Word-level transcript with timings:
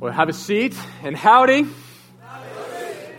Well, 0.00 0.12
have 0.12 0.28
a 0.28 0.32
seat 0.32 0.76
and 1.02 1.16
howdy. 1.16 1.66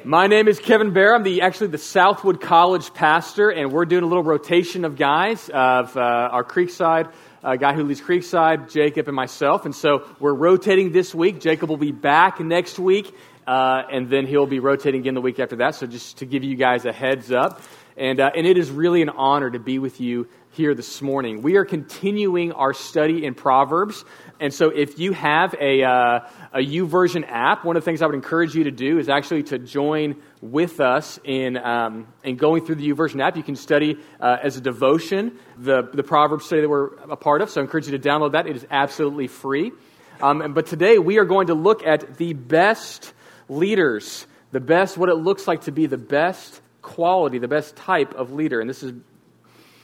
My 0.06 0.28
name 0.28 0.48
is 0.48 0.60
Kevin 0.60 0.94
Barra. 0.94 1.16
I'm 1.16 1.24
the 1.24 1.42
actually 1.42 1.68
the 1.68 1.78
Southwood 1.78 2.40
College 2.40 2.94
pastor, 2.94 3.50
and 3.50 3.74
we're 3.74 3.84
doing 3.84 4.04
a 4.04 4.08
little 4.08 4.24
rotation 4.24 4.86
of 4.86 4.96
guys 4.96 5.50
of 5.50 5.98
uh, 5.98 6.00
our 6.00 6.46
Creekside 6.46 7.12
uh, 7.44 7.58
guy 7.58 7.74
who 7.74 7.84
leads 7.84 8.00
Creekside, 8.00 8.72
Jacob, 8.72 9.10
and 9.10 9.16
myself. 9.16 9.66
And 9.66 9.76
so 9.76 10.08
we're 10.22 10.34
rotating 10.34 10.94
this 10.94 11.14
week. 11.14 11.42
Jacob 11.42 11.68
will 11.70 11.76
be 11.76 11.92
back 11.92 12.40
next 12.40 12.80
week, 12.80 13.14
uh, 13.46 13.82
and 13.92 14.10
then 14.10 14.26
he'll 14.26 14.48
be 14.48 14.60
rotating 14.60 15.02
again 15.02 15.16
the 15.16 15.22
week 15.22 15.42
after 15.42 15.58
that. 15.58 15.76
So 15.76 15.86
just 15.86 16.20
to 16.20 16.26
give 16.26 16.46
you 16.46 16.56
guys 16.56 16.86
a 16.86 16.94
heads 16.94 17.30
up, 17.30 17.62
and 18.00 18.20
uh, 18.20 18.32
and 18.36 18.48
it 18.48 18.58
is 18.58 18.72
really 18.72 19.02
an 19.02 19.10
honor 19.10 19.52
to 19.52 19.60
be 19.60 19.78
with 19.78 20.02
you 20.02 20.28
here 20.52 20.74
this 20.74 21.02
morning. 21.02 21.42
We 21.42 21.58
are 21.58 21.66
continuing 21.66 22.52
our 22.54 22.74
study 22.74 23.24
in 23.24 23.36
Proverbs. 23.36 24.04
And 24.40 24.54
so 24.54 24.70
if 24.70 24.98
you 24.98 25.12
have 25.14 25.54
a, 25.60 25.84
uh, 25.84 26.20
a 26.54 26.60
YouVersion 26.60 27.26
app, 27.28 27.64
one 27.64 27.78
of 27.78 27.84
the 27.84 27.86
things 27.86 28.02
I 28.02 28.08
would 28.08 28.16
encourage 28.16 28.56
you 28.56 28.64
to 28.64 28.72
do 28.72 28.98
is 28.98 29.10
actually 29.10 29.44
to 29.44 29.60
join 29.60 30.16
with 30.42 30.80
us 30.80 31.20
in, 31.24 31.58
um, 31.58 32.08
in 32.24 32.36
going 32.36 32.66
through 32.66 32.76
the 32.76 32.90
YouVersion 32.90 33.22
app. 33.22 33.38
You 33.38 33.44
can 33.44 33.56
study 33.56 34.00
uh, 34.20 34.38
as 34.42 34.58
a 34.58 34.62
devotion 34.62 35.38
the, 35.58 35.84
the 35.94 36.04
Proverbs 36.04 36.46
study 36.46 36.62
that 36.62 36.70
we're 36.70 36.96
a 37.10 37.16
part 37.16 37.42
of. 37.42 37.50
So 37.50 37.62
I 37.62 37.64
encourage 37.64 37.88
you 37.88 37.98
to 37.98 38.10
download 38.10 38.32
that. 38.32 38.48
It 38.48 38.56
is 38.56 38.66
absolutely 38.72 39.28
free. 39.28 39.72
Um, 40.20 40.54
but 40.54 40.66
today 40.66 40.98
we 40.98 41.20
are 41.20 41.26
going 41.26 41.48
to 41.48 41.54
look 41.54 41.86
at 41.86 42.18
the 42.18 42.34
best 42.34 43.14
leaders, 43.50 44.26
the 44.52 44.60
best, 44.60 44.98
what 44.98 45.10
it 45.10 45.16
looks 45.16 45.48
like 45.48 45.62
to 45.62 45.72
be 45.72 45.86
the 45.86 45.98
best 45.98 46.62
quality, 46.90 47.38
the 47.38 47.48
best 47.48 47.76
type 47.76 48.14
of 48.16 48.34
leader. 48.34 48.60
And 48.62 48.70
this 48.70 48.84
is 48.84 48.94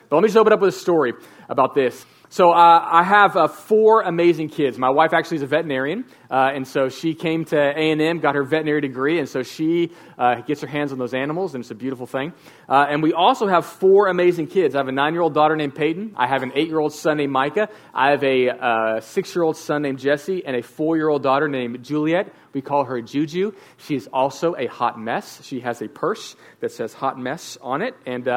but 0.10 0.18
let 0.18 0.22
me 0.22 0.28
just 0.28 0.38
open 0.38 0.54
up 0.54 0.60
with 0.60 0.70
a 0.70 0.78
story 0.78 1.14
about 1.50 1.74
this. 1.74 2.06
So 2.30 2.52
uh, 2.52 2.56
I 2.92 3.04
have 3.04 3.38
uh, 3.38 3.48
four 3.48 4.02
amazing 4.02 4.50
kids. 4.50 4.78
My 4.78 4.90
wife 4.90 5.14
actually 5.14 5.38
is 5.38 5.44
a 5.44 5.48
veterinarian, 5.48 6.06
uh, 6.30 6.52
and 6.54 6.68
so 6.68 6.90
she 6.90 7.14
came 7.14 7.46
to 7.46 7.58
A 7.58 7.92
and 7.92 8.02
M, 8.02 8.20
got 8.20 8.36
her 8.36 8.44
veterinary 8.44 8.82
degree, 8.82 9.20
and 9.20 9.30
so 9.30 9.44
she 9.44 9.92
uh, 10.18 10.42
gets 10.42 10.62
her 10.62 10.68
hands 10.68 10.92
on 10.92 10.98
those 10.98 11.14
animals, 11.14 11.54
and 11.54 11.64
it's 11.64 11.72
a 11.72 11.76
beautiful 11.76 12.08
thing. 12.08 12.34
Uh, 12.68 12.88
and 12.90 13.04
we 13.04 13.14
also 13.14 13.48
have 13.48 13.66
four 13.66 14.08
amazing 14.08 14.48
kids. 14.48 14.76
I 14.76 14.80
have 14.80 14.88
a 14.88 14.92
nine-year-old 14.92 15.34
daughter 15.34 15.56
named 15.56 15.76
Peyton. 15.76 16.14
I 16.18 16.28
have 16.28 16.42
an 16.42 16.52
eight-year-old 16.56 16.94
son 16.94 17.18
named 17.18 17.32
Micah. 17.32 17.70
I 17.94 18.12
have 18.12 18.24
a 18.24 18.50
uh, 18.50 19.00
six-year-old 19.02 19.56
son 19.56 19.84
named 19.84 20.00
Jesse, 20.00 20.44
and 20.46 20.56
a 20.56 20.64
four-year-old 20.64 21.22
daughter 21.22 21.48
named 21.48 21.84
Juliet. 21.84 22.34
We 22.54 22.62
call 22.62 22.86
her 22.86 23.02
Juju. 23.02 23.52
She 23.78 23.96
is 23.96 24.08
also 24.12 24.56
a 24.58 24.66
hot 24.66 25.00
mess. 25.00 25.42
She 25.44 25.60
has 25.60 25.82
a 25.82 25.88
purse 25.88 26.36
that 26.62 26.72
says 26.72 26.94
"hot 26.94 27.20
mess" 27.20 27.58
on 27.62 27.82
it, 27.82 27.94
and 28.06 28.28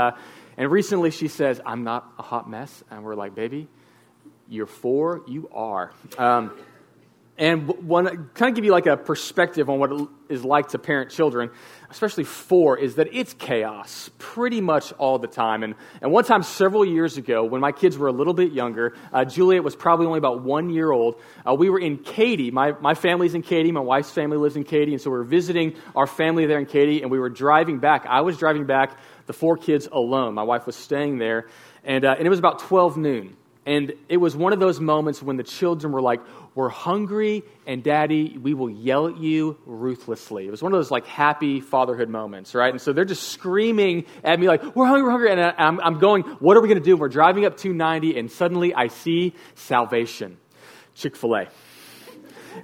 and 0.58 0.72
recently 0.72 1.12
she 1.12 1.28
says, 1.28 1.60
I'm 1.64 1.84
not 1.84 2.12
a 2.18 2.22
hot 2.22 2.50
mess. 2.50 2.82
And 2.90 3.04
we're 3.04 3.14
like, 3.14 3.36
baby, 3.36 3.68
you're 4.48 4.66
four, 4.66 5.22
you 5.26 5.48
are. 5.52 5.92
Um, 6.16 6.52
and 7.38 7.68
one 7.86 8.30
kind 8.34 8.50
of 8.50 8.56
give 8.56 8.64
you 8.64 8.72
like 8.72 8.86
a 8.86 8.96
perspective 8.96 9.70
on 9.70 9.78
what 9.78 9.92
it 9.92 10.08
is 10.28 10.44
like 10.44 10.70
to 10.70 10.78
parent 10.78 11.12
children, 11.12 11.50
especially 11.88 12.24
four, 12.24 12.76
is 12.76 12.96
that 12.96 13.06
it's 13.12 13.32
chaos 13.32 14.10
pretty 14.18 14.60
much 14.60 14.92
all 14.94 15.20
the 15.20 15.28
time. 15.28 15.62
And, 15.62 15.76
and 16.02 16.10
one 16.10 16.24
time, 16.24 16.42
several 16.42 16.84
years 16.84 17.16
ago, 17.16 17.44
when 17.44 17.60
my 17.60 17.70
kids 17.70 17.96
were 17.96 18.08
a 18.08 18.12
little 18.12 18.34
bit 18.34 18.50
younger, 18.50 18.96
uh, 19.12 19.24
Juliet 19.24 19.62
was 19.62 19.76
probably 19.76 20.06
only 20.06 20.18
about 20.18 20.42
one 20.42 20.68
year 20.70 20.90
old. 20.90 21.20
Uh, 21.48 21.54
we 21.54 21.70
were 21.70 21.78
in 21.78 21.98
Katy. 21.98 22.50
My, 22.50 22.72
my 22.80 22.94
family's 22.94 23.34
in 23.34 23.42
Katy. 23.42 23.70
My 23.70 23.80
wife's 23.80 24.10
family 24.10 24.36
lives 24.36 24.56
in 24.56 24.64
Katy. 24.64 24.92
And 24.92 25.00
so 25.00 25.08
we 25.08 25.18
were 25.18 25.24
visiting 25.24 25.76
our 25.94 26.08
family 26.08 26.46
there 26.46 26.58
in 26.58 26.66
Katy, 26.66 27.02
and 27.02 27.10
we 27.10 27.20
were 27.20 27.30
driving 27.30 27.78
back. 27.78 28.04
I 28.04 28.22
was 28.22 28.36
driving 28.36 28.66
back 28.66 28.98
the 29.26 29.32
four 29.32 29.56
kids 29.56 29.86
alone. 29.86 30.34
My 30.34 30.42
wife 30.42 30.66
was 30.66 30.74
staying 30.74 31.18
there, 31.18 31.46
and, 31.84 32.04
uh, 32.04 32.16
and 32.18 32.26
it 32.26 32.30
was 32.30 32.40
about 32.40 32.58
12 32.58 32.96
noon. 32.96 33.36
And 33.68 33.92
it 34.08 34.16
was 34.16 34.34
one 34.34 34.54
of 34.54 34.60
those 34.60 34.80
moments 34.80 35.22
when 35.22 35.36
the 35.36 35.42
children 35.42 35.92
were 35.92 36.00
like, 36.00 36.22
We're 36.54 36.70
hungry, 36.70 37.42
and 37.66 37.84
daddy, 37.84 38.38
we 38.38 38.54
will 38.54 38.70
yell 38.70 39.08
at 39.08 39.18
you 39.18 39.58
ruthlessly. 39.66 40.46
It 40.46 40.50
was 40.50 40.62
one 40.62 40.72
of 40.72 40.78
those 40.78 40.90
like 40.90 41.04
happy 41.04 41.60
fatherhood 41.60 42.08
moments, 42.08 42.54
right? 42.54 42.72
And 42.72 42.80
so 42.80 42.94
they're 42.94 43.04
just 43.04 43.24
screaming 43.24 44.06
at 44.24 44.40
me, 44.40 44.48
like, 44.48 44.74
We're 44.74 44.86
hungry, 44.86 45.02
we're 45.02 45.10
hungry. 45.10 45.32
And 45.32 45.40
I'm, 45.58 45.80
I'm 45.80 45.98
going, 45.98 46.22
What 46.22 46.56
are 46.56 46.62
we 46.62 46.68
going 46.68 46.80
to 46.80 46.84
do? 46.84 46.96
We're 46.96 47.10
driving 47.10 47.44
up 47.44 47.58
290, 47.58 48.18
and 48.18 48.32
suddenly 48.32 48.74
I 48.74 48.88
see 48.88 49.34
salvation 49.54 50.38
Chick 50.94 51.14
fil 51.14 51.36
A. 51.36 51.48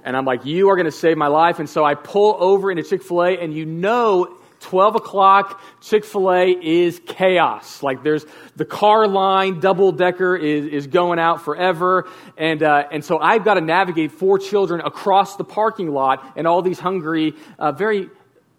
And 0.03 0.17
I'm 0.17 0.25
like, 0.25 0.43
You 0.43 0.69
are 0.71 0.75
going 0.75 0.85
to 0.85 0.91
save 0.91 1.17
my 1.17 1.27
life. 1.27 1.59
And 1.59 1.69
so 1.69 1.85
I 1.85 1.93
pull 1.93 2.35
over 2.39 2.71
into 2.71 2.81
Chick 2.81 3.03
fil 3.03 3.21
A, 3.21 3.37
and 3.37 3.53
you 3.53 3.67
know 3.67 4.39
12 4.65 4.95
o'clock, 4.95 5.61
Chick 5.81 6.03
fil 6.03 6.31
A 6.31 6.49
is 6.49 6.99
chaos. 7.05 7.83
Like 7.83 8.01
there's 8.01 8.25
the 8.55 8.65
car 8.65 9.07
line, 9.07 9.59
double 9.59 9.91
decker 9.91 10.35
is, 10.35 10.65
is 10.65 10.87
going 10.87 11.19
out 11.19 11.43
forever. 11.43 12.07
And, 12.35 12.63
uh, 12.63 12.85
and 12.91 13.05
so 13.05 13.19
I've 13.19 13.45
got 13.45 13.55
to 13.55 13.61
navigate 13.61 14.11
four 14.11 14.39
children 14.39 14.81
across 14.81 15.35
the 15.35 15.43
parking 15.43 15.91
lot 15.91 16.33
and 16.35 16.47
all 16.47 16.63
these 16.63 16.79
hungry, 16.79 17.33
uh, 17.59 17.73
very 17.73 18.09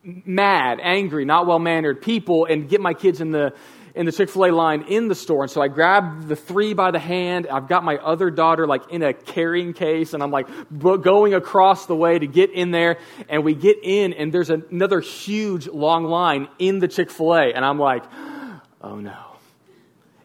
mad, 0.05 0.79
angry, 0.81 1.25
not 1.25 1.49
well 1.49 1.59
mannered 1.59 2.01
people 2.01 2.47
and 2.47 2.69
get 2.69 2.81
my 2.81 2.95
kids 2.95 3.21
in 3.21 3.33
the, 3.33 3.53
in 3.97 4.05
the 4.05 4.13
Chick 4.13 4.29
fil 4.29 4.45
A 4.45 4.53
line 4.53 4.83
in 4.83 5.09
the 5.09 5.15
store. 5.15 5.43
And 5.43 5.51
so 5.51 5.63
I 5.63 5.69
grab 5.69 6.29
the 6.29 6.37
three 6.37 6.75
by 6.75 6.91
the 6.91 6.99
hand. 6.99 7.47
I've 7.49 7.67
got 7.67 7.83
my 7.83 7.97
other 7.97 8.31
daughter 8.31 8.67
like 8.67 8.93
in 8.93 9.03
a 9.03 9.15
carrying 9.15 9.73
case, 9.73 10.13
and 10.13 10.23
I'm 10.23 10.31
like 10.31 10.47
going 10.79 11.35
across 11.35 11.87
the 11.87 11.97
way 11.97 12.19
to 12.19 12.27
get 12.27 12.51
in 12.51 12.71
there. 12.71 12.99
And 13.29 13.43
we 13.43 13.55
get 13.55 13.79
in, 13.83 14.13
and 14.13 14.33
there's 14.33 14.51
another 14.51 15.01
huge 15.01 15.67
long 15.67 16.05
line 16.05 16.49
in 16.59 16.79
the 16.79 16.89
Chick 16.89 17.11
fil 17.11 17.35
A. 17.35 17.53
And 17.53 17.65
I'm 17.65 17.79
like, 17.79 18.05
oh 18.83 18.97
no. 18.97 19.17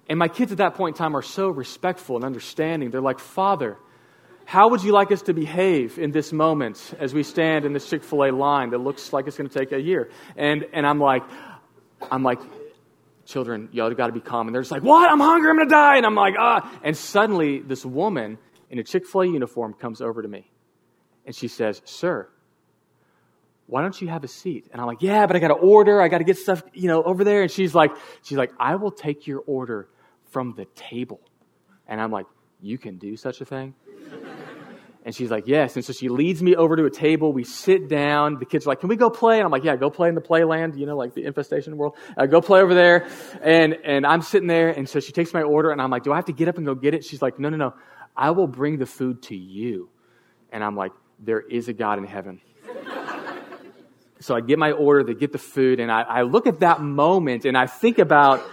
And 0.09 0.19
my 0.19 0.27
kids 0.27 0.51
at 0.51 0.57
that 0.57 0.75
point 0.75 0.97
in 0.97 0.99
time 0.99 1.15
are 1.15 1.21
so 1.21 1.49
respectful 1.49 2.17
and 2.17 2.25
understanding. 2.25 2.91
They're 2.91 2.99
like, 2.99 3.19
Father, 3.19 3.77
how 4.43 4.69
would 4.71 4.83
you 4.83 4.91
like 4.91 5.13
us 5.13 5.21
to 5.23 5.33
behave 5.33 5.97
in 5.97 6.11
this 6.11 6.33
moment 6.33 6.93
as 6.99 7.13
we 7.13 7.23
stand 7.23 7.63
in 7.63 7.71
this 7.71 7.89
Chick 7.89 8.03
fil 8.03 8.25
A 8.25 8.31
line 8.31 8.71
that 8.71 8.79
looks 8.79 9.13
like 9.13 9.27
it's 9.27 9.37
going 9.37 9.49
to 9.49 9.57
take 9.57 9.71
a 9.71 9.79
year? 9.79 10.09
And, 10.35 10.67
and 10.73 10.85
I'm 10.85 10.99
like, 10.99 11.23
I'm 12.11 12.23
like, 12.23 12.39
children, 13.31 13.69
y'all 13.71 13.91
got 13.93 14.07
to 14.07 14.13
be 14.13 14.19
calm. 14.19 14.47
And 14.47 14.55
they're 14.55 14.61
just 14.61 14.71
like, 14.71 14.83
what? 14.83 15.09
I'm 15.09 15.19
hungry. 15.19 15.49
I'm 15.49 15.57
going 15.57 15.67
to 15.67 15.73
die. 15.73 15.97
And 15.97 16.05
I'm 16.05 16.15
like, 16.15 16.35
ah. 16.37 16.69
And 16.83 16.95
suddenly, 16.95 17.59
this 17.59 17.85
woman 17.85 18.37
in 18.69 18.79
a 18.79 18.83
Chick 18.83 19.07
fil 19.07 19.21
A 19.21 19.25
uniform 19.25 19.73
comes 19.73 20.01
over 20.01 20.21
to 20.21 20.27
me. 20.27 20.49
And 21.25 21.35
she 21.35 21.47
says, 21.47 21.81
Sir, 21.85 22.27
why 23.67 23.81
don't 23.81 23.99
you 24.01 24.09
have 24.09 24.23
a 24.23 24.27
seat? 24.27 24.67
And 24.71 24.81
I'm 24.81 24.87
like, 24.87 25.01
yeah, 25.01 25.25
but 25.27 25.35
I 25.35 25.39
got 25.39 25.47
to 25.47 25.53
order. 25.53 26.01
I 26.01 26.09
got 26.09 26.17
to 26.17 26.23
get 26.23 26.37
stuff, 26.37 26.61
you 26.73 26.87
know, 26.87 27.03
over 27.03 27.23
there. 27.23 27.41
And 27.41 27.49
she's 27.49 27.73
like, 27.73 27.91
she's 28.21 28.37
like, 28.37 28.51
I 28.59 28.75
will 28.75 28.91
take 28.91 29.27
your 29.27 29.43
order 29.47 29.87
from 30.29 30.53
the 30.55 30.65
table. 30.75 31.21
And 31.87 32.01
I'm 32.01 32.11
like, 32.11 32.25
you 32.61 32.77
can 32.77 32.97
do 32.97 33.15
such 33.15 33.39
a 33.41 33.45
thing? 33.45 33.73
And 35.03 35.15
she's 35.15 35.31
like, 35.31 35.47
yes. 35.47 35.75
And 35.75 35.83
so 35.83 35.93
she 35.93 36.09
leads 36.09 36.43
me 36.43 36.55
over 36.55 36.75
to 36.75 36.85
a 36.85 36.91
table. 36.91 37.33
We 37.33 37.43
sit 37.43 37.87
down. 37.87 38.37
The 38.37 38.45
kids 38.45 38.67
are 38.67 38.69
like, 38.69 38.81
can 38.81 38.89
we 38.89 38.95
go 38.95 39.09
play? 39.09 39.37
And 39.37 39.45
I'm 39.45 39.51
like, 39.51 39.63
yeah, 39.63 39.75
go 39.75 39.89
play 39.89 40.09
in 40.09 40.15
the 40.15 40.21
playland, 40.21 40.77
you 40.77 40.85
know, 40.85 40.95
like 40.95 41.15
the 41.15 41.25
infestation 41.25 41.75
world. 41.75 41.95
Uh, 42.15 42.27
go 42.27 42.39
play 42.39 42.61
over 42.61 42.75
there. 42.75 43.07
And, 43.41 43.75
and 43.83 44.05
I'm 44.05 44.21
sitting 44.21 44.47
there. 44.47 44.69
And 44.69 44.87
so 44.87 44.99
she 44.99 45.11
takes 45.11 45.33
my 45.33 45.41
order 45.41 45.71
and 45.71 45.81
I'm 45.81 45.89
like, 45.89 46.03
do 46.03 46.13
I 46.13 46.17
have 46.17 46.25
to 46.25 46.33
get 46.33 46.47
up 46.47 46.57
and 46.57 46.65
go 46.67 46.75
get 46.75 46.93
it? 46.93 47.03
She's 47.03 47.21
like, 47.21 47.39
no, 47.39 47.49
no, 47.49 47.57
no. 47.57 47.73
I 48.15 48.31
will 48.31 48.47
bring 48.47 48.77
the 48.77 48.85
food 48.85 49.23
to 49.23 49.35
you. 49.35 49.89
And 50.51 50.63
I'm 50.63 50.75
like, 50.75 50.91
there 51.17 51.39
is 51.39 51.67
a 51.67 51.73
God 51.73 51.97
in 51.97 52.05
heaven. 52.05 52.39
so 54.19 54.35
I 54.35 54.41
get 54.41 54.59
my 54.59 54.71
order, 54.71 55.03
they 55.03 55.13
get 55.13 55.31
the 55.31 55.39
food, 55.39 55.79
and 55.79 55.91
I, 55.91 56.01
I 56.01 56.21
look 56.23 56.45
at 56.45 56.59
that 56.59 56.81
moment 56.81 57.45
and 57.45 57.57
I 57.57 57.67
think 57.67 57.99
about 57.99 58.43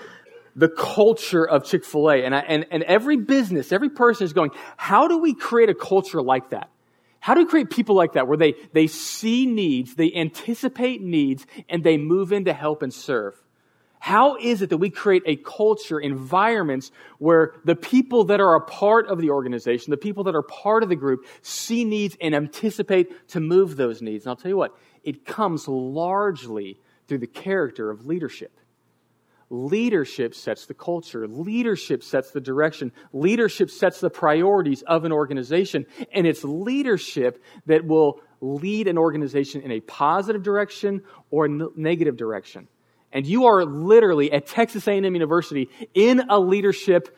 the 0.57 0.69
culture 0.69 1.47
of 1.47 1.65
Chick 1.65 1.85
fil 1.85 2.11
A. 2.11 2.25
And, 2.25 2.35
and, 2.35 2.67
and 2.71 2.83
every 2.85 3.17
business, 3.17 3.73
every 3.73 3.91
person 3.91 4.25
is 4.25 4.33
going, 4.33 4.51
how 4.77 5.09
do 5.09 5.19
we 5.19 5.35
create 5.35 5.69
a 5.69 5.75
culture 5.75 6.23
like 6.23 6.51
that? 6.51 6.71
How 7.21 7.35
do 7.35 7.41
we 7.41 7.47
create 7.47 7.71
people 7.71 7.97
like 7.97 8.13
that 8.13 8.29
where 8.29 8.37
they, 8.37 8.55
they 8.73 8.87
see 8.87 9.47
needs, 9.47 9.95
they 9.95 10.13
anticipate 10.15 11.03
needs, 11.03 11.47
and 11.69 11.83
they 11.83 11.97
move 11.97 12.33
in 12.33 12.45
to 12.45 12.53
help 12.53 12.83
and 12.83 12.95
serve? 12.95 13.35
How 14.01 14.37
is 14.37 14.63
it 14.63 14.71
that 14.71 14.79
we 14.79 14.91
create 14.91 15.25
a 15.27 15.37
culture, 15.37 15.99
environments 15.99 16.93
where 17.19 17.55
the 17.65 17.75
people 17.75 18.25
that 18.27 18.41
are 18.41 18.55
a 18.55 18.61
part 18.61 19.09
of 19.09 19.21
the 19.21 19.31
organization, 19.31 19.91
the 19.91 19.97
people 19.97 20.25
that 20.25 20.37
are 20.37 20.43
part 20.43 20.85
of 20.85 20.89
the 20.89 20.97
group, 20.97 21.27
see 21.43 21.85
needs 21.85 22.17
and 22.21 22.35
anticipate 22.35 23.29
to 23.31 23.41
move 23.41 23.77
those 23.77 24.01
needs? 24.01 24.25
And 24.25 24.31
I'll 24.31 24.37
tell 24.37 24.51
you 24.51 24.57
what, 24.57 24.79
it 25.03 25.25
comes 25.25 25.67
largely 25.67 26.79
through 27.09 27.19
the 27.19 27.27
character 27.27 27.91
of 27.91 28.07
leadership. 28.07 28.53
Leadership 29.51 30.35
sets 30.35 30.67
the 30.67 30.75
culture. 30.75 31.27
Leadership 31.27 32.03
sets 32.03 32.31
the 32.33 32.41
direction. 32.41 32.93
Leadership 33.13 33.71
sets 33.71 34.01
the 34.01 34.11
priorities 34.11 34.83
of 34.83 35.05
an 35.05 35.13
organization. 35.13 35.87
And 36.13 36.27
it's 36.27 36.45
leadership 36.45 37.43
that 37.67 37.87
will 37.87 38.21
lead 38.41 38.89
an 38.89 38.99
organization 38.99 39.63
in 39.63 39.73
a 39.73 39.81
positive 39.81 40.43
direction 40.43 41.03
or 41.31 41.47
a 41.47 41.49
negative 41.49 42.17
direction. 42.17 42.69
And 43.13 43.27
you 43.27 43.47
are 43.47 43.65
literally 43.65 44.31
at 44.33 44.47
Texas 44.47 44.87
A&M 44.87 45.03
University 45.05 45.71
in 45.95 46.29
a 46.29 46.39
leadership 46.39 47.17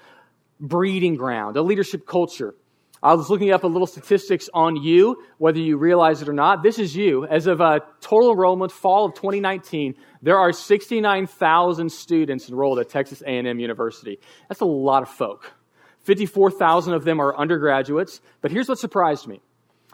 breeding 0.61 1.17
ground, 1.17 1.56
a 1.56 1.62
leadership 1.62 2.06
culture. 2.06 2.55
I 3.02 3.14
was 3.14 3.31
looking 3.31 3.50
up 3.50 3.64
a 3.64 3.67
little 3.67 3.87
statistics 3.87 4.50
on 4.52 4.76
you, 4.76 5.25
whether 5.38 5.58
you 5.58 5.79
realize 5.79 6.20
it 6.20 6.29
or 6.29 6.35
not. 6.35 6.62
This 6.62 6.79
is 6.79 6.94
you. 6.94 7.26
As 7.26 7.47
of 7.47 7.62
uh, 7.62 7.81
total 8.02 8.32
enrollment, 8.32 8.73
fall 8.73 9.06
of 9.06 9.14
2019, 9.14 9.94
there 10.20 10.38
are 10.38 10.52
69,000 10.52 11.91
students 11.91 12.50
enrolled 12.50 12.79
at 12.79 12.91
Texas 12.91 13.23
A&M 13.23 13.58
University. 13.58 14.19
That's 14.50 14.61
a 14.61 14.67
lot 14.67 15.02
of 15.02 15.08
folk. 15.08 15.55
54,000 16.02 16.93
of 16.93 17.05
them 17.05 17.20
are 17.20 17.35
undergraduates. 17.35 18.20
But 18.43 18.50
here's 18.50 18.69
what 18.69 18.79
surprised 18.79 19.26
me. 19.26 19.41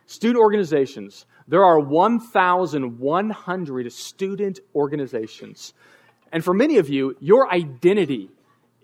Student 0.06 0.40
organizations. 0.40 1.26
There 1.46 1.64
are 1.64 1.78
1,100 1.78 3.92
student 3.92 4.58
organizations. 4.74 5.74
And 6.32 6.44
for 6.44 6.54
many 6.54 6.78
of 6.78 6.88
you, 6.88 7.14
your 7.20 7.52
identity 7.52 8.30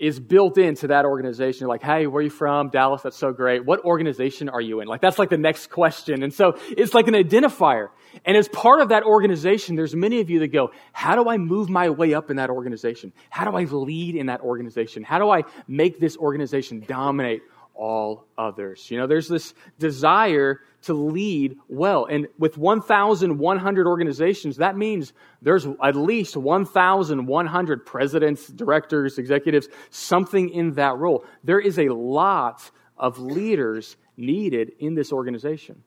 is 0.02 0.18
built 0.18 0.58
into 0.58 0.88
that 0.88 1.04
organization. 1.04 1.68
Like, 1.68 1.80
hey, 1.80 2.08
where 2.08 2.18
are 2.18 2.24
you 2.24 2.28
from? 2.30 2.70
Dallas, 2.70 3.02
that's 3.02 3.16
so 3.16 3.32
great. 3.32 3.64
What 3.64 3.84
organization 3.84 4.48
are 4.48 4.60
you 4.60 4.80
in? 4.80 4.88
Like, 4.88 5.00
that's 5.00 5.16
like 5.16 5.30
the 5.30 5.38
next 5.38 5.68
question. 5.68 6.24
And 6.24 6.34
so 6.34 6.58
it's 6.76 6.92
like 6.92 7.06
an 7.06 7.14
identifier. 7.14 7.86
And 8.24 8.36
as 8.36 8.48
part 8.48 8.80
of 8.80 8.88
that 8.88 9.04
organization, 9.04 9.76
there's 9.76 9.94
many 9.94 10.20
of 10.20 10.28
you 10.28 10.40
that 10.40 10.48
go, 10.48 10.72
how 10.92 11.14
do 11.14 11.30
I 11.30 11.38
move 11.38 11.70
my 11.70 11.88
way 11.90 12.14
up 12.14 12.30
in 12.30 12.36
that 12.38 12.50
organization? 12.50 13.12
How 13.30 13.48
do 13.48 13.56
I 13.56 13.62
lead 13.62 14.16
in 14.16 14.26
that 14.26 14.40
organization? 14.40 15.04
How 15.04 15.20
do 15.20 15.30
I 15.30 15.42
make 15.68 16.00
this 16.00 16.16
organization 16.16 16.84
dominate 16.86 17.42
all 17.74 18.26
others. 18.36 18.90
You 18.90 18.98
know, 18.98 19.06
there's 19.06 19.28
this 19.28 19.54
desire 19.78 20.60
to 20.82 20.94
lead 20.94 21.56
well. 21.68 22.06
And 22.06 22.26
with 22.38 22.58
1,100 22.58 23.86
organizations, 23.86 24.56
that 24.56 24.76
means 24.76 25.12
there's 25.40 25.66
at 25.82 25.96
least 25.96 26.36
1,100 26.36 27.86
presidents, 27.86 28.48
directors, 28.48 29.18
executives, 29.18 29.68
something 29.90 30.50
in 30.50 30.74
that 30.74 30.96
role. 30.96 31.24
There 31.44 31.60
is 31.60 31.78
a 31.78 31.88
lot 31.88 32.70
of 32.98 33.18
leaders 33.18 33.96
needed 34.16 34.72
in 34.78 34.94
this 34.94 35.12
organization. 35.12 35.82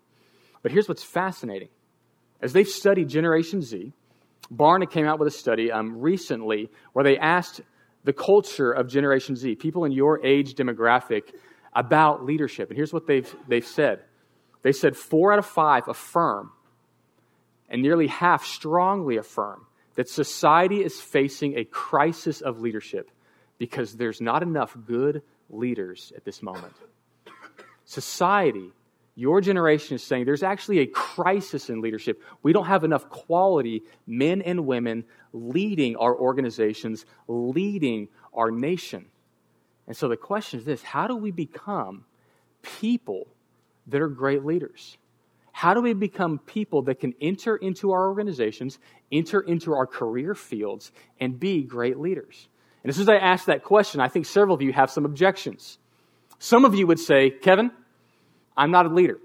But 0.62 0.72
here's 0.72 0.88
what's 0.88 1.04
fascinating. 1.04 1.70
As 2.42 2.54
they've 2.54 2.68
studied 2.68 3.08
Generation 3.08 3.62
Z, 3.62 3.94
Barna 4.54 4.90
came 4.90 5.06
out 5.06 5.20
with 5.20 5.28
a 5.28 5.32
study 5.32 5.72
um, 5.72 6.00
recently 6.00 6.70
where 6.94 7.04
they 7.04 7.18
asked 7.18 7.62
the 8.04 8.14
culture 8.14 8.72
of 8.72 8.88
Generation 8.88 9.36
Z, 9.36 9.56
people 9.56 9.86
in 9.86 9.92
your 9.92 10.24
age 10.24 10.54
demographic, 10.54 11.34
about 11.74 12.24
leadership. 12.24 12.70
And 12.70 12.78
here's 12.78 12.94
what 12.94 13.08
they've, 13.08 13.36
they've 13.48 13.66
said 13.66 14.02
they 14.66 14.72
said 14.72 14.98
four 14.98 15.32
out 15.32 15.38
of 15.38 15.46
five 15.46 15.88
affirm, 15.88 16.52
and 17.70 17.84
nearly 17.84 18.08
half 18.08 18.44
strongly 18.44 19.18
affirm, 19.18 19.68
that 19.94 20.10
society 20.10 20.84
is 20.84 21.00
facing 21.00 21.56
a 21.56 21.66
crisis 21.66 22.42
of 22.42 22.62
leadership 22.62 23.12
because 23.60 23.94
there's 23.94 24.22
not 24.22 24.42
enough 24.42 24.76
good 24.88 25.22
leaders 25.52 26.12
at 26.18 26.26
this 26.26 26.42
moment. 26.42 26.74
Society, 27.86 28.72
your 29.14 29.40
generation 29.40 29.98
is 29.98 30.04
saying 30.04 30.26
there's 30.26 30.42
actually 30.42 30.80
a 30.80 30.88
crisis 30.88 31.70
in 31.70 31.80
leadership. 31.82 32.24
We 32.42 32.52
don't 32.52 32.66
have 32.66 32.84
enough 32.84 33.08
quality 33.08 33.84
men 34.08 34.42
and 34.42 34.66
women 34.66 35.04
leading 35.32 35.96
our 35.96 36.18
organizations, 36.18 37.06
leading 37.28 38.08
our 38.34 38.50
nation. 38.50 39.06
And 39.86 39.96
so 39.96 40.08
the 40.08 40.18
question 40.18 40.60
is 40.60 40.66
this 40.66 40.82
how 40.82 41.06
do 41.06 41.16
we 41.16 41.30
become 41.30 42.06
people 42.64 43.28
that 43.88 44.02
are 44.02 44.08
great 44.08 44.44
leaders? 44.44 44.98
How 45.52 45.74
do 45.74 45.82
we 45.82 45.94
become 45.94 46.40
people 46.40 46.82
that 46.84 47.00
can 47.00 47.14
enter 47.22 47.56
into 47.56 47.92
our 47.92 48.10
organizations, 48.10 48.78
enter 49.12 49.40
into 49.40 49.74
our 49.74 49.88
career 49.88 50.36
fields, 50.36 50.92
and 51.20 51.40
be 51.40 51.64
great 51.64 51.98
leaders? 51.98 52.50
And 52.84 52.90
as 52.90 52.98
soon 52.98 53.04
as 53.04 53.10
I 53.10 53.16
ask 53.18 53.46
that 53.46 53.64
question, 53.64 54.02
I 54.02 54.10
think 54.10 54.26
several 54.26 54.54
of 54.54 54.62
you 54.62 54.74
have 54.74 54.92
some 54.92 55.06
objections. 55.06 55.78
Some 56.40 56.66
of 56.66 56.76
you 56.76 56.86
would 56.88 57.00
say, 57.00 57.30
Kevin, 57.30 57.72
I'm 58.58 58.72
not 58.72 58.86
a 58.86 58.90
leader. 58.90 59.18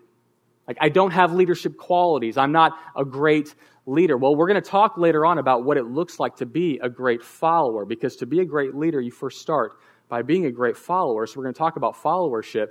Like, 0.68 0.78
I 0.80 0.88
don't 0.88 1.10
have 1.10 1.32
leadership 1.32 1.76
qualities. 1.76 2.38
I'm 2.38 2.52
not 2.52 2.72
a 2.96 3.04
great 3.04 3.52
leader. 3.86 4.16
Well, 4.16 4.36
we're 4.36 4.46
going 4.46 4.62
to 4.62 4.70
talk 4.70 4.96
later 4.96 5.26
on 5.26 5.38
about 5.38 5.64
what 5.64 5.76
it 5.76 5.84
looks 5.84 6.20
like 6.20 6.36
to 6.36 6.46
be 6.46 6.78
a 6.80 6.88
great 6.88 7.24
follower, 7.24 7.84
because 7.84 8.16
to 8.16 8.26
be 8.26 8.38
a 8.38 8.44
great 8.44 8.74
leader, 8.74 9.00
you 9.00 9.10
first 9.10 9.40
start 9.40 9.72
by 10.08 10.22
being 10.22 10.46
a 10.46 10.52
great 10.52 10.76
follower. 10.76 11.26
So 11.26 11.38
we're 11.38 11.44
going 11.44 11.54
to 11.54 11.58
talk 11.58 11.76
about 11.76 11.96
followership. 11.96 12.68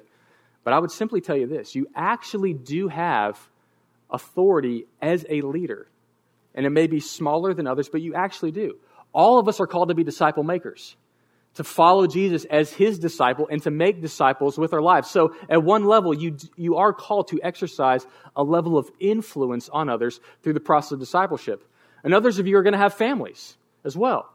But 0.70 0.76
I 0.76 0.80
would 0.82 0.92
simply 0.92 1.20
tell 1.20 1.36
you 1.36 1.48
this 1.48 1.74
you 1.74 1.88
actually 1.96 2.54
do 2.54 2.90
have 2.90 3.40
authority 4.12 4.86
as 5.02 5.26
a 5.28 5.42
leader. 5.42 5.88
And 6.54 6.64
it 6.64 6.70
may 6.70 6.86
be 6.86 7.00
smaller 7.00 7.56
than 7.56 7.66
others, 7.66 7.90
but 7.90 8.02
you 8.02 8.14
actually 8.14 8.52
do. 8.52 8.78
All 9.12 9.40
of 9.40 9.48
us 9.48 9.60
are 9.60 9.66
called 9.66 9.90
to 9.90 9.96
be 9.96 10.04
disciple 10.04 10.44
makers, 10.44 10.96
to 11.56 11.64
follow 11.64 12.06
Jesus 12.06 12.46
as 12.46 12.72
his 12.72 13.00
disciple 13.00 13.48
and 13.50 13.64
to 13.64 13.72
make 13.72 14.00
disciples 14.00 14.60
with 14.60 14.72
our 14.72 14.82
lives. 14.84 15.10
So, 15.10 15.34
at 15.50 15.64
one 15.64 15.86
level, 15.86 16.14
you, 16.14 16.38
you 16.56 16.76
are 16.76 16.94
called 16.94 17.30
to 17.30 17.40
exercise 17.42 18.06
a 18.36 18.44
level 18.44 18.78
of 18.78 18.92
influence 19.00 19.70
on 19.70 19.90
others 19.90 20.20
through 20.44 20.54
the 20.54 20.60
process 20.60 20.92
of 20.92 21.00
discipleship. 21.00 21.68
And 22.04 22.14
others 22.14 22.38
of 22.38 22.46
you 22.46 22.56
are 22.58 22.62
going 22.62 22.74
to 22.74 22.78
have 22.78 22.94
families 22.94 23.58
as 23.84 23.98
well. 23.98 24.32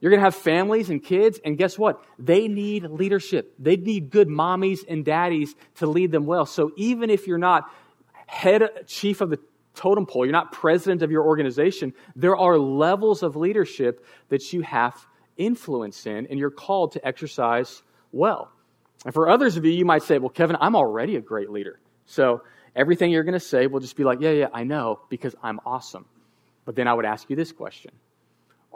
You're 0.00 0.10
going 0.10 0.20
to 0.20 0.24
have 0.24 0.34
families 0.34 0.90
and 0.90 1.02
kids, 1.02 1.40
and 1.44 1.58
guess 1.58 1.76
what? 1.76 2.04
They 2.18 2.46
need 2.46 2.84
leadership. 2.84 3.54
They 3.58 3.76
need 3.76 4.10
good 4.10 4.28
mommies 4.28 4.80
and 4.88 5.04
daddies 5.04 5.54
to 5.76 5.86
lead 5.86 6.12
them 6.12 6.24
well. 6.24 6.46
So 6.46 6.70
even 6.76 7.10
if 7.10 7.26
you're 7.26 7.38
not 7.38 7.64
head 8.26 8.62
chief 8.86 9.20
of 9.20 9.30
the 9.30 9.40
totem 9.74 10.06
pole, 10.06 10.24
you're 10.24 10.32
not 10.32 10.52
president 10.52 11.02
of 11.02 11.10
your 11.10 11.24
organization, 11.24 11.94
there 12.14 12.36
are 12.36 12.58
levels 12.58 13.22
of 13.22 13.34
leadership 13.34 14.04
that 14.28 14.52
you 14.52 14.60
have 14.62 14.94
influence 15.36 16.06
in, 16.06 16.26
and 16.26 16.38
you're 16.38 16.50
called 16.50 16.92
to 16.92 17.06
exercise 17.06 17.82
well. 18.12 18.52
And 19.04 19.14
for 19.14 19.28
others 19.28 19.56
of 19.56 19.64
you, 19.64 19.72
you 19.72 19.84
might 19.84 20.02
say, 20.02 20.18
Well, 20.18 20.30
Kevin, 20.30 20.56
I'm 20.60 20.76
already 20.76 21.16
a 21.16 21.20
great 21.20 21.50
leader. 21.50 21.78
So 22.06 22.42
everything 22.74 23.10
you're 23.10 23.24
going 23.24 23.34
to 23.34 23.40
say 23.40 23.66
will 23.66 23.80
just 23.80 23.96
be 23.96 24.04
like, 24.04 24.20
Yeah, 24.20 24.30
yeah, 24.30 24.48
I 24.52 24.64
know, 24.64 25.00
because 25.08 25.34
I'm 25.42 25.60
awesome. 25.64 26.04
But 26.64 26.76
then 26.76 26.86
I 26.86 26.94
would 26.94 27.04
ask 27.04 27.30
you 27.30 27.36
this 27.36 27.52
question 27.52 27.92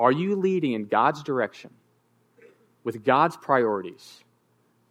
are 0.03 0.11
you 0.11 0.35
leading 0.35 0.73
in 0.73 0.87
God's 0.87 1.23
direction, 1.23 1.71
with 2.83 3.05
God's 3.05 3.37
priorities, 3.37 4.25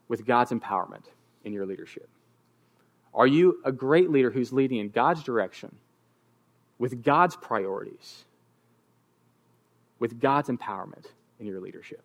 with 0.08 0.25
God's 0.25 0.52
empowerment 0.52 1.04
in 1.44 1.52
your 1.52 1.66
leadership? 1.66 2.08
Are 3.13 3.28
you 3.28 3.60
a 3.66 3.74
great 3.74 4.10
leader 4.10 4.31
who's 4.31 4.54
leading 4.54 4.78
in 4.78 4.88
God's 4.88 5.22
direction, 5.22 5.75
with 6.80 7.04
God's 7.04 7.36
priorities, 7.36 8.24
with 10.00 10.18
God's 10.18 10.48
empowerment 10.48 11.08
in 11.42 11.46
your 11.46 11.60
leadership? 11.60 12.04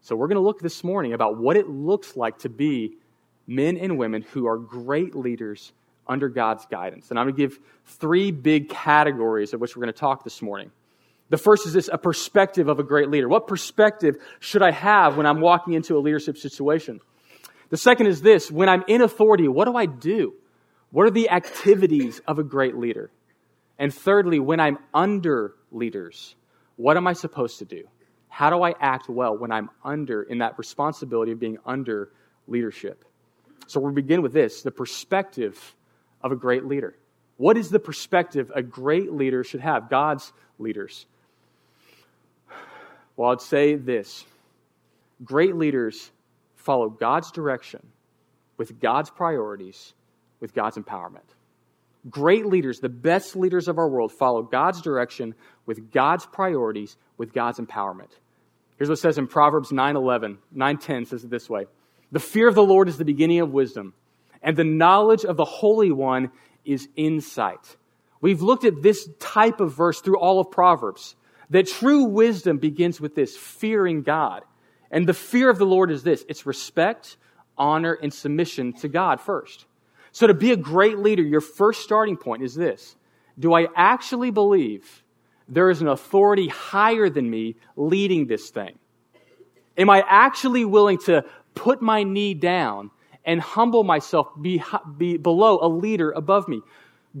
So, 0.00 0.16
we're 0.16 0.26
going 0.26 0.34
to 0.34 0.40
look 0.40 0.60
this 0.60 0.82
morning 0.82 1.12
about 1.12 1.36
what 1.36 1.56
it 1.56 1.68
looks 1.68 2.16
like 2.16 2.38
to 2.38 2.48
be 2.48 2.96
men 3.46 3.76
and 3.76 3.98
women 3.98 4.22
who 4.22 4.48
are 4.48 4.58
great 4.58 5.14
leaders 5.14 5.72
under 6.08 6.28
God's 6.28 6.66
guidance. 6.66 7.10
And 7.10 7.20
I'm 7.20 7.26
going 7.26 7.36
to 7.36 7.40
give 7.40 7.60
three 7.84 8.32
big 8.32 8.68
categories 8.68 9.52
of 9.52 9.60
which 9.60 9.76
we're 9.76 9.82
going 9.82 9.94
to 9.94 10.00
talk 10.00 10.24
this 10.24 10.42
morning. 10.42 10.72
The 11.28 11.36
first 11.36 11.66
is 11.66 11.72
this 11.72 11.90
a 11.92 11.98
perspective 11.98 12.68
of 12.68 12.78
a 12.78 12.84
great 12.84 13.10
leader. 13.10 13.28
What 13.28 13.48
perspective 13.48 14.16
should 14.38 14.62
I 14.62 14.70
have 14.70 15.16
when 15.16 15.26
I'm 15.26 15.40
walking 15.40 15.74
into 15.74 15.96
a 15.96 16.00
leadership 16.00 16.38
situation? 16.38 17.00
The 17.70 17.76
second 17.76 18.06
is 18.06 18.22
this 18.22 18.50
when 18.50 18.68
I'm 18.68 18.84
in 18.86 19.02
authority, 19.02 19.48
what 19.48 19.64
do 19.64 19.76
I 19.76 19.86
do? 19.86 20.34
What 20.90 21.06
are 21.06 21.10
the 21.10 21.30
activities 21.30 22.20
of 22.26 22.38
a 22.38 22.44
great 22.44 22.76
leader? 22.76 23.10
And 23.78 23.92
thirdly, 23.92 24.38
when 24.38 24.60
I'm 24.60 24.78
under 24.94 25.54
leaders, 25.72 26.36
what 26.76 26.96
am 26.96 27.06
I 27.06 27.12
supposed 27.12 27.58
to 27.58 27.64
do? 27.64 27.84
How 28.28 28.50
do 28.50 28.62
I 28.62 28.74
act 28.80 29.08
well 29.08 29.36
when 29.36 29.50
I'm 29.50 29.70
under 29.84 30.22
in 30.22 30.38
that 30.38 30.58
responsibility 30.58 31.32
of 31.32 31.40
being 31.40 31.58
under 31.66 32.10
leadership? 32.46 33.04
So 33.66 33.80
we'll 33.80 33.92
begin 33.92 34.22
with 34.22 34.32
this 34.32 34.62
the 34.62 34.70
perspective 34.70 35.74
of 36.22 36.32
a 36.32 36.36
great 36.36 36.64
leader. 36.64 36.96
What 37.36 37.56
is 37.56 37.68
the 37.68 37.78
perspective 37.78 38.50
a 38.54 38.62
great 38.62 39.12
leader 39.12 39.42
should 39.42 39.60
have? 39.60 39.90
God's 39.90 40.32
leaders. 40.58 41.06
Well, 43.16 43.30
I'd 43.30 43.40
say 43.40 43.74
this 43.74 44.24
great 45.24 45.56
leaders 45.56 46.10
follow 46.54 46.88
God's 46.90 47.30
direction 47.30 47.80
with 48.56 48.80
God's 48.80 49.10
priorities, 49.10 49.94
with 50.40 50.54
God's 50.54 50.76
empowerment. 50.76 51.34
Great 52.10 52.46
leaders, 52.46 52.80
the 52.80 52.88
best 52.88 53.34
leaders 53.34 53.68
of 53.68 53.78
our 53.78 53.88
world, 53.88 54.12
follow 54.12 54.42
God's 54.42 54.80
direction 54.80 55.34
with 55.64 55.90
God's 55.90 56.26
priorities, 56.26 56.96
with 57.16 57.32
God's 57.32 57.58
empowerment. 57.58 58.10
Here's 58.76 58.88
what 58.88 58.98
it 58.98 59.02
says 59.02 59.18
in 59.18 59.26
Proverbs 59.26 59.72
9:11, 59.72 60.38
9:10 60.54 61.06
says 61.06 61.24
it 61.24 61.30
this 61.30 61.48
way: 61.48 61.66
"The 62.12 62.20
fear 62.20 62.48
of 62.48 62.54
the 62.54 62.62
Lord 62.62 62.88
is 62.88 62.98
the 62.98 63.04
beginning 63.04 63.40
of 63.40 63.52
wisdom, 63.52 63.94
and 64.42 64.56
the 64.56 64.64
knowledge 64.64 65.24
of 65.24 65.36
the 65.36 65.44
Holy 65.44 65.90
One 65.90 66.30
is 66.64 66.88
insight." 66.94 67.76
We've 68.20 68.42
looked 68.42 68.64
at 68.64 68.82
this 68.82 69.08
type 69.18 69.60
of 69.60 69.72
verse 69.72 70.00
through 70.00 70.18
all 70.18 70.40
of 70.40 70.50
Proverbs. 70.50 71.16
That 71.50 71.66
true 71.66 72.04
wisdom 72.04 72.58
begins 72.58 73.00
with 73.00 73.14
this 73.14 73.36
fearing 73.36 74.02
God. 74.02 74.42
And 74.90 75.08
the 75.08 75.14
fear 75.14 75.50
of 75.50 75.58
the 75.58 75.66
Lord 75.66 75.90
is 75.90 76.02
this 76.02 76.24
it's 76.28 76.46
respect, 76.46 77.16
honor, 77.56 77.94
and 77.94 78.12
submission 78.12 78.72
to 78.74 78.88
God 78.88 79.20
first. 79.20 79.66
So, 80.12 80.26
to 80.26 80.34
be 80.34 80.52
a 80.52 80.56
great 80.56 80.98
leader, 80.98 81.22
your 81.22 81.40
first 81.40 81.82
starting 81.82 82.16
point 82.16 82.42
is 82.42 82.54
this 82.54 82.96
Do 83.38 83.54
I 83.54 83.68
actually 83.76 84.30
believe 84.30 85.04
there 85.48 85.70
is 85.70 85.80
an 85.80 85.88
authority 85.88 86.48
higher 86.48 87.08
than 87.08 87.28
me 87.28 87.56
leading 87.76 88.26
this 88.26 88.50
thing? 88.50 88.78
Am 89.76 89.90
I 89.90 90.02
actually 90.08 90.64
willing 90.64 90.98
to 91.00 91.24
put 91.54 91.82
my 91.82 92.02
knee 92.02 92.34
down 92.34 92.90
and 93.24 93.40
humble 93.40 93.84
myself 93.84 94.28
be, 94.40 94.62
be 94.96 95.18
below 95.18 95.58
a 95.60 95.68
leader 95.68 96.10
above 96.10 96.48
me? 96.48 96.62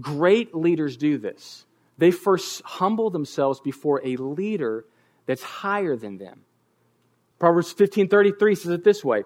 Great 0.00 0.54
leaders 0.54 0.96
do 0.96 1.18
this 1.18 1.64
they 1.98 2.10
first 2.10 2.62
humble 2.62 3.10
themselves 3.10 3.60
before 3.60 4.00
a 4.04 4.16
leader 4.16 4.84
that's 5.26 5.42
higher 5.42 5.96
than 5.96 6.18
them. 6.18 6.44
Proverbs 7.38 7.72
15:33 7.72 8.54
says 8.54 8.72
it 8.72 8.84
this 8.84 9.04
way: 9.04 9.24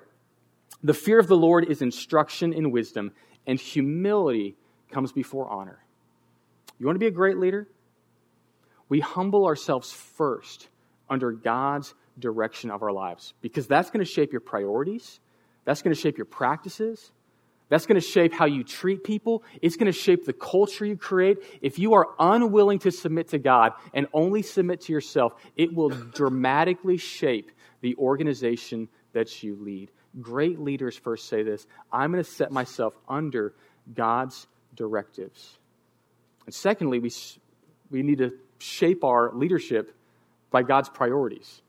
"The 0.82 0.94
fear 0.94 1.18
of 1.18 1.26
the 1.26 1.36
Lord 1.36 1.64
is 1.68 1.82
instruction 1.82 2.52
in 2.52 2.70
wisdom, 2.70 3.12
and 3.46 3.58
humility 3.58 4.56
comes 4.90 5.12
before 5.12 5.48
honor. 5.48 5.84
You 6.78 6.86
want 6.86 6.96
to 6.96 7.00
be 7.00 7.06
a 7.06 7.12
great 7.12 7.38
leader? 7.38 7.68
We 8.88 9.00
humble 9.00 9.46
ourselves 9.46 9.92
first 9.92 10.68
under 11.08 11.32
God's 11.32 11.94
direction 12.18 12.70
of 12.70 12.82
our 12.82 12.92
lives 12.92 13.34
because 13.40 13.66
that's 13.66 13.90
going 13.90 14.04
to 14.04 14.10
shape 14.10 14.32
your 14.32 14.40
priorities, 14.40 15.20
that's 15.64 15.82
going 15.82 15.94
to 15.94 16.00
shape 16.00 16.18
your 16.18 16.24
practices, 16.24 17.12
that's 17.70 17.86
going 17.86 17.98
to 18.00 18.06
shape 18.06 18.34
how 18.34 18.46
you 18.46 18.64
treat 18.64 19.04
people. 19.04 19.44
It's 19.62 19.76
going 19.76 19.86
to 19.86 19.98
shape 19.98 20.26
the 20.26 20.32
culture 20.32 20.84
you 20.84 20.96
create. 20.96 21.38
If 21.62 21.78
you 21.78 21.94
are 21.94 22.08
unwilling 22.18 22.80
to 22.80 22.90
submit 22.90 23.28
to 23.28 23.38
God 23.38 23.72
and 23.94 24.08
only 24.12 24.42
submit 24.42 24.82
to 24.82 24.92
yourself, 24.92 25.34
it 25.56 25.72
will 25.72 25.88
dramatically 26.14 26.96
shape 26.96 27.52
the 27.80 27.94
organization 27.94 28.88
that 29.12 29.42
you 29.42 29.56
lead. 29.56 29.92
Great 30.20 30.58
leaders 30.58 30.96
first 30.96 31.28
say 31.28 31.44
this 31.44 31.66
I'm 31.92 32.10
going 32.10 32.22
to 32.22 32.28
set 32.28 32.50
myself 32.50 32.92
under 33.08 33.54
God's 33.94 34.48
directives. 34.74 35.56
And 36.46 36.54
secondly, 36.54 36.98
we, 36.98 37.12
we 37.88 38.02
need 38.02 38.18
to 38.18 38.32
shape 38.58 39.04
our 39.04 39.32
leadership 39.32 39.94
by 40.50 40.64
God's 40.64 40.88
priorities. 40.88 41.62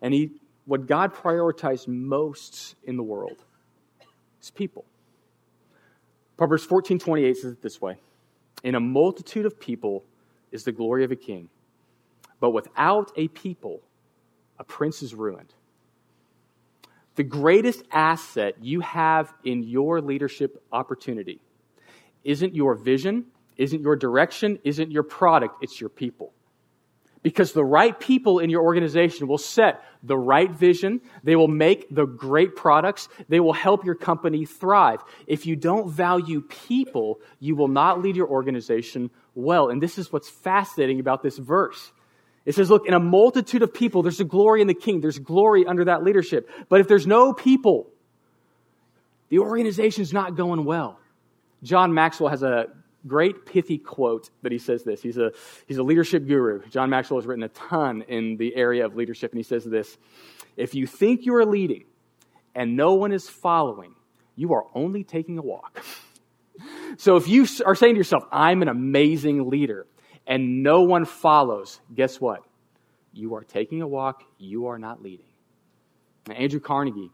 And 0.00 0.14
he, 0.14 0.30
what 0.66 0.86
God 0.86 1.14
prioritized 1.14 1.88
most 1.88 2.76
in 2.84 2.96
the 2.96 3.02
world 3.02 3.42
is 4.40 4.50
people. 4.50 4.84
Proverbs 6.36 6.64
14 6.64 6.98
28 6.98 7.36
says 7.36 7.52
it 7.52 7.62
this 7.62 7.80
way 7.80 7.98
In 8.62 8.74
a 8.74 8.80
multitude 8.80 9.46
of 9.46 9.58
people 9.58 10.04
is 10.52 10.64
the 10.64 10.72
glory 10.72 11.04
of 11.04 11.12
a 11.12 11.16
king, 11.16 11.48
but 12.40 12.50
without 12.50 13.12
a 13.16 13.28
people, 13.28 13.80
a 14.58 14.64
prince 14.64 15.02
is 15.02 15.14
ruined. 15.14 15.52
The 17.16 17.24
greatest 17.24 17.82
asset 17.90 18.54
you 18.62 18.80
have 18.80 19.34
in 19.44 19.64
your 19.64 20.00
leadership 20.00 20.62
opportunity 20.70 21.40
isn't 22.22 22.54
your 22.54 22.76
vision, 22.76 23.26
isn't 23.56 23.82
your 23.82 23.96
direction, 23.96 24.58
isn't 24.62 24.92
your 24.92 25.02
product, 25.02 25.56
it's 25.60 25.80
your 25.80 25.90
people. 25.90 26.32
Because 27.28 27.52
the 27.52 27.62
right 27.62 28.00
people 28.00 28.38
in 28.38 28.48
your 28.48 28.62
organization 28.62 29.28
will 29.28 29.36
set 29.36 29.84
the 30.02 30.16
right 30.16 30.50
vision. 30.50 31.02
They 31.22 31.36
will 31.36 31.46
make 31.46 31.94
the 31.94 32.06
great 32.06 32.56
products. 32.56 33.06
They 33.28 33.38
will 33.38 33.52
help 33.52 33.84
your 33.84 33.96
company 33.96 34.46
thrive. 34.46 35.00
If 35.26 35.44
you 35.44 35.54
don't 35.54 35.90
value 35.90 36.40
people, 36.40 37.20
you 37.38 37.54
will 37.54 37.68
not 37.68 38.00
lead 38.00 38.16
your 38.16 38.28
organization 38.28 39.10
well. 39.34 39.68
And 39.68 39.82
this 39.82 39.98
is 39.98 40.10
what's 40.10 40.30
fascinating 40.30 41.00
about 41.00 41.22
this 41.22 41.36
verse. 41.36 41.92
It 42.46 42.54
says, 42.54 42.70
look, 42.70 42.86
in 42.86 42.94
a 42.94 42.98
multitude 42.98 43.60
of 43.60 43.74
people, 43.74 44.02
there's 44.02 44.20
a 44.20 44.24
glory 44.24 44.62
in 44.62 44.66
the 44.66 44.72
king. 44.72 45.02
There's 45.02 45.18
glory 45.18 45.66
under 45.66 45.84
that 45.84 46.02
leadership. 46.02 46.48
But 46.70 46.80
if 46.80 46.88
there's 46.88 47.06
no 47.06 47.34
people, 47.34 47.88
the 49.28 49.40
organization's 49.40 50.14
not 50.14 50.34
going 50.34 50.64
well. 50.64 50.98
John 51.62 51.92
Maxwell 51.92 52.30
has 52.30 52.42
a 52.42 52.68
great 53.06 53.46
pithy 53.46 53.78
quote 53.78 54.30
that 54.42 54.52
he 54.52 54.58
says 54.58 54.84
this. 54.84 55.02
He's 55.02 55.18
a, 55.18 55.32
he's 55.66 55.78
a 55.78 55.82
leadership 55.82 56.26
guru. 56.26 56.66
John 56.68 56.90
Maxwell 56.90 57.20
has 57.20 57.26
written 57.26 57.44
a 57.44 57.48
ton 57.48 58.02
in 58.08 58.36
the 58.36 58.54
area 58.56 58.84
of 58.84 58.96
leadership, 58.96 59.32
and 59.32 59.38
he 59.38 59.44
says 59.44 59.64
this 59.64 59.96
If 60.56 60.74
you 60.74 60.86
think 60.86 61.24
you 61.24 61.34
are 61.36 61.46
leading 61.46 61.84
and 62.54 62.76
no 62.76 62.94
one 62.94 63.12
is 63.12 63.28
following, 63.28 63.94
you 64.34 64.52
are 64.54 64.64
only 64.74 65.04
taking 65.04 65.38
a 65.38 65.42
walk. 65.42 65.82
so 66.96 67.16
if 67.16 67.28
you 67.28 67.46
are 67.64 67.74
saying 67.74 67.94
to 67.94 67.98
yourself, 67.98 68.24
I'm 68.32 68.62
an 68.62 68.68
amazing 68.68 69.48
leader, 69.48 69.86
and 70.26 70.62
no 70.62 70.82
one 70.82 71.04
follows, 71.04 71.80
guess 71.94 72.20
what? 72.20 72.42
You 73.12 73.34
are 73.36 73.44
taking 73.44 73.82
a 73.82 73.86
walk, 73.86 74.24
you 74.38 74.66
are 74.66 74.78
not 74.78 75.02
leading. 75.02 75.26
Now, 76.28 76.34
Andrew 76.34 76.60
Carnegie, 76.60 77.10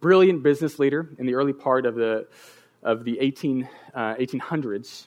brilliant 0.00 0.42
business 0.42 0.78
leader 0.78 1.08
in 1.18 1.26
the 1.26 1.34
early 1.34 1.52
part 1.52 1.86
of 1.86 1.94
the 1.94 2.26
of 2.82 3.04
the 3.04 3.18
18, 3.20 3.68
uh, 3.94 4.14
1800s, 4.14 5.06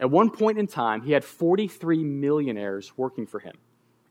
at 0.00 0.10
one 0.10 0.30
point 0.30 0.58
in 0.58 0.66
time, 0.66 1.02
he 1.02 1.12
had 1.12 1.24
43 1.24 2.02
millionaires 2.02 2.92
working 2.96 3.26
for 3.26 3.38
him. 3.38 3.54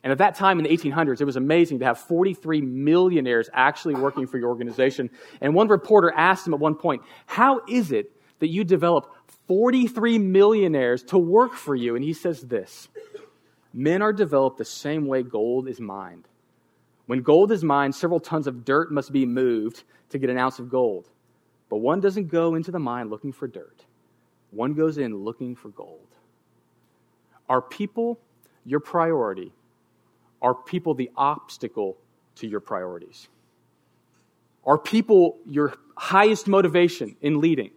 And 0.04 0.12
at 0.12 0.18
that 0.18 0.36
time 0.36 0.58
in 0.58 0.64
the 0.64 0.70
1800s, 0.70 1.22
it 1.22 1.26
was 1.26 1.36
amazing 1.36 1.80
to 1.80 1.86
have 1.86 2.00
43 2.00 2.62
millionaires 2.62 3.50
actually 3.54 3.96
working 3.96 4.26
for 4.26 4.38
your 4.38 4.50
organization. 4.50 5.10
And 5.42 5.54
one 5.54 5.68
reporter 5.68 6.12
asked 6.16 6.48
him 6.48 6.54
at 6.54 6.60
one 6.60 6.76
point, 6.76 7.04
How 7.26 7.62
is 7.68 7.92
it 7.92 8.12
that 8.40 8.48
you 8.48 8.64
develop 8.64 9.14
43 9.48 10.18
millionaires 10.18 11.04
to 11.04 11.18
work 11.18 11.54
for 11.54 11.76
you? 11.76 11.96
And 11.96 12.04
he 12.04 12.14
says 12.14 12.42
this 12.42 12.88
Men 13.74 14.02
are 14.02 14.14
developed 14.14 14.58
the 14.58 14.66
same 14.66 15.06
way 15.06 15.24
gold 15.24 15.68
is 15.68 15.80
mined. 15.80 16.28
When 17.06 17.22
gold 17.22 17.52
is 17.52 17.64
mined, 17.64 17.94
several 17.94 18.20
tons 18.20 18.48
of 18.48 18.66
dirt 18.66 18.92
must 18.92 19.12
be 19.12 19.26
moved 19.26 19.84
to 20.10 20.18
get 20.18 20.30
an 20.30 20.38
ounce 20.38 20.60
of 20.60 20.70
gold. 20.70 21.10
But 21.72 21.78
one 21.78 22.02
doesn't 22.02 22.28
go 22.28 22.56
into 22.56 22.70
the 22.70 22.80
mine 22.80 23.10
looking 23.10 23.32
for 23.32 23.48
dirt, 23.48 23.86
one 24.52 24.74
goes 24.74 24.98
in 25.00 25.16
looking 25.16 25.56
for 25.56 25.70
gold. 25.70 26.10
Are 27.50 27.62
people 27.62 28.20
your 28.66 28.82
priority? 28.82 29.54
Are 30.42 30.54
people 30.54 30.94
the 30.94 31.10
obstacle 31.16 31.98
to 32.36 32.48
your 32.48 32.60
priorities? 32.60 33.30
Are 34.66 34.78
people 34.78 35.38
your 35.46 35.74
highest 35.96 36.48
motivation 36.48 37.16
in 37.22 37.40
leading, 37.40 37.72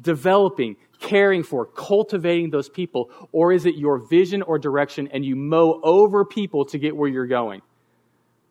developing, 0.00 0.76
caring 1.00 1.42
for, 1.42 1.66
cultivating 1.66 2.50
those 2.50 2.68
people? 2.68 3.10
Or 3.32 3.52
is 3.52 3.66
it 3.66 3.76
your 3.76 3.98
vision 4.08 4.42
or 4.42 4.58
direction 4.58 5.08
and 5.12 5.24
you 5.24 5.34
mow 5.34 5.80
over 5.82 6.24
people 6.24 6.64
to 6.66 6.78
get 6.78 6.96
where 6.96 7.08
you're 7.08 7.26
going? 7.26 7.62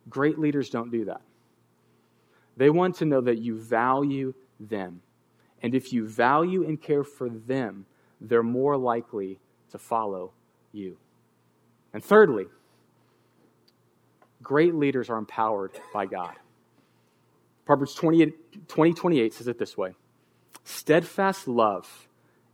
Great 0.10 0.38
leaders 0.38 0.69
don't 0.69 0.91
do 0.91 1.05
that. 1.05 1.21
They 2.57 2.69
want 2.69 2.95
to 2.95 3.05
know 3.05 3.21
that 3.21 3.38
you 3.38 3.60
value 3.60 4.33
them. 4.69 5.01
And 5.61 5.75
if 5.75 5.93
you 5.93 6.07
value 6.07 6.63
and 6.63 6.81
care 6.81 7.03
for 7.03 7.29
them, 7.29 7.85
they're 8.19 8.43
more 8.43 8.77
likely 8.77 9.39
to 9.71 9.77
follow 9.77 10.31
you. 10.71 10.97
And 11.93 12.03
thirdly, 12.03 12.45
great 14.41 14.75
leaders 14.75 15.09
are 15.09 15.17
empowered 15.17 15.71
by 15.93 16.05
God. 16.05 16.35
Proverbs 17.65 17.93
20, 17.93 18.33
20 18.67 18.93
28 18.93 19.33
says 19.33 19.47
it 19.47 19.57
this 19.57 19.77
way 19.77 19.93
Steadfast 20.63 21.47
love 21.47 22.07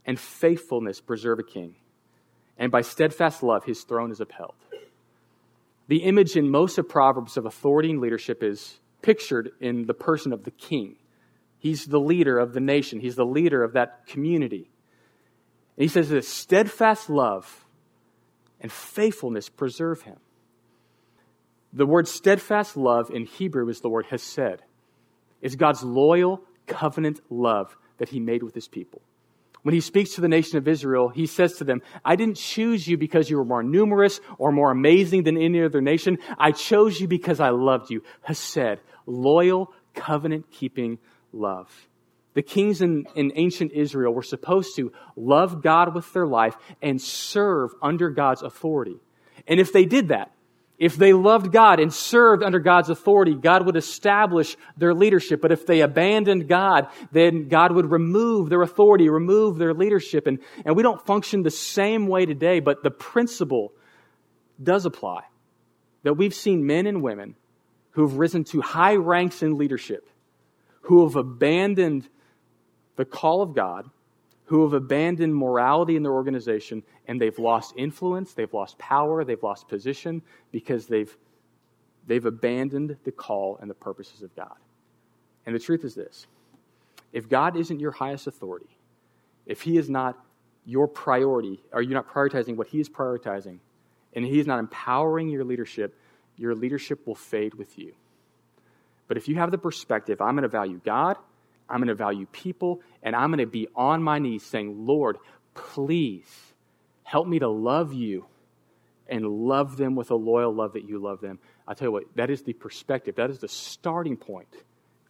and 0.04 0.18
faithfulness 0.18 1.00
preserve 1.00 1.38
a 1.38 1.42
king, 1.42 1.74
and 2.56 2.70
by 2.72 2.80
steadfast 2.80 3.42
love 3.42 3.64
his 3.64 3.82
throne 3.82 4.10
is 4.10 4.20
upheld. 4.20 4.54
The 5.88 5.98
image 6.04 6.36
in 6.36 6.50
most 6.50 6.78
of 6.78 6.88
Proverbs 6.88 7.36
of 7.36 7.46
authority 7.46 7.90
and 7.90 8.00
leadership 8.00 8.42
is 8.42 8.78
pictured 9.00 9.52
in 9.60 9.86
the 9.86 9.94
person 9.94 10.32
of 10.32 10.44
the 10.44 10.50
king. 10.50 10.96
He's 11.58 11.86
the 11.86 12.00
leader 12.00 12.38
of 12.38 12.52
the 12.52 12.60
nation, 12.60 13.00
he's 13.00 13.16
the 13.16 13.24
leader 13.24 13.62
of 13.62 13.72
that 13.72 14.06
community. 14.06 14.70
And 15.76 15.82
he 15.82 15.88
says 15.88 16.08
this 16.08 16.28
steadfast 16.28 17.08
love 17.08 17.66
and 18.60 18.70
faithfulness 18.70 19.48
preserve 19.48 20.02
him. 20.02 20.16
The 21.72 21.86
word 21.86 22.08
steadfast 22.08 22.76
love 22.76 23.10
in 23.10 23.26
Hebrew 23.26 23.68
is 23.68 23.80
the 23.80 23.88
word 23.88 24.06
hesed. 24.06 24.62
It's 25.40 25.54
God's 25.54 25.82
loyal 25.82 26.42
covenant 26.66 27.20
love 27.30 27.76
that 27.98 28.08
he 28.08 28.20
made 28.20 28.42
with 28.42 28.54
his 28.54 28.68
people. 28.68 29.02
When 29.62 29.74
he 29.74 29.80
speaks 29.80 30.14
to 30.14 30.20
the 30.20 30.28
nation 30.28 30.56
of 30.56 30.68
Israel, 30.68 31.08
he 31.08 31.26
says 31.26 31.54
to 31.54 31.64
them, 31.64 31.82
I 32.04 32.16
didn't 32.16 32.36
choose 32.36 32.86
you 32.86 32.96
because 32.96 33.28
you 33.28 33.36
were 33.36 33.44
more 33.44 33.62
numerous 33.62 34.20
or 34.38 34.52
more 34.52 34.70
amazing 34.70 35.24
than 35.24 35.36
any 35.36 35.62
other 35.62 35.80
nation. 35.80 36.18
I 36.38 36.52
chose 36.52 37.00
you 37.00 37.08
because 37.08 37.40
I 37.40 37.50
loved 37.50 37.90
you. 37.90 38.02
Hesed, 38.22 38.80
loyal, 39.04 39.72
covenant 39.94 40.50
keeping 40.50 40.98
love. 41.32 41.88
The 42.34 42.42
kings 42.42 42.82
in, 42.82 43.06
in 43.14 43.32
ancient 43.34 43.72
Israel 43.72 44.12
were 44.12 44.22
supposed 44.22 44.76
to 44.76 44.92
love 45.16 45.62
God 45.62 45.94
with 45.94 46.12
their 46.12 46.26
life 46.26 46.56
and 46.80 47.00
serve 47.00 47.70
under 47.82 48.10
God's 48.10 48.42
authority. 48.42 48.96
And 49.46 49.58
if 49.58 49.72
they 49.72 49.84
did 49.84 50.08
that, 50.08 50.30
if 50.78 50.96
they 50.96 51.12
loved 51.12 51.50
God 51.50 51.80
and 51.80 51.92
served 51.92 52.44
under 52.44 52.60
God's 52.60 52.88
authority, 52.88 53.34
God 53.34 53.66
would 53.66 53.74
establish 53.74 54.56
their 54.76 54.94
leadership. 54.94 55.40
But 55.40 55.50
if 55.50 55.66
they 55.66 55.80
abandoned 55.80 56.46
God, 56.46 56.86
then 57.10 57.48
God 57.48 57.72
would 57.72 57.90
remove 57.90 58.48
their 58.48 58.62
authority, 58.62 59.08
remove 59.08 59.58
their 59.58 59.74
leadership. 59.74 60.28
And, 60.28 60.38
and 60.64 60.76
we 60.76 60.84
don't 60.84 61.04
function 61.04 61.42
the 61.42 61.50
same 61.50 62.06
way 62.06 62.26
today, 62.26 62.60
but 62.60 62.84
the 62.84 62.92
principle 62.92 63.72
does 64.62 64.86
apply. 64.86 65.22
That 66.04 66.14
we've 66.14 66.34
seen 66.34 66.64
men 66.64 66.86
and 66.86 67.02
women 67.02 67.34
who've 67.90 68.16
risen 68.16 68.44
to 68.44 68.60
high 68.60 68.94
ranks 68.94 69.42
in 69.42 69.58
leadership 69.58 70.08
who 70.88 71.06
have 71.06 71.16
abandoned 71.16 72.08
the 72.96 73.04
call 73.04 73.42
of 73.42 73.54
God, 73.54 73.90
who 74.46 74.62
have 74.62 74.72
abandoned 74.72 75.34
morality 75.36 75.96
in 75.96 76.02
their 76.02 76.14
organization, 76.14 76.82
and 77.06 77.20
they've 77.20 77.38
lost 77.38 77.74
influence, 77.76 78.32
they've 78.32 78.54
lost 78.54 78.78
power, 78.78 79.22
they've 79.22 79.42
lost 79.42 79.68
position 79.68 80.22
because 80.50 80.86
they've, 80.86 81.14
they've 82.06 82.24
abandoned 82.24 82.96
the 83.04 83.12
call 83.12 83.58
and 83.60 83.68
the 83.68 83.74
purposes 83.74 84.22
of 84.22 84.34
God. 84.34 84.56
And 85.44 85.54
the 85.54 85.58
truth 85.58 85.84
is 85.84 85.94
this 85.94 86.26
if 87.12 87.28
God 87.28 87.54
isn't 87.58 87.80
your 87.80 87.92
highest 87.92 88.26
authority, 88.26 88.74
if 89.44 89.60
He 89.60 89.76
is 89.76 89.90
not 89.90 90.18
your 90.64 90.88
priority, 90.88 91.62
or 91.70 91.82
you're 91.82 91.92
not 91.92 92.08
prioritizing 92.08 92.56
what 92.56 92.66
He 92.66 92.80
is 92.80 92.88
prioritizing, 92.88 93.58
and 94.14 94.24
He 94.24 94.40
is 94.40 94.46
not 94.46 94.58
empowering 94.58 95.28
your 95.28 95.44
leadership, 95.44 95.94
your 96.38 96.54
leadership 96.54 97.06
will 97.06 97.14
fade 97.14 97.52
with 97.52 97.78
you. 97.78 97.92
But 99.08 99.16
if 99.16 99.26
you 99.26 99.36
have 99.36 99.50
the 99.50 99.58
perspective, 99.58 100.20
I'm 100.20 100.34
going 100.34 100.42
to 100.42 100.48
value 100.48 100.80
God 100.84 101.16
I'm 101.68 101.78
going 101.78 101.88
to 101.88 101.94
value 101.94 102.26
people, 102.26 102.80
and 103.02 103.14
I'm 103.14 103.30
going 103.30 103.38
to 103.38 103.46
be 103.46 103.68
on 103.76 104.02
my 104.02 104.18
knees 104.18 104.42
saying, 104.42 104.86
Lord, 104.86 105.18
please 105.54 106.26
help 107.02 107.26
me 107.26 107.38
to 107.40 107.48
love 107.48 107.92
you 107.92 108.26
and 109.08 109.26
love 109.26 109.76
them 109.76 109.94
with 109.94 110.10
a 110.10 110.14
loyal 110.14 110.52
love 110.52 110.74
that 110.74 110.88
you 110.88 110.98
love 110.98 111.20
them. 111.20 111.38
I 111.66 111.74
tell 111.74 111.88
you 111.88 111.92
what, 111.92 112.04
that 112.16 112.30
is 112.30 112.42
the 112.42 112.52
perspective, 112.52 113.16
that 113.16 113.30
is 113.30 113.38
the 113.38 113.48
starting 113.48 114.16
point 114.16 114.48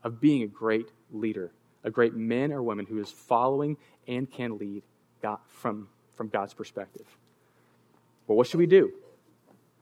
of 0.02 0.20
being 0.20 0.42
a 0.42 0.46
great 0.46 0.90
leader, 1.12 1.52
a 1.84 1.90
great 1.90 2.14
man 2.14 2.52
or 2.52 2.62
woman 2.62 2.86
who 2.86 3.00
is 3.00 3.10
following 3.10 3.76
and 4.06 4.30
can 4.30 4.58
lead 4.58 4.82
God 5.22 5.38
from, 5.46 5.88
from 6.16 6.28
God's 6.28 6.54
perspective. 6.54 7.06
Well, 8.26 8.36
what 8.36 8.46
should 8.46 8.58
we 8.58 8.66
do? 8.66 8.92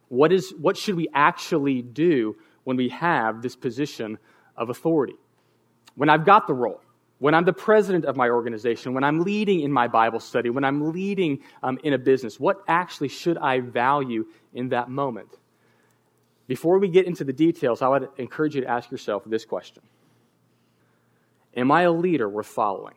What, 0.08 0.32
is, 0.32 0.52
what 0.58 0.76
should 0.76 0.94
we 0.94 1.08
actually 1.12 1.82
do 1.82 2.36
when 2.66 2.76
we 2.76 2.88
have 2.88 3.42
this 3.42 3.54
position 3.54 4.18
of 4.56 4.70
authority? 4.70 5.14
When 5.94 6.10
I've 6.10 6.26
got 6.26 6.48
the 6.48 6.52
role, 6.52 6.80
when 7.18 7.32
I'm 7.32 7.44
the 7.44 7.52
president 7.52 8.04
of 8.04 8.16
my 8.16 8.28
organization, 8.28 8.92
when 8.92 9.04
I'm 9.04 9.20
leading 9.20 9.60
in 9.60 9.70
my 9.70 9.86
Bible 9.86 10.18
study, 10.18 10.50
when 10.50 10.64
I'm 10.64 10.92
leading 10.92 11.38
um, 11.62 11.78
in 11.84 11.92
a 11.92 11.98
business, 11.98 12.40
what 12.40 12.62
actually 12.66 13.08
should 13.08 13.38
I 13.38 13.60
value 13.60 14.26
in 14.52 14.70
that 14.70 14.90
moment? 14.90 15.28
Before 16.48 16.78
we 16.78 16.88
get 16.88 17.06
into 17.06 17.22
the 17.22 17.32
details, 17.32 17.82
I 17.82 17.88
would 17.88 18.08
encourage 18.16 18.56
you 18.56 18.62
to 18.62 18.68
ask 18.68 18.90
yourself 18.90 19.22
this 19.26 19.44
question 19.44 19.82
Am 21.56 21.70
I 21.70 21.82
a 21.82 21.92
leader 21.92 22.28
worth 22.28 22.48
following? 22.48 22.96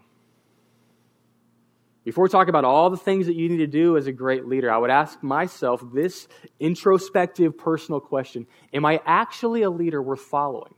Before 2.04 2.24
we 2.24 2.30
talk 2.30 2.48
about 2.48 2.66
all 2.66 2.90
the 2.90 2.98
things 2.98 3.28
that 3.28 3.36
you 3.36 3.50
need 3.50 3.58
to 3.58 3.68
do 3.68 3.98
as 3.98 4.08
a 4.08 4.12
great 4.12 4.46
leader, 4.46 4.72
I 4.72 4.78
would 4.78 4.90
ask 4.90 5.22
myself 5.22 5.84
this 5.94 6.28
introspective 6.60 7.58
personal 7.58 8.00
question 8.00 8.48
Am 8.74 8.86
I 8.86 9.02
actually 9.06 9.64
a 9.64 9.70
leader 9.70 10.02
worth 10.02 10.22
following? 10.22 10.74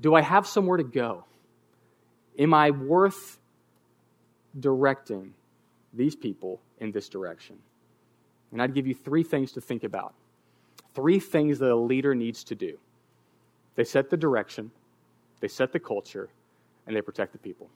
Do 0.00 0.14
I 0.14 0.22
have 0.22 0.46
somewhere 0.46 0.78
to 0.78 0.84
go? 0.84 1.24
Am 2.38 2.54
I 2.54 2.70
worth 2.70 3.38
directing 4.58 5.34
these 5.92 6.16
people 6.16 6.60
in 6.78 6.90
this 6.90 7.08
direction? 7.08 7.58
And 8.50 8.60
I'd 8.60 8.74
give 8.74 8.86
you 8.86 8.94
three 8.94 9.22
things 9.22 9.52
to 9.52 9.60
think 9.60 9.84
about. 9.84 10.14
Three 10.94 11.20
things 11.20 11.60
that 11.60 11.70
a 11.70 11.76
leader 11.76 12.14
needs 12.14 12.44
to 12.44 12.54
do 12.54 12.78
they 13.76 13.84
set 13.84 14.10
the 14.10 14.16
direction, 14.16 14.72
they 15.40 15.48
set 15.48 15.72
the 15.72 15.78
culture, 15.78 16.28
and 16.86 16.96
they 16.96 17.00
protect 17.00 17.32
the 17.32 17.38
people. 17.38 17.70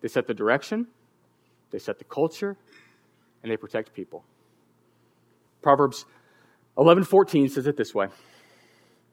They 0.00 0.08
set 0.08 0.26
the 0.26 0.34
direction, 0.34 0.86
they 1.70 1.78
set 1.78 1.98
the 1.98 2.04
culture, 2.04 2.56
and 3.42 3.50
they 3.50 3.56
protect 3.56 3.92
people. 3.92 4.24
Proverbs 5.62 6.04
11:14 6.76 7.50
says 7.50 7.66
it 7.66 7.76
this 7.76 7.94
way: 7.94 8.08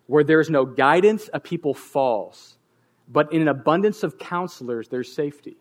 Where 0.08 0.24
there 0.24 0.40
is 0.40 0.50
no 0.50 0.66
guidance, 0.66 1.30
a 1.34 1.40
people 1.40 1.74
falls, 1.74 2.58
but 3.08 3.32
in 3.34 3.42
an 3.42 3.48
abundance 3.48 4.04
of 4.04 4.18
counselors 4.18 4.90
there's 4.90 5.13
safety. 5.13 5.58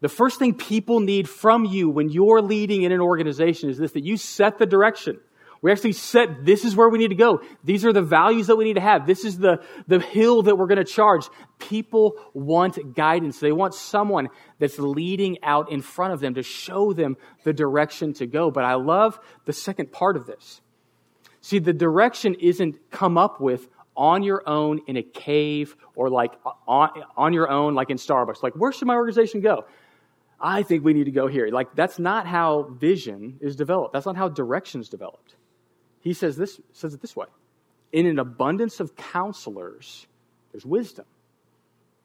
The 0.00 0.08
first 0.08 0.38
thing 0.38 0.54
people 0.54 1.00
need 1.00 1.28
from 1.28 1.64
you 1.64 1.88
when 1.88 2.10
you're 2.10 2.42
leading 2.42 2.82
in 2.82 2.92
an 2.92 3.00
organization 3.00 3.70
is 3.70 3.78
this 3.78 3.92
that 3.92 4.04
you 4.04 4.16
set 4.16 4.58
the 4.58 4.66
direction. 4.66 5.18
We 5.64 5.72
actually 5.72 5.92
set 5.92 6.44
this 6.44 6.62
is 6.62 6.76
where 6.76 6.90
we 6.90 6.98
need 6.98 7.08
to 7.08 7.14
go. 7.14 7.40
These 7.64 7.86
are 7.86 7.92
the 7.94 8.02
values 8.02 8.48
that 8.48 8.56
we 8.56 8.64
need 8.64 8.74
to 8.74 8.82
have. 8.82 9.06
This 9.06 9.24
is 9.24 9.38
the, 9.38 9.64
the 9.88 9.98
hill 9.98 10.42
that 10.42 10.58
we're 10.58 10.66
going 10.66 10.76
to 10.76 10.84
charge. 10.84 11.26
People 11.58 12.20
want 12.34 12.94
guidance. 12.94 13.40
They 13.40 13.50
want 13.50 13.72
someone 13.72 14.28
that's 14.58 14.78
leading 14.78 15.42
out 15.42 15.72
in 15.72 15.80
front 15.80 16.12
of 16.12 16.20
them 16.20 16.34
to 16.34 16.42
show 16.42 16.92
them 16.92 17.16
the 17.44 17.54
direction 17.54 18.12
to 18.12 18.26
go. 18.26 18.50
But 18.50 18.64
I 18.64 18.74
love 18.74 19.18
the 19.46 19.54
second 19.54 19.90
part 19.90 20.18
of 20.18 20.26
this. 20.26 20.60
See, 21.40 21.60
the 21.60 21.72
direction 21.72 22.34
isn't 22.40 22.90
come 22.90 23.16
up 23.16 23.40
with 23.40 23.66
on 23.96 24.22
your 24.22 24.46
own 24.46 24.82
in 24.86 24.98
a 24.98 25.02
cave 25.02 25.76
or 25.94 26.10
like 26.10 26.32
on, 26.68 26.90
on 27.16 27.32
your 27.32 27.48
own, 27.48 27.74
like 27.74 27.88
in 27.88 27.96
Starbucks. 27.96 28.42
Like, 28.42 28.52
where 28.52 28.70
should 28.70 28.86
my 28.86 28.96
organization 28.96 29.40
go? 29.40 29.64
I 30.38 30.62
think 30.62 30.84
we 30.84 30.92
need 30.92 31.04
to 31.04 31.10
go 31.10 31.26
here. 31.26 31.48
Like, 31.48 31.74
that's 31.74 31.98
not 31.98 32.26
how 32.26 32.64
vision 32.64 33.38
is 33.40 33.56
developed. 33.56 33.94
That's 33.94 34.04
not 34.04 34.18
how 34.18 34.28
direction 34.28 34.82
is 34.82 34.90
developed. 34.90 35.36
He 36.04 36.12
says 36.12 36.36
this 36.36 36.60
says 36.72 36.94
it 36.94 37.00
this 37.00 37.16
way. 37.16 37.26
In 37.90 38.06
an 38.06 38.18
abundance 38.18 38.78
of 38.78 38.94
counselors, 38.94 40.06
there's 40.52 40.66
wisdom. 40.66 41.06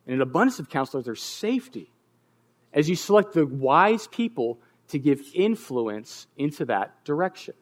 In 0.07 0.13
an 0.13 0.21
abundance 0.21 0.59
of 0.59 0.69
counselors, 0.69 1.05
there's 1.05 1.21
safety. 1.21 1.91
As 2.73 2.87
you 2.89 2.95
select 2.95 3.33
the 3.33 3.45
wise 3.45 4.07
people 4.07 4.59
to 4.87 4.99
give 4.99 5.21
influence 5.35 6.27
into 6.37 6.65
that 6.65 7.03
direction. 7.03 7.55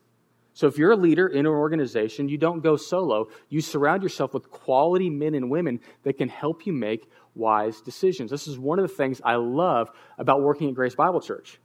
So 0.54 0.68
if 0.68 0.78
you're 0.78 0.92
a 0.92 0.98
leader 0.98 1.28
in 1.28 1.40
an 1.40 1.48
organization, 1.48 2.30
you 2.30 2.38
don't 2.38 2.62
go 2.62 2.78
solo. 2.78 3.28
You 3.50 3.62
surround 3.62 4.04
yourself 4.04 4.34
with 4.34 4.50
quality 4.50 5.10
men 5.10 5.34
and 5.34 5.50
women 5.50 5.80
that 6.04 6.18
can 6.18 6.30
help 6.30 6.66
you 6.66 6.74
make 6.74 7.10
wise 7.36 7.82
decisions. 7.82 8.32
This 8.32 8.48
is 8.48 8.60
one 8.60 8.80
of 8.80 8.88
the 8.88 8.94
things 8.94 9.22
I 9.24 9.36
love 9.36 9.90
about 10.18 10.42
working 10.42 10.70
at 10.70 10.76
Grace 10.76 10.96
Bible 10.96 11.22
Church. 11.22 11.60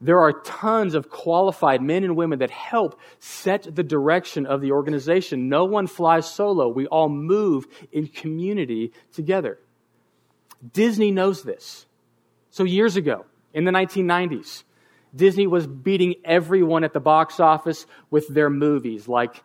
There 0.00 0.20
are 0.20 0.32
tons 0.32 0.94
of 0.94 1.10
qualified 1.10 1.82
men 1.82 2.04
and 2.04 2.16
women 2.16 2.38
that 2.38 2.50
help 2.50 2.98
set 3.18 3.74
the 3.74 3.82
direction 3.82 4.46
of 4.46 4.62
the 4.62 4.72
organization. 4.72 5.50
No 5.50 5.66
one 5.66 5.86
flies 5.86 6.30
solo. 6.30 6.68
We 6.68 6.86
all 6.86 7.10
move 7.10 7.66
in 7.92 8.06
community 8.06 8.92
together. 9.12 9.58
Disney 10.72 11.10
knows 11.10 11.42
this. 11.42 11.86
So 12.50 12.64
years 12.64 12.96
ago, 12.96 13.26
in 13.52 13.64
the 13.64 13.70
1990s, 13.70 14.64
Disney 15.14 15.46
was 15.46 15.66
beating 15.66 16.14
everyone 16.24 16.84
at 16.84 16.92
the 16.92 17.00
box 17.00 17.38
office 17.38 17.86
with 18.10 18.26
their 18.28 18.48
movies 18.48 19.06
like, 19.06 19.42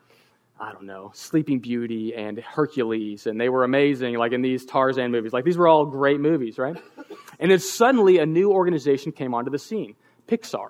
I 0.59 0.71
don't 0.71 0.85
know, 0.85 1.11
Sleeping 1.13 1.59
Beauty 1.59 2.15
and 2.15 2.39
Hercules, 2.39 3.27
and 3.27 3.41
they 3.41 3.49
were 3.49 3.63
amazing, 3.65 4.15
like 4.15 4.31
in 4.31 4.41
these 4.41 4.65
Tarzan 4.65 5.11
movies. 5.11 5.33
Like 5.33 5.43
these 5.43 5.57
were 5.57 5.67
all 5.67 5.85
great 5.85 6.21
movies, 6.21 6.57
right? 6.57 6.77
And 7.39 7.51
then 7.51 7.59
suddenly 7.59 8.19
a 8.19 8.25
new 8.25 8.51
organization 8.51 9.11
came 9.11 9.33
onto 9.33 9.51
the 9.51 9.59
scene. 9.59 9.95
Pixar. 10.27 10.69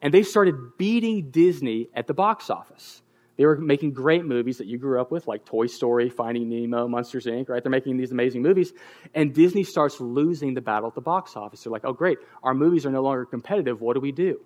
And 0.00 0.12
they 0.12 0.22
started 0.22 0.76
beating 0.78 1.30
Disney 1.30 1.88
at 1.94 2.06
the 2.06 2.14
box 2.14 2.50
office. 2.50 3.02
They 3.36 3.46
were 3.46 3.56
making 3.56 3.92
great 3.92 4.24
movies 4.24 4.58
that 4.58 4.66
you 4.66 4.76
grew 4.78 5.00
up 5.00 5.10
with, 5.10 5.26
like 5.26 5.44
Toy 5.44 5.66
Story, 5.66 6.10
Finding 6.10 6.48
Nemo, 6.48 6.86
Monsters 6.86 7.26
Inc., 7.26 7.48
right? 7.48 7.62
They're 7.62 7.70
making 7.70 7.96
these 7.96 8.12
amazing 8.12 8.42
movies. 8.42 8.72
And 9.14 9.32
Disney 9.34 9.64
starts 9.64 10.00
losing 10.00 10.54
the 10.54 10.60
battle 10.60 10.88
at 10.88 10.94
the 10.94 11.00
box 11.00 11.34
office. 11.34 11.62
They're 11.62 11.72
like, 11.72 11.84
oh, 11.84 11.92
great, 11.92 12.18
our 12.42 12.52
movies 12.52 12.84
are 12.84 12.90
no 12.90 13.02
longer 13.02 13.24
competitive. 13.24 13.80
What 13.80 13.94
do 13.94 14.00
we 14.00 14.12
do? 14.12 14.40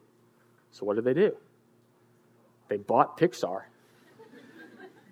So, 0.70 0.84
what 0.84 0.96
did 0.96 1.04
they 1.04 1.14
do? 1.14 1.36
They 2.68 2.76
bought 2.76 3.18
Pixar. 3.18 3.62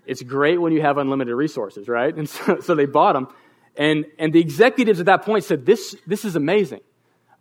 it's 0.06 0.22
great 0.22 0.60
when 0.60 0.72
you 0.72 0.82
have 0.82 0.98
unlimited 0.98 1.34
resources, 1.34 1.88
right? 1.88 2.14
And 2.16 2.28
so, 2.28 2.60
so 2.60 2.74
they 2.74 2.86
bought 2.86 3.14
them. 3.14 3.28
And, 3.76 4.06
and 4.18 4.32
the 4.32 4.40
executives 4.40 5.00
at 5.00 5.06
that 5.06 5.24
point 5.24 5.44
said, 5.44 5.66
this, 5.66 5.96
this 6.06 6.24
is 6.24 6.36
amazing. 6.36 6.80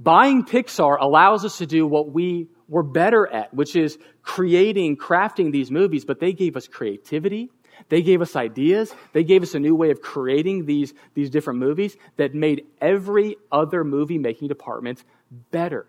Buying 0.03 0.43
Pixar 0.43 0.97
allows 0.99 1.45
us 1.45 1.59
to 1.59 1.65
do 1.65 1.87
what 1.87 2.11
we 2.11 2.49
were 2.67 2.83
better 2.83 3.25
at, 3.25 3.53
which 3.53 3.75
is 3.75 3.97
creating, 4.21 4.97
crafting 4.97 5.51
these 5.51 5.71
movies, 5.71 6.03
but 6.03 6.19
they 6.19 6.33
gave 6.33 6.57
us 6.57 6.67
creativity. 6.67 7.49
They 7.87 8.01
gave 8.01 8.21
us 8.21 8.35
ideas. 8.35 8.93
They 9.13 9.23
gave 9.23 9.43
us 9.43 9.55
a 9.55 9.59
new 9.59 9.75
way 9.75 9.91
of 9.91 10.01
creating 10.01 10.65
these, 10.65 10.93
these 11.13 11.29
different 11.29 11.59
movies 11.59 11.95
that 12.17 12.33
made 12.33 12.65
every 12.81 13.37
other 13.51 13.83
movie 13.83 14.17
making 14.17 14.49
department 14.49 15.03
better. 15.51 15.85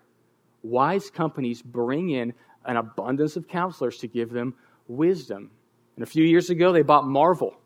Wise 0.63 1.11
companies 1.11 1.61
bring 1.61 2.11
in 2.11 2.35
an 2.65 2.77
abundance 2.77 3.37
of 3.37 3.49
counselors 3.49 3.99
to 3.99 4.09
give 4.09 4.31
them 4.31 4.55
wisdom. 4.87 5.51
And 5.97 6.03
a 6.05 6.07
few 6.07 6.25
years 6.25 6.51
ago, 6.51 6.73
they 6.73 6.83
bought 6.83 7.07
Marvel, 7.07 7.57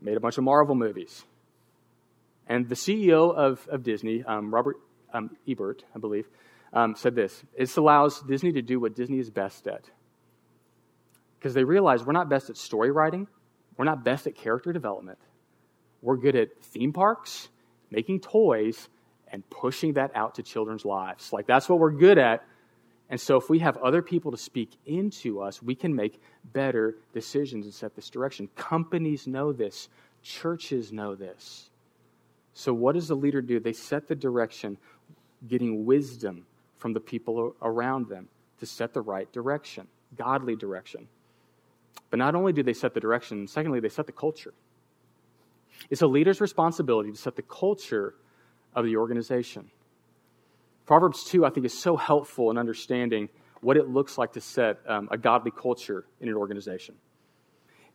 made 0.00 0.16
a 0.16 0.20
bunch 0.20 0.38
of 0.38 0.44
Marvel 0.44 0.74
movies. 0.74 1.24
And 2.46 2.68
the 2.68 2.74
CEO 2.74 3.34
of, 3.34 3.66
of 3.68 3.82
Disney, 3.82 4.22
um, 4.24 4.52
Robert 4.52 4.76
um, 5.14 5.30
Ebert, 5.48 5.84
I 5.94 5.98
believe, 5.98 6.28
um, 6.72 6.94
said 6.94 7.14
this 7.14 7.42
This 7.56 7.76
allows 7.76 8.20
Disney 8.22 8.52
to 8.52 8.62
do 8.62 8.78
what 8.78 8.94
Disney 8.94 9.18
is 9.18 9.30
best 9.30 9.66
at. 9.66 9.88
Because 11.38 11.54
they 11.54 11.64
realize 11.64 12.04
we're 12.04 12.12
not 12.12 12.28
best 12.28 12.50
at 12.50 12.56
story 12.56 12.90
writing, 12.90 13.28
we're 13.76 13.84
not 13.84 14.04
best 14.04 14.26
at 14.26 14.34
character 14.34 14.72
development. 14.72 15.18
We're 16.02 16.16
good 16.16 16.36
at 16.36 16.62
theme 16.62 16.92
parks, 16.92 17.48
making 17.90 18.20
toys, 18.20 18.88
and 19.28 19.48
pushing 19.48 19.94
that 19.94 20.10
out 20.14 20.34
to 20.34 20.42
children's 20.42 20.84
lives. 20.84 21.32
Like, 21.32 21.46
that's 21.46 21.68
what 21.68 21.78
we're 21.78 21.92
good 21.92 22.18
at. 22.18 22.44
And 23.08 23.20
so, 23.20 23.36
if 23.36 23.48
we 23.48 23.60
have 23.60 23.76
other 23.78 24.02
people 24.02 24.30
to 24.30 24.36
speak 24.36 24.70
into 24.86 25.40
us, 25.40 25.62
we 25.62 25.74
can 25.74 25.94
make 25.94 26.20
better 26.52 26.96
decisions 27.12 27.64
and 27.66 27.74
set 27.74 27.94
this 27.94 28.10
direction. 28.10 28.48
Companies 28.56 29.26
know 29.26 29.52
this, 29.52 29.88
churches 30.22 30.92
know 30.92 31.14
this. 31.14 31.70
So, 32.54 32.72
what 32.72 32.94
does 32.94 33.08
the 33.08 33.16
leader 33.16 33.42
do? 33.42 33.58
They 33.60 33.72
set 33.72 34.08
the 34.08 34.14
direction, 34.14 34.78
getting 35.46 35.84
wisdom 35.84 36.46
from 36.76 36.92
the 36.92 37.00
people 37.00 37.54
around 37.60 38.08
them 38.08 38.28
to 38.60 38.66
set 38.66 38.94
the 38.94 39.00
right 39.00 39.30
direction, 39.32 39.88
godly 40.16 40.54
direction. 40.54 41.08
But 42.10 42.18
not 42.18 42.34
only 42.34 42.52
do 42.52 42.62
they 42.62 42.72
set 42.72 42.94
the 42.94 43.00
direction, 43.00 43.46
secondly, 43.48 43.80
they 43.80 43.88
set 43.88 44.06
the 44.06 44.12
culture. 44.12 44.54
It's 45.90 46.02
a 46.02 46.06
leader's 46.06 46.40
responsibility 46.40 47.10
to 47.10 47.16
set 47.16 47.34
the 47.34 47.42
culture 47.42 48.14
of 48.74 48.84
the 48.84 48.96
organization. 48.96 49.70
Proverbs 50.86 51.24
2, 51.24 51.44
I 51.44 51.50
think, 51.50 51.66
is 51.66 51.76
so 51.76 51.96
helpful 51.96 52.50
in 52.50 52.58
understanding 52.58 53.28
what 53.62 53.76
it 53.76 53.88
looks 53.88 54.18
like 54.18 54.32
to 54.34 54.40
set 54.40 54.78
um, 54.86 55.08
a 55.10 55.18
godly 55.18 55.50
culture 55.50 56.04
in 56.20 56.28
an 56.28 56.34
organization. 56.34 56.94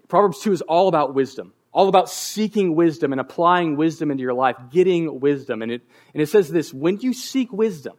Proverbs 0.07 0.39
2 0.41 0.51
is 0.51 0.61
all 0.61 0.87
about 0.87 1.13
wisdom. 1.13 1.53
All 1.71 1.87
about 1.87 2.09
seeking 2.09 2.75
wisdom 2.75 3.11
and 3.11 3.21
applying 3.21 3.75
wisdom 3.75 4.11
into 4.11 4.21
your 4.21 4.33
life, 4.33 4.55
getting 4.71 5.19
wisdom. 5.19 5.61
And 5.61 5.71
it, 5.71 5.81
and 6.13 6.21
it 6.21 6.27
says 6.27 6.49
this 6.49 6.73
when 6.73 6.99
you 6.99 7.13
seek 7.13 7.51
wisdom, 7.51 7.95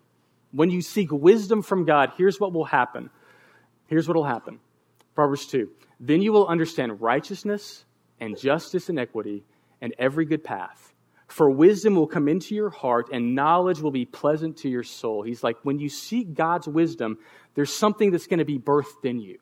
when 0.53 0.71
you 0.71 0.83
seek 0.83 1.11
wisdom 1.13 1.63
from 1.63 1.85
God, 1.85 2.13
here's 2.17 2.41
what 2.41 2.53
will 2.53 2.65
happen. 2.65 3.11
Here's 3.87 4.09
what 4.09 4.17
will 4.17 4.25
happen. 4.25 4.61
Proverbs 5.15 5.47
2. 5.47 5.71
Then 6.01 6.23
you 6.23 6.33
will 6.33 6.47
understand 6.47 7.01
righteousness 7.01 7.85
and 8.21 8.39
justice 8.39 8.89
and 8.89 8.99
equity 8.99 9.45
and 9.81 9.95
every 9.99 10.25
good 10.25 10.43
path. 10.43 10.95
For 11.29 11.49
wisdom 11.49 11.95
will 11.95 12.09
come 12.09 12.27
into 12.27 12.57
your 12.57 12.71
heart 12.71 13.11
and 13.13 13.37
knowledge 13.37 13.81
will 13.81 13.93
be 13.93 14.05
pleasant 14.05 14.59
to 14.59 14.69
your 14.69 14.83
soul. 14.83 15.23
He's 15.23 15.45
like, 15.45 15.57
when 15.63 15.79
you 15.79 15.89
seek 15.89 16.35
God's 16.35 16.67
wisdom, 16.67 17.19
there's 17.55 17.73
something 17.73 18.11
that's 18.11 18.27
going 18.27 18.39
to 18.39 18.45
be 18.45 18.59
birthed 18.59 19.05
in 19.05 19.21
you. 19.21 19.39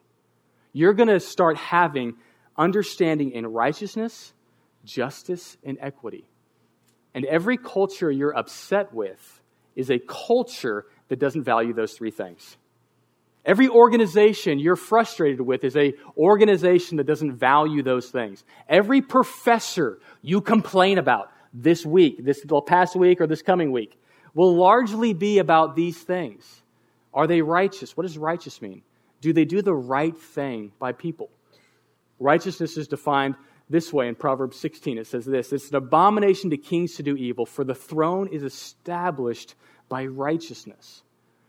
You're 0.72 0.92
going 0.92 1.08
to 1.08 1.20
start 1.20 1.56
having 1.56 2.16
understanding 2.58 3.30
in 3.30 3.46
righteousness, 3.46 4.34
justice, 4.84 5.56
and 5.64 5.78
equity. 5.80 6.28
And 7.14 7.24
every 7.24 7.56
culture 7.56 8.10
you're 8.10 8.36
upset 8.36 8.92
with 8.92 9.40
is 9.76 9.90
a 9.90 9.98
culture 9.98 10.84
that 11.08 11.18
doesn't 11.18 11.44
value 11.44 11.72
those 11.72 11.92
three 11.92 12.10
things. 12.10 12.56
Every 13.44 13.68
organization 13.68 14.58
you're 14.58 14.76
frustrated 14.76 15.40
with 15.40 15.64
is 15.64 15.76
a 15.76 15.94
organization 16.16 16.98
that 16.98 17.06
doesn't 17.06 17.36
value 17.36 17.82
those 17.82 18.10
things. 18.10 18.44
Every 18.68 19.00
professor 19.00 20.00
you 20.20 20.40
complain 20.40 20.98
about 20.98 21.30
this 21.54 21.86
week, 21.86 22.24
this 22.24 22.44
past 22.66 22.94
week 22.94 23.20
or 23.20 23.26
this 23.26 23.40
coming 23.40 23.72
week 23.72 23.98
will 24.34 24.54
largely 24.54 25.14
be 25.14 25.38
about 25.38 25.76
these 25.76 25.96
things. 25.96 26.62
Are 27.14 27.26
they 27.26 27.40
righteous? 27.40 27.96
What 27.96 28.02
does 28.04 28.18
righteous 28.18 28.60
mean? 28.60 28.82
Do 29.20 29.32
they 29.32 29.44
do 29.44 29.62
the 29.62 29.74
right 29.74 30.16
thing 30.16 30.72
by 30.78 30.92
people? 30.92 31.30
Righteousness 32.18 32.76
is 32.76 32.88
defined 32.88 33.36
this 33.70 33.92
way 33.92 34.08
in 34.08 34.14
Proverbs 34.14 34.58
16. 34.58 34.98
It 34.98 35.06
says 35.06 35.24
this 35.24 35.52
It's 35.52 35.70
an 35.70 35.76
abomination 35.76 36.50
to 36.50 36.56
kings 36.56 36.94
to 36.96 37.02
do 37.02 37.16
evil, 37.16 37.46
for 37.46 37.64
the 37.64 37.74
throne 37.74 38.28
is 38.28 38.42
established 38.42 39.54
by 39.88 40.06
righteousness. 40.06 41.02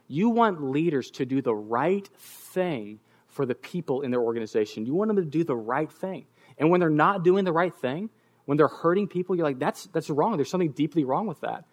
You 0.07 0.29
want 0.29 0.63
leaders 0.63 1.11
to 1.11 1.25
do 1.25 1.41
the 1.41 1.53
right 1.53 2.07
thing 2.17 2.99
for 3.27 3.45
the 3.45 3.55
people 3.55 4.01
in 4.01 4.11
their 4.11 4.21
organization. 4.21 4.85
You 4.85 4.95
want 4.95 5.09
them 5.09 5.17
to 5.17 5.25
do 5.25 5.43
the 5.43 5.55
right 5.55 5.91
thing. 5.91 6.25
And 6.57 6.69
when 6.69 6.79
they're 6.79 6.89
not 6.89 7.23
doing 7.23 7.45
the 7.45 7.53
right 7.53 7.73
thing, 7.73 8.09
when 8.45 8.57
they're 8.57 8.67
hurting 8.67 9.07
people, 9.07 9.35
you're 9.35 9.45
like, 9.45 9.59
that's, 9.59 9.85
that's 9.87 10.09
wrong. 10.09 10.35
There's 10.35 10.49
something 10.49 10.71
deeply 10.71 11.03
wrong 11.03 11.27
with 11.27 11.39
that. 11.41 11.65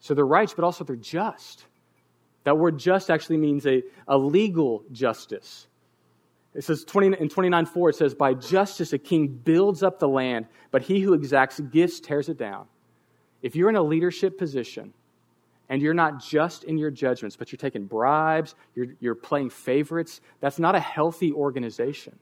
So 0.00 0.14
they're 0.14 0.26
righteous, 0.26 0.54
but 0.54 0.64
also 0.64 0.84
they're 0.84 0.96
just. 0.96 1.64
That 2.44 2.58
word 2.58 2.78
just 2.78 3.10
actually 3.10 3.38
means 3.38 3.66
a, 3.66 3.82
a 4.06 4.16
legal 4.16 4.84
justice. 4.92 5.66
It 6.54 6.64
says 6.64 6.84
20, 6.84 7.18
in 7.18 7.28
29 7.28 7.66
4, 7.66 7.90
it 7.90 7.96
says, 7.96 8.14
By 8.14 8.34
justice 8.34 8.92
a 8.92 8.98
king 8.98 9.28
builds 9.28 9.82
up 9.82 9.98
the 9.98 10.08
land, 10.08 10.46
but 10.70 10.82
he 10.82 11.00
who 11.00 11.14
exacts 11.14 11.60
gifts 11.60 12.00
tears 12.00 12.28
it 12.28 12.38
down. 12.38 12.66
If 13.42 13.56
you're 13.56 13.68
in 13.68 13.76
a 13.76 13.82
leadership 13.82 14.36
position 14.36 14.92
and 15.68 15.80
you're 15.80 15.94
not 15.94 16.20
just 16.20 16.64
in 16.64 16.76
your 16.76 16.90
judgments, 16.90 17.36
but 17.36 17.52
you're 17.52 17.58
taking 17.58 17.86
bribes, 17.86 18.56
you're, 18.74 18.88
you're 18.98 19.14
playing 19.14 19.50
favorites, 19.50 20.20
that's 20.40 20.58
not 20.58 20.74
a 20.74 20.80
healthy 20.80 21.32
organization. 21.32 22.18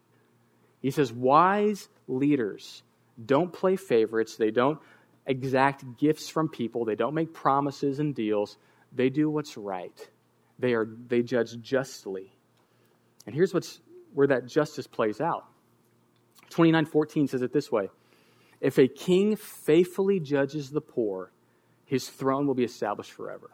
He 0.80 0.90
says, 0.90 1.12
Wise 1.12 1.88
leaders 2.06 2.82
don't 3.24 3.52
play 3.52 3.76
favorites, 3.76 4.36
they 4.36 4.50
don't 4.50 4.78
exact 5.26 5.84
gifts 5.98 6.28
from 6.28 6.48
people, 6.48 6.84
they 6.84 6.94
don't 6.94 7.14
make 7.14 7.32
promises 7.32 7.98
and 7.98 8.14
deals, 8.14 8.58
they 8.92 9.08
do 9.08 9.30
what's 9.30 9.56
right. 9.56 10.10
They, 10.58 10.74
are, 10.74 10.88
they 11.06 11.22
judge 11.22 11.60
justly. 11.60 12.32
And 13.26 13.34
here's 13.34 13.54
what's 13.54 13.80
where 14.14 14.26
that 14.26 14.46
justice 14.46 14.86
plays 14.86 15.20
out. 15.20 15.44
29:14 16.50 17.28
says 17.28 17.42
it 17.42 17.52
this 17.52 17.70
way: 17.70 17.90
If 18.60 18.78
a 18.78 18.88
king 18.88 19.36
faithfully 19.36 20.20
judges 20.20 20.70
the 20.70 20.80
poor, 20.80 21.32
his 21.84 22.08
throne 22.08 22.46
will 22.46 22.54
be 22.54 22.64
established 22.64 23.12
forever. 23.12 23.50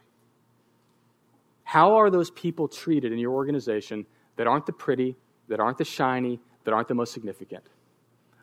How 1.63 1.95
are 1.95 2.11
those 2.11 2.31
people 2.31 2.69
treated 2.69 3.13
in 3.13 3.19
your 3.19 3.33
organization 3.33 4.07
that 4.37 4.47
aren't 4.47 4.67
the 4.67 4.73
pretty, 4.73 5.17
that 5.49 5.61
aren't 5.61 5.79
the 5.79 5.85
shiny, 5.85 6.41
that 6.65 6.73
aren't 6.73 6.89
the 6.89 6.95
most 6.95 7.13
significant? 7.13 7.65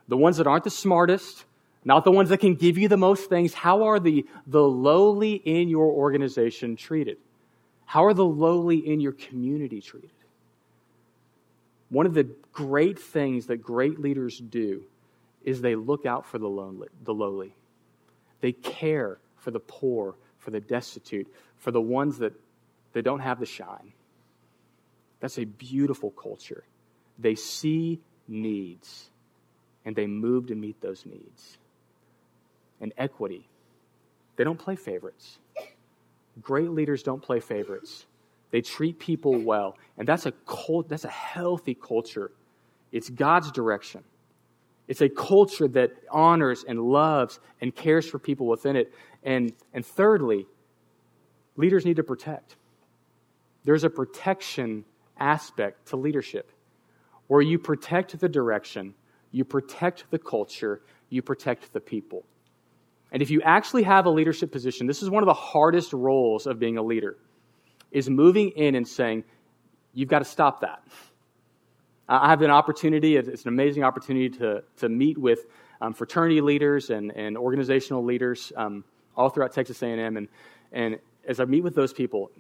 The 0.08 0.18
ones 0.18 0.38
that 0.38 0.48
aren't 0.48 0.64
the 0.64 0.70
smartest, 0.70 1.46
not 1.84 2.04
the 2.04 2.12
ones 2.12 2.30
that 2.30 2.40
can 2.40 2.56
give 2.56 2.78
you 2.78 2.88
the 2.88 2.98
most 2.98 3.30
things. 3.30 3.54
How 3.54 3.84
are 3.84 4.00
the, 4.00 4.26
the 4.48 4.62
lowly 4.62 5.34
in 5.34 5.70
your 5.70 5.92
organization 5.92 6.76
treated? 6.76 7.18
How 7.86 8.06
are 8.06 8.14
the 8.14 8.26
lowly 8.26 8.78
in 8.78 9.00
your 9.00 9.12
community 9.12 9.82
treated? 9.82 10.12
One 11.92 12.06
of 12.06 12.14
the 12.14 12.28
great 12.54 12.98
things 12.98 13.48
that 13.48 13.58
great 13.58 14.00
leaders 14.00 14.40
do 14.40 14.84
is 15.44 15.62
they 15.62 15.76
look 15.76 16.06
out 16.06 16.26
for 16.26 16.40
the, 16.40 16.48
lonely, 16.48 16.88
the 17.04 17.14
lowly. 17.14 17.54
They 18.40 18.54
care 18.54 19.20
for 19.36 19.52
the 19.52 19.60
poor, 19.60 20.16
for 20.38 20.52
the 20.52 20.62
destitute, 20.62 21.28
for 21.58 21.72
the 21.72 21.82
ones 21.82 22.20
that, 22.20 22.34
that 22.94 23.04
don't 23.04 23.20
have 23.20 23.40
the 23.40 23.46
shine. 23.46 23.92
That's 25.20 25.38
a 25.38 25.44
beautiful 25.44 26.12
culture. 26.12 26.64
They 27.20 27.36
see 27.36 28.00
needs 28.26 29.10
and 29.84 29.94
they 29.94 30.08
move 30.08 30.48
to 30.48 30.56
meet 30.56 30.80
those 30.80 31.06
needs. 31.06 31.58
And 32.80 32.94
equity, 32.98 33.50
they 34.38 34.46
don't 34.46 34.58
play 34.58 34.78
favorites. 34.78 35.40
Great 36.42 36.72
leaders 36.72 37.04
don't 37.04 37.22
play 37.22 37.42
favorites. 37.42 38.06
They 38.52 38.62
treat 38.62 39.00
people 39.00 39.40
well. 39.40 39.78
And 39.98 40.08
that's 40.08 40.26
a 40.26 40.32
cult, 40.46 40.90
that's 40.90 41.06
a 41.06 41.10
healthy 41.10 41.74
culture. 41.74 42.32
It's 42.92 43.10
God's 43.10 43.52
direction. 43.52 44.04
It's 44.88 45.02
a 45.02 45.10
culture 45.10 45.70
that 45.70 45.92
honors 46.12 46.66
and 46.68 46.82
loves 46.82 47.40
and 47.62 47.74
cares 47.74 48.06
for 48.06 48.20
people 48.20 48.48
within 48.48 48.76
it. 48.76 48.94
And, 49.24 49.54
and 49.74 49.86
thirdly, 49.86 50.46
leaders 51.56 51.86
need 51.86 51.96
to 51.96 52.04
protect. 52.04 52.58
There's 53.64 53.86
a 53.86 53.90
protection 53.90 54.84
aspect 55.18 55.88
to 55.90 55.96
leadership 55.96 56.52
where 57.28 57.42
you 57.42 57.58
protect 57.58 58.20
the 58.20 58.28
direction, 58.28 58.94
you 59.32 59.46
protect 59.46 60.06
the 60.12 60.20
culture, 60.20 60.82
you 61.10 61.22
protect 61.22 61.72
the 61.72 61.80
people. 61.80 62.26
And 63.14 63.22
if 63.22 63.30
you 63.30 63.42
actually 63.44 63.84
have 63.84 64.06
a 64.06 64.10
leadership 64.10 64.52
position, 64.52 64.88
this 64.88 65.02
is 65.02 65.10
one 65.10 65.24
of 65.24 65.28
the 65.28 65.34
hardest 65.34 65.94
roles 65.94 66.48
of 66.48 66.60
being 66.60 66.78
a 66.78 66.82
leader 66.82 67.18
is 67.92 68.10
moving 68.10 68.50
in 68.50 68.76
and 68.76 68.88
saying, 68.88 69.24
you've 69.94 70.10
got 70.10 70.20
to 70.20 70.26
stop 70.26 70.62
that. 70.62 70.84
I 72.08 72.30
have 72.30 72.42
an 72.42 72.52
opportunity, 72.52 73.16
it's 73.16 73.44
an 73.44 73.50
amazing 73.50 73.84
opportunity 73.84 74.30
to, 74.38 74.64
to 74.78 74.90
meet 74.90 75.18
with 75.18 75.46
um, 75.80 75.94
fraternity 75.94 76.42
leaders 76.42 76.90
and, 76.90 77.12
and 77.16 77.38
organizational 77.38 78.04
leaders 78.04 78.52
um, 78.56 78.84
all 79.16 79.30
throughout 79.30 79.54
Texas 79.54 79.82
A&M. 79.82 80.18
And, 80.18 80.28
and 80.72 81.00
as 81.28 81.40
I 81.40 81.46
meet 81.46 81.64
with 81.64 81.74
those 81.74 81.94
people, 81.94 82.32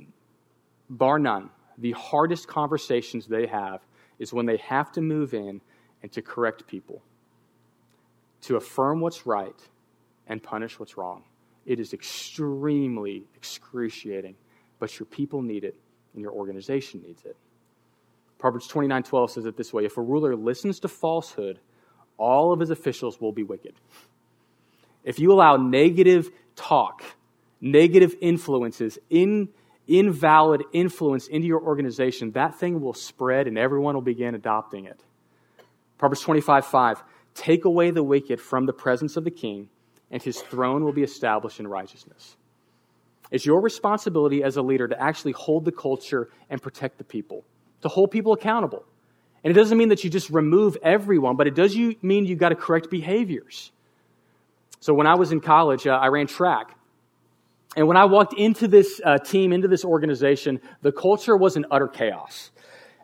bar 0.89 1.19
none, 1.19 1.49
the 1.77 1.91
hardest 1.93 2.47
conversations 2.47 3.27
they 3.27 3.47
have 3.47 3.81
is 4.19 4.33
when 4.33 4.45
they 4.45 4.57
have 4.57 4.91
to 4.93 5.01
move 5.01 5.33
in 5.33 5.61
and 6.03 6.11
to 6.11 6.21
correct 6.21 6.67
people, 6.67 7.01
to 8.41 8.57
affirm 8.57 8.99
what's 8.99 9.25
right 9.25 9.55
and 10.27 10.43
punish 10.43 10.79
what's 10.79 10.97
wrong. 10.97 11.23
It 11.65 11.79
is 11.79 11.93
extremely 11.93 13.23
excruciating 13.35 14.35
but 14.81 14.99
your 14.99 15.05
people 15.05 15.43
need 15.43 15.63
it 15.63 15.75
and 16.13 16.21
your 16.21 16.31
organization 16.31 17.03
needs 17.05 17.23
it. 17.23 17.37
Proverbs 18.39 18.67
29:12 18.67 19.29
says 19.29 19.45
it 19.45 19.55
this 19.55 19.71
way, 19.71 19.85
if 19.85 19.95
a 19.95 20.01
ruler 20.01 20.35
listens 20.35 20.79
to 20.79 20.87
falsehood, 20.87 21.59
all 22.17 22.51
of 22.51 22.59
his 22.59 22.71
officials 22.71 23.21
will 23.21 23.31
be 23.31 23.43
wicked. 23.43 23.75
If 25.03 25.19
you 25.19 25.31
allow 25.31 25.55
negative 25.55 26.31
talk, 26.55 27.03
negative 27.61 28.15
influences, 28.21 28.97
in, 29.11 29.49
invalid 29.87 30.63
influence 30.73 31.27
into 31.27 31.47
your 31.47 31.61
organization, 31.61 32.31
that 32.31 32.55
thing 32.55 32.81
will 32.81 32.93
spread 32.95 33.47
and 33.47 33.59
everyone 33.59 33.93
will 33.93 34.01
begin 34.01 34.33
adopting 34.33 34.85
it. 34.85 34.99
Proverbs 35.99 36.21
25 36.21 36.65
5. 36.65 37.03
Take 37.35 37.65
away 37.65 37.91
the 37.91 38.03
wicked 38.03 38.41
from 38.41 38.65
the 38.65 38.73
presence 38.73 39.15
of 39.15 39.25
the 39.25 39.31
king, 39.31 39.69
and 40.09 40.23
his 40.23 40.41
throne 40.41 40.83
will 40.83 40.91
be 40.91 41.03
established 41.03 41.59
in 41.59 41.67
righteousness. 41.67 42.35
It's 43.31 43.45
your 43.45 43.61
responsibility 43.61 44.43
as 44.43 44.57
a 44.57 44.61
leader 44.61 44.87
to 44.87 45.01
actually 45.01 45.31
hold 45.31 45.65
the 45.65 45.71
culture 45.71 46.29
and 46.49 46.61
protect 46.61 46.97
the 46.97 47.03
people, 47.03 47.45
to 47.81 47.87
hold 47.87 48.11
people 48.11 48.33
accountable. 48.33 48.83
And 49.43 49.49
it 49.49 49.55
doesn't 49.55 49.77
mean 49.77 49.89
that 49.89 50.03
you 50.03 50.09
just 50.09 50.29
remove 50.29 50.77
everyone, 50.83 51.37
but 51.37 51.47
it 51.47 51.55
does 51.55 51.75
you 51.75 51.95
mean 52.01 52.25
you've 52.25 52.39
got 52.39 52.49
to 52.49 52.55
correct 52.55 52.91
behaviors. 52.91 53.71
So 54.81 54.93
when 54.93 55.07
I 55.07 55.15
was 55.15 55.31
in 55.31 55.39
college, 55.39 55.87
uh, 55.87 55.91
I 55.91 56.07
ran 56.07 56.27
track. 56.27 56.75
And 57.75 57.87
when 57.87 57.97
I 57.97 58.05
walked 58.05 58.33
into 58.33 58.67
this 58.67 58.99
uh, 59.03 59.17
team, 59.17 59.53
into 59.53 59.67
this 59.67 59.85
organization, 59.85 60.59
the 60.81 60.91
culture 60.91 61.37
was 61.37 61.55
in 61.55 61.65
utter 61.71 61.87
chaos. 61.87 62.51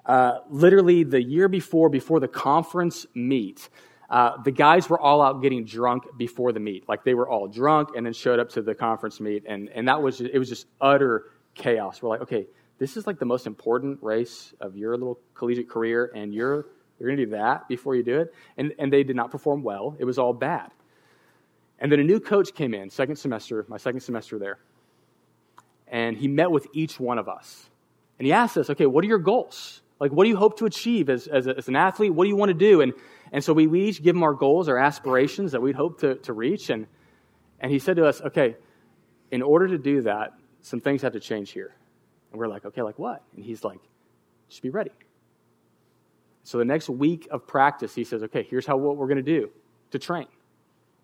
Uh, 0.06 0.40
literally, 0.50 1.04
the 1.04 1.22
year 1.22 1.48
before, 1.48 1.90
before 1.90 2.20
the 2.20 2.28
conference 2.28 3.06
meet, 3.14 3.70
uh, 4.10 4.42
the 4.44 4.52
guys 4.52 4.90
were 4.90 5.00
all 5.00 5.22
out 5.22 5.42
getting 5.42 5.66
drunk 5.66 6.06
before 6.18 6.54
the 6.54 6.60
meet. 6.60 6.88
Like 6.88 7.04
they 7.04 7.14
were 7.14 7.28
all 7.28 7.48
drunk 7.48 7.90
and 7.96 8.06
then 8.06 8.14
showed 8.14 8.40
up 8.40 8.50
to 8.52 8.62
the 8.62 8.74
conference 8.74 9.20
meet. 9.20 9.44
And, 9.46 9.70
and 9.70 9.88
that 9.88 10.02
was, 10.02 10.20
just, 10.20 10.32
it 10.34 10.40
was 10.40 10.48
just 10.48 10.68
utter 10.80 11.26
chaos. 11.56 12.02
We're 12.02 12.10
like, 12.10 12.22
okay, 12.22 12.48
this 12.78 12.96
is 12.96 13.06
like 13.06 13.20
the 13.20 13.26
most 13.26 13.48
important 13.48 14.00
race 14.02 14.54
of 14.62 14.78
your 14.78 14.92
little 14.98 15.20
collegiate 15.34 15.70
career 15.70 16.12
and 16.16 16.34
you're, 16.34 16.68
you're 17.00 17.10
going 17.10 17.18
to 17.18 17.26
do 17.26 17.32
that 17.32 17.68
before 17.68 17.96
you 17.96 18.04
do 18.04 18.20
it. 18.22 18.34
And, 18.58 18.74
and 18.80 18.94
they 18.94 19.04
did 19.04 19.16
not 19.16 19.30
perform 19.30 19.62
well. 19.62 19.96
It 20.00 20.06
was 20.06 20.18
all 20.18 20.34
bad. 20.34 20.72
And 21.80 21.92
then 21.92 22.00
a 22.00 22.04
new 22.04 22.20
coach 22.20 22.56
came 22.56 22.74
in, 22.74 22.90
second 22.90 23.18
semester, 23.18 23.66
my 23.68 23.78
second 23.78 24.00
semester 24.00 24.40
there. 24.40 24.58
And 25.90 26.18
he 26.18 26.28
met 26.28 26.50
with 26.50 26.66
each 26.74 27.00
one 27.00 27.18
of 27.18 27.28
us. 27.28 27.70
And 28.20 28.26
he 28.26 28.34
asked 28.34 28.58
us, 28.58 28.70
okay, 28.70 28.86
what 28.86 29.04
are 29.04 29.08
your 29.08 29.20
goals? 29.20 29.82
Like, 30.00 30.12
what 30.12 30.24
do 30.24 30.30
you 30.30 30.38
hope 30.38 30.58
to 30.60 30.66
achieve 30.66 31.10
as, 31.10 31.28
as, 31.28 31.46
a, 31.46 31.58
as 31.58 31.68
an 31.68 31.76
athlete? 31.76 32.14
What 32.14 32.24
do 32.24 32.30
you 32.30 32.36
want 32.36 32.50
to 32.50 32.54
do? 32.54 32.82
And, 32.82 32.94
and 33.32 33.44
so 33.44 33.54
we, 33.54 33.68
we 33.68 33.86
each 33.86 34.02
give 34.02 34.16
him 34.16 34.24
our 34.24 34.34
goals, 34.34 34.70
our 34.70 34.78
aspirations 34.78 35.52
that 35.52 35.62
we'd 35.62 35.76
hope 35.76 36.02
to, 36.02 36.16
to 36.16 36.34
reach. 36.34 36.70
And, 36.70 36.88
and 37.60 37.72
he 37.72 37.80
said 37.80 37.98
to 37.98 38.06
us, 38.06 38.22
okay, 38.22 38.56
in 39.32 39.42
order 39.42 39.68
to 39.70 39.78
do 39.78 40.02
that, 40.04 40.34
some 40.62 40.80
things 40.80 41.02
have 41.02 41.14
to 41.14 41.20
change 41.20 41.52
here. 41.52 41.74
And 42.32 42.40
we're 42.40 42.48
like, 42.48 42.66
okay, 42.66 42.82
like 42.82 43.00
what? 43.00 43.24
And 43.36 43.44
he's 43.44 43.64
like, 43.64 43.80
just 44.50 44.62
be 44.62 44.70
ready. 44.70 44.92
So 46.44 46.58
the 46.58 46.66
next 46.66 46.90
week 46.90 47.28
of 47.30 47.46
practice, 47.46 47.94
he 47.94 48.04
says, 48.04 48.24
okay, 48.24 48.48
here's 48.50 48.66
how 48.66 48.78
what 48.78 48.96
we're 48.96 49.08
going 49.08 49.18
to 49.18 49.40
do 49.40 49.50
to 49.92 50.00
train. 50.00 50.28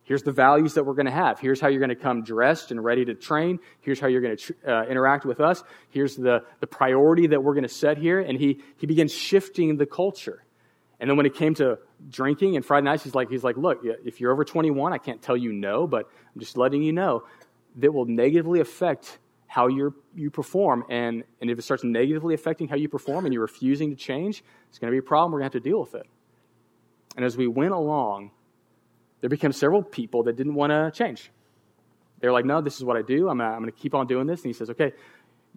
Here's 0.05 0.23
the 0.23 0.31
values 0.33 0.73
that 0.73 0.85
we're 0.85 0.95
going 0.95 1.05
to 1.05 1.11
have. 1.11 1.39
Here's 1.39 1.61
how 1.61 1.69
you're 1.69 1.79
going 1.79 1.89
to 1.89 1.95
come 1.95 2.23
dressed 2.23 2.71
and 2.71 2.83
ready 2.83 3.05
to 3.05 3.13
train. 3.13 3.59
Here's 3.81 3.99
how 4.01 4.07
you're 4.07 4.21
going 4.21 4.35
to 4.35 4.53
uh, 4.67 4.83
interact 4.83 5.25
with 5.25 5.39
us. 5.39 5.63
Here's 5.89 6.17
the, 6.17 6.43
the 6.59 6.67
priority 6.67 7.27
that 7.27 7.41
we're 7.41 7.53
going 7.53 7.63
to 7.63 7.69
set 7.69 7.97
here. 7.97 8.19
And 8.19 8.37
he, 8.37 8.61
he 8.77 8.85
begins 8.85 9.13
shifting 9.13 9.77
the 9.77 9.85
culture. 9.85 10.43
And 10.99 11.09
then 11.09 11.17
when 11.17 11.25
it 11.25 11.35
came 11.35 11.53
to 11.55 11.79
drinking 12.09 12.55
and 12.55 12.65
Friday 12.65 12.85
nights, 12.85 13.03
he's 13.03 13.15
like, 13.15 13.29
he's 13.29 13.43
like, 13.43 13.57
look, 13.57 13.81
if 13.83 14.21
you're 14.21 14.31
over 14.31 14.45
21, 14.45 14.93
I 14.93 14.97
can't 14.97 15.21
tell 15.21 15.35
you 15.35 15.51
no, 15.51 15.87
but 15.87 16.07
I'm 16.33 16.39
just 16.39 16.57
letting 16.57 16.83
you 16.83 16.93
know 16.93 17.23
that 17.77 17.91
will 17.91 18.05
negatively 18.05 18.59
affect 18.59 19.17
how 19.47 19.67
you 19.67 19.93
you 20.15 20.31
perform. 20.31 20.83
And, 20.89 21.23
and 21.41 21.49
if 21.49 21.59
it 21.59 21.61
starts 21.63 21.83
negatively 21.83 22.33
affecting 22.33 22.67
how 22.67 22.75
you 22.75 22.89
perform 22.89 23.25
and 23.25 23.33
you're 23.33 23.43
refusing 23.43 23.89
to 23.89 23.95
change, 23.95 24.43
it's 24.69 24.79
going 24.79 24.89
to 24.89 24.91
be 24.91 24.99
a 24.99 25.01
problem. 25.07 25.31
We're 25.31 25.39
going 25.39 25.51
to 25.51 25.57
have 25.57 25.63
to 25.63 25.69
deal 25.69 25.79
with 25.79 25.95
it. 25.95 26.07
And 27.15 27.25
as 27.25 27.37
we 27.37 27.47
went 27.47 27.73
along, 27.73 28.31
there 29.21 29.29
became 29.29 29.51
several 29.51 29.83
people 29.83 30.23
that 30.23 30.35
didn't 30.35 30.55
want 30.55 30.71
to 30.71 30.91
change. 30.91 31.31
They're 32.19 32.31
like, 32.31 32.45
no, 32.45 32.61
this 32.61 32.77
is 32.77 32.83
what 32.83 32.97
I 32.97 33.01
do. 33.01 33.29
I'm, 33.29 33.41
I'm 33.41 33.59
going 33.59 33.71
to 33.71 33.77
keep 33.77 33.93
on 33.93 34.07
doing 34.07 34.27
this. 34.27 34.41
And 34.41 34.47
he 34.47 34.53
says, 34.53 34.69
okay, 34.69 34.93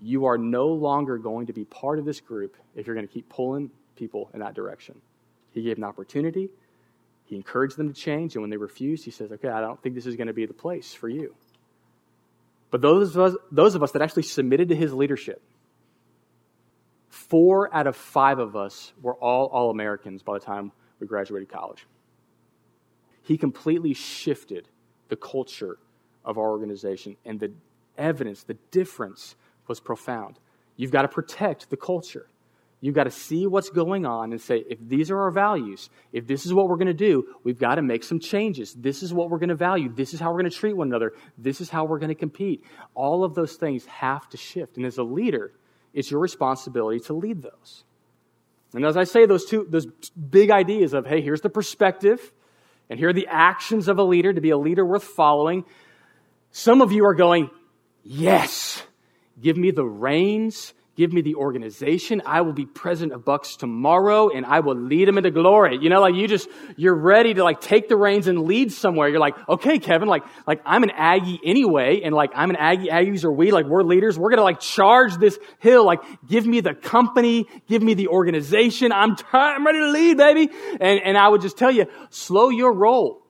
you 0.03 0.27
are 0.27 0.37
no 0.37 0.69
longer 0.69 1.17
going 1.17 1.47
to 1.47 1.53
be 1.53 1.65
part 1.65 1.99
of 1.99 2.05
this 2.05 2.21
group 2.21 2.57
if 2.75 2.87
you're 2.87 2.97
going 2.97 3.07
to 3.07 3.13
keep 3.13 3.29
pulling 3.29 3.71
people 3.95 4.31
in 4.35 4.41
that 4.41 4.55
direction. 4.55 5.01
He 5.57 5.65
gave 5.65 5.79
an 5.79 5.85
opportunity. 5.85 6.51
He 7.25 7.35
encouraged 7.35 7.77
them 7.77 7.93
to 7.93 7.95
change. 8.01 8.35
And 8.37 8.43
when 8.43 8.51
they 8.51 8.57
refused, 8.57 9.05
he 9.05 9.11
says, 9.11 9.33
okay, 9.33 9.49
I 9.49 9.61
don't 9.61 9.83
think 9.83 9.97
this 9.97 10.07
is 10.07 10.15
going 10.15 10.29
to 10.29 10.33
be 10.33 10.47
the 10.47 10.55
place 10.55 10.95
for 10.95 11.09
you. 11.09 11.35
But 12.71 12.81
those 12.81 13.17
of 13.17 13.23
us, 13.23 13.37
those 13.51 13.75
of 13.75 13.83
us 13.83 13.93
that 13.93 14.03
actually 14.03 14.23
submitted 14.25 14.69
to 14.69 14.77
his 14.77 14.93
leadership, 14.93 15.43
four 17.09 17.75
out 17.75 17.89
of 17.89 17.97
five 17.97 18.39
of 18.39 18.55
us 18.55 18.93
were 19.03 19.15
all 19.15 19.47
all 19.47 19.71
Americans 19.71 20.23
by 20.23 20.35
the 20.35 20.45
time 20.45 20.71
we 21.01 21.07
graduated 21.07 21.49
college 21.49 21.87
he 23.27 23.37
completely 23.37 23.93
shifted 23.93 24.69
the 25.09 25.17
culture 25.17 25.79
of 26.25 26.39
our 26.39 26.49
organization. 26.49 27.17
And 27.25 27.41
the 27.41 27.53
evidence, 27.99 28.45
the 28.45 28.57
difference 28.71 29.35
was 29.67 29.81
profound. 29.81 30.39
You've 30.77 30.93
got 30.93 31.03
to 31.03 31.09
protect 31.09 31.69
the 31.69 31.77
culture. 31.77 32.29
You've 32.87 32.95
got 32.95 33.05
to 33.05 33.11
see 33.11 33.49
what's 33.49 33.69
going 33.69 34.07
on 34.07 34.31
and 34.31 34.41
say, 34.41 34.63
if 34.71 34.79
these 34.81 35.11
are 35.11 35.19
our 35.23 35.33
values, 35.33 35.91
if 36.13 36.25
this 36.25 36.47
is 36.47 36.55
what 36.55 36.69
we're 36.69 36.77
going 36.77 36.87
to 36.87 36.95
do, 36.95 37.35
we've 37.43 37.59
got 37.59 37.75
to 37.75 37.83
make 37.83 38.05
some 38.05 38.21
changes. 38.21 38.75
This 38.75 39.03
is 39.03 39.13
what 39.13 39.29
we're 39.29 39.41
going 39.41 39.49
to 39.49 39.57
value. 39.57 39.93
This 39.93 40.15
is 40.15 40.21
how 40.21 40.31
we're 40.31 40.43
going 40.43 40.53
to 40.53 40.57
treat 40.57 40.77
one 40.77 40.87
another. 40.87 41.13
This 41.37 41.61
is 41.61 41.69
how 41.69 41.85
we're 41.85 41.99
going 41.99 42.11
to 42.11 42.15
compete. 42.15 42.63
All 42.95 43.25
of 43.25 43.35
those 43.35 43.55
things 43.55 43.85
have 43.87 44.29
to 44.29 44.37
shift. 44.37 44.77
And 44.77 44.87
as 44.87 44.99
a 44.99 45.03
leader, 45.03 45.51
it's 45.95 46.13
your 46.13 46.21
responsibility 46.21 47.01
to 47.07 47.13
lead 47.13 47.43
those. 47.43 47.83
And 48.73 48.87
as 48.87 48.97
I 48.97 49.03
say, 49.03 49.27
those 49.27 49.47
two, 49.47 49.67
those 49.69 49.87
big 50.11 50.53
ideas 50.53 50.95
of, 50.95 51.07
hey, 51.07 51.21
here's 51.21 51.41
the 51.41 51.51
perspective, 51.51 52.21
and 52.89 53.01
here 53.01 53.09
are 53.09 53.13
the 53.13 53.27
actions 53.29 53.89
of 53.89 53.99
a 53.99 54.05
leader 54.05 54.33
to 54.33 54.41
be 54.41 54.51
a 54.51 54.57
leader 54.57 54.87
worth 54.87 55.03
following. 55.03 55.65
Some 56.53 56.81
of 56.81 56.93
you 56.93 57.05
are 57.07 57.15
going, 57.15 57.51
Yes, 58.05 58.81
give 59.41 59.57
me 59.57 59.73
the 59.73 59.85
reins 59.85 60.73
Give 60.97 61.13
me 61.13 61.21
the 61.21 61.35
organization. 61.35 62.23
I 62.25 62.41
will 62.41 62.55
be 62.55 62.65
president 62.65 63.13
of 63.13 63.23
Bucks 63.23 63.57
tomorrow 63.57 64.31
and 64.31 64.47
I 64.47 64.61
will 64.61 64.75
lead 64.75 65.07
them 65.07 65.19
into 65.19 65.31
glory. 65.31 65.77
You 65.79 65.91
know, 65.91 66.01
like 66.01 66.15
you 66.15 66.27
just, 66.27 66.49
you're 66.77 66.97
ready 66.97 67.35
to 67.35 67.45
like 67.45 67.61
take 67.61 67.91
the 67.91 67.97
reins 67.97 68.29
and 68.29 68.45
lead 68.45 68.73
somewhere. 68.73 69.07
You're 69.11 69.21
like, 69.21 69.37
okay, 69.47 69.79
Kevin, 69.79 70.09
like, 70.09 70.23
like 70.47 70.63
I'm 70.65 70.85
an 70.85 70.91
Aggie 70.91 71.39
anyway. 71.45 72.01
And 72.03 72.15
like 72.15 72.31
I'm 72.35 72.49
an 72.49 72.57
Aggie, 72.57 72.89
Aggies 72.89 73.25
are 73.25 73.33
we, 73.33 73.51
like 73.51 73.67
we're 73.67 73.83
leaders. 73.83 74.19
We're 74.19 74.31
going 74.31 74.39
to 74.39 74.45
like 74.45 74.61
charge 74.61 75.19
this 75.19 75.39
hill. 75.59 75.85
Like 75.85 76.01
give 76.27 76.47
me 76.47 76.63
the 76.63 76.73
company, 76.73 77.47
give 77.69 77.83
me 77.83 77.93
the 77.93 78.09
organization. 78.09 78.91
I'm, 78.91 79.17
t- 79.17 79.25
I'm 79.35 79.67
ready 79.67 79.81
to 79.81 79.91
lead, 79.91 80.17
baby. 80.17 80.49
And, 80.81 81.01
and 81.05 81.19
I 81.19 81.29
would 81.29 81.43
just 81.43 81.59
tell 81.59 81.71
you, 81.71 81.85
slow 82.09 82.49
your 82.49 82.73
roll. 82.73 83.23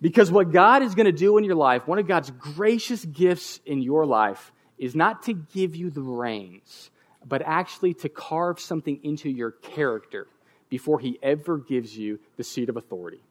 Because 0.00 0.30
what 0.30 0.52
God 0.52 0.84
is 0.84 0.94
going 0.94 1.06
to 1.06 1.12
do 1.12 1.38
in 1.38 1.44
your 1.44 1.56
life, 1.56 1.88
one 1.88 1.98
of 1.98 2.06
God's 2.06 2.30
gracious 2.30 3.04
gifts 3.04 3.58
in 3.66 3.82
your 3.82 4.06
life 4.06 4.52
is 4.84 4.94
not 4.94 5.22
to 5.22 5.32
give 5.32 5.74
you 5.74 5.88
the 5.88 6.02
reins, 6.02 6.90
but 7.26 7.40
actually 7.40 7.94
to 7.94 8.08
carve 8.10 8.60
something 8.60 9.00
into 9.02 9.30
your 9.30 9.50
character 9.50 10.26
before 10.68 11.00
he 11.00 11.18
ever 11.22 11.56
gives 11.56 11.96
you 11.96 12.20
the 12.36 12.44
seat 12.44 12.68
of 12.68 12.76
authority. 12.76 13.22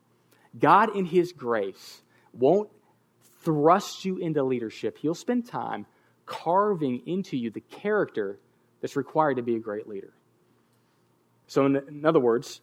God, 0.57 0.95
in 0.95 1.05
his 1.05 1.31
grace, 1.31 2.01
won't 2.33 2.71
thrust 3.43 4.03
you 4.03 4.17
into 4.17 4.41
leadership. 4.41 4.97
He'll 4.97 5.13
spend 5.13 5.45
time 5.45 5.85
carving 6.25 7.03
into 7.05 7.37
you 7.37 7.51
the 7.51 7.61
character 7.61 8.39
that's 8.81 8.95
required 8.95 9.35
to 9.35 9.43
be 9.43 9.55
a 9.55 9.59
great 9.59 9.87
leader. 9.87 10.13
So, 11.45 11.67
in, 11.67 11.75
in 11.75 12.03
other 12.03 12.19
words, 12.19 12.61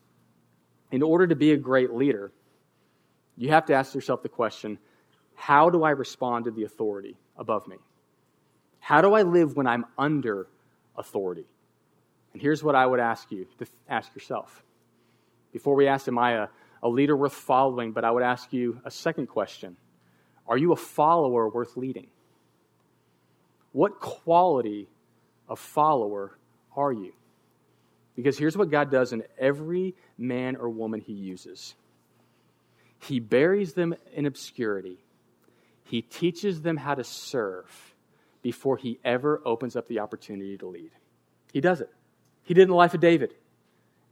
in 0.91 1.05
order 1.05 1.29
to 1.29 1.37
be 1.37 1.53
a 1.53 1.57
great 1.57 1.93
leader, 1.93 2.33
you 3.37 3.51
have 3.51 3.67
to 3.67 3.75
ask 3.75 3.95
yourself 3.95 4.25
the 4.25 4.29
question 4.29 4.79
how 5.37 5.71
do 5.71 5.85
I 5.85 5.91
respond 5.91 6.47
to 6.47 6.51
the 6.51 6.65
authority 6.65 7.17
above 7.37 7.69
me? 7.69 7.77
How 8.81 9.03
do 9.03 9.15
I 9.15 9.23
live 9.23 9.57
when 9.57 9.67
I'm 9.67 9.85
under 9.97 10.49
authority? 10.97 11.47
And 12.33 12.43
here's 12.43 12.63
what 12.63 12.75
I 12.75 12.85
would 12.85 13.01
ask 13.01 13.31
you 13.31 13.47
to 13.59 13.67
ask 13.89 14.13
yourself. 14.15 14.65
Before 15.53 15.75
we 15.75 15.87
ask, 15.87 16.09
Am 16.09 16.19
I 16.19 16.33
a, 16.33 16.49
a 16.83 16.89
leader 16.89 17.17
worth 17.17 17.35
following? 17.35 17.93
But 17.93 18.05
I 18.05 18.11
would 18.11 18.23
ask 18.23 18.53
you 18.53 18.81
a 18.85 18.91
second 18.91 19.27
question 19.27 19.77
Are 20.47 20.57
you 20.57 20.73
a 20.73 20.77
follower 20.77 21.49
worth 21.49 21.77
leading? 21.77 22.09
What 23.73 24.01
quality 24.01 24.89
of 25.49 25.59
follower 25.59 26.37
are 26.75 26.93
you? 26.93 27.13
Because 28.17 28.37
here's 28.37 28.57
what 28.57 28.71
God 28.71 28.91
does 28.91 29.13
in 29.13 29.23
every 29.39 29.95
man 30.19 30.57
or 30.57 30.69
woman 30.69 31.01
he 31.01 31.13
uses 31.13 31.75
He 32.99 33.21
buries 33.21 33.75
them 33.75 33.95
in 34.15 34.27
obscurity, 34.27 34.99
He 35.85 36.03
teaches 36.03 36.63
them 36.63 36.77
how 36.77 36.95
to 36.95 37.05
serve 37.05 37.90
before 38.43 38.77
he 38.77 38.99
ever 39.05 39.41
opens 39.45 39.77
up 39.77 39.89
the 39.89 40.01
opportunity 40.01 40.57
to 40.59 40.67
lead. 40.67 40.91
He 41.53 41.61
does 41.61 41.81
it. 41.81 41.91
He 42.43 42.55
did 42.55 42.63
in 42.63 42.69
the 42.69 42.75
life 42.75 42.95
of 42.95 43.01
David. 43.01 43.35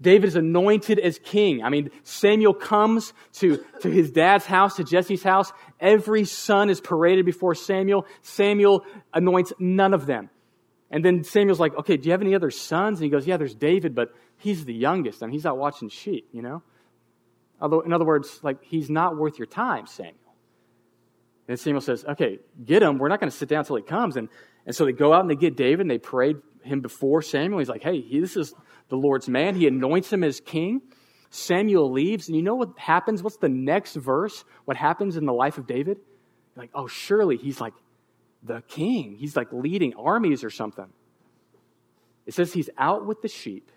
David 0.01 0.29
is 0.29 0.37
anointed 0.37 0.99
as 1.01 1.19
king. 1.19 1.62
I 1.64 1.71
mean, 1.71 1.91
Samuel 2.05 2.55
comes 2.55 3.12
to, 3.35 3.64
to 3.81 3.91
his 3.91 4.12
dad's 4.12 4.47
house, 4.47 4.77
to 4.77 4.85
Jesse's 4.85 5.25
house. 5.25 5.53
Every 5.81 6.25
son 6.25 6.71
is 6.71 6.81
paraded 6.81 7.27
before 7.27 7.55
Samuel. 7.57 8.07
Samuel 8.23 8.85
anoints 9.12 9.53
none 9.59 9.95
of 9.95 10.07
them. 10.07 10.31
And 10.91 11.05
then 11.05 11.25
Samuel's 11.25 11.61
like, 11.61 11.77
okay, 11.77 11.97
do 11.97 12.07
you 12.07 12.12
have 12.12 12.23
any 12.23 12.35
other 12.35 12.51
sons? 12.51 12.99
And 12.99 13.05
he 13.05 13.11
goes, 13.11 13.27
yeah, 13.27 13.37
there's 13.37 13.55
David, 13.55 13.95
but 13.95 14.14
he's 14.37 14.64
the 14.64 14.75
youngest 14.75 15.21
and 15.21 15.33
he's 15.33 15.45
out 15.45 15.59
watching 15.59 15.88
sheep, 15.88 16.29
you 16.33 16.43
know? 16.43 16.62
Although, 17.61 17.81
in 17.81 17.93
other 17.93 18.05
words, 18.05 18.38
like, 18.43 18.62
he's 18.62 18.88
not 18.88 19.17
worth 19.17 19.37
your 19.37 19.47
time, 19.47 19.87
Samuel. 19.87 20.14
And 21.48 21.58
Samuel 21.58 21.80
says, 21.80 22.04
okay, 22.04 22.38
get 22.62 22.82
him. 22.82 22.98
We're 22.98 23.08
not 23.08 23.20
going 23.20 23.30
to 23.30 23.37
sit 23.37 23.48
down 23.48 23.61
until 23.61 23.76
he 23.76 23.82
comes. 23.82 24.16
And, 24.16 24.28
and 24.66 24.76
so 24.76 24.84
they 24.84 24.92
go 24.92 25.14
out 25.14 25.22
and 25.22 25.30
they 25.30 25.34
get 25.34 25.56
David 25.56 25.80
and 25.80 25.90
they 25.90 25.98
parade 25.98 26.37
him 26.62 26.80
before 26.80 27.22
Samuel. 27.22 27.58
He's 27.58 27.70
like, 27.70 27.82
hey, 27.82 28.02
he, 28.02 28.20
this 28.20 28.37
is 28.37 28.54
the 28.90 28.96
Lord's 28.96 29.28
man. 29.28 29.54
He 29.54 29.66
anoints 29.66 30.12
him 30.12 30.22
as 30.22 30.40
king. 30.40 30.82
Samuel 31.30 31.90
leaves. 31.90 32.28
And 32.28 32.37
you 32.37 32.42
know 32.42 32.54
what 32.54 32.78
happens? 32.78 33.22
What's 33.22 33.38
the 33.38 33.48
next 33.48 33.94
verse? 33.94 34.44
What 34.66 34.76
happens 34.76 35.16
in 35.16 35.24
the 35.24 35.32
life 35.32 35.56
of 35.56 35.66
David? 35.66 35.98
Like, 36.54 36.70
oh, 36.74 36.87
surely 36.87 37.38
he's 37.38 37.61
like 37.61 37.74
the 38.42 38.62
king. 38.68 39.16
He's 39.18 39.34
like 39.34 39.48
leading 39.50 39.94
armies 39.94 40.44
or 40.44 40.50
something. 40.50 40.88
It 42.26 42.34
says 42.34 42.52
he's 42.52 42.68
out 42.76 43.06
with 43.06 43.22
the 43.22 43.28
sheep. 43.28 43.70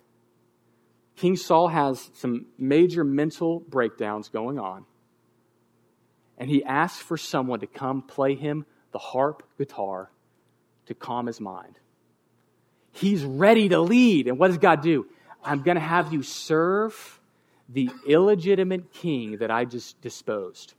King 1.15 1.37
Saul 1.37 1.69
has 1.69 2.09
some 2.15 2.47
major 2.57 3.05
mental 3.05 3.61
breakdowns 3.61 4.27
going 4.27 4.59
on 4.59 4.85
and 6.37 6.49
he 6.49 6.63
asks 6.63 7.01
for 7.01 7.17
someone 7.17 7.59
to 7.59 7.67
come 7.67 8.01
play 8.01 8.35
him 8.35 8.65
the 8.91 8.99
harp 8.99 9.43
guitar 9.57 10.11
to 10.87 10.93
calm 10.93 11.27
his 11.27 11.39
mind. 11.39 11.79
He's 12.91 13.23
ready 13.23 13.69
to 13.69 13.79
lead. 13.79 14.27
And 14.27 14.37
what 14.37 14.47
does 14.47 14.57
God 14.57 14.81
do? 14.81 15.07
I'm 15.43 15.61
going 15.61 15.75
to 15.75 15.81
have 15.81 16.11
you 16.13 16.23
serve 16.23 17.19
the 17.69 17.89
illegitimate 18.05 18.91
king 18.91 19.37
that 19.37 19.49
I 19.49 19.65
just 19.65 20.01
disposed. 20.01 20.73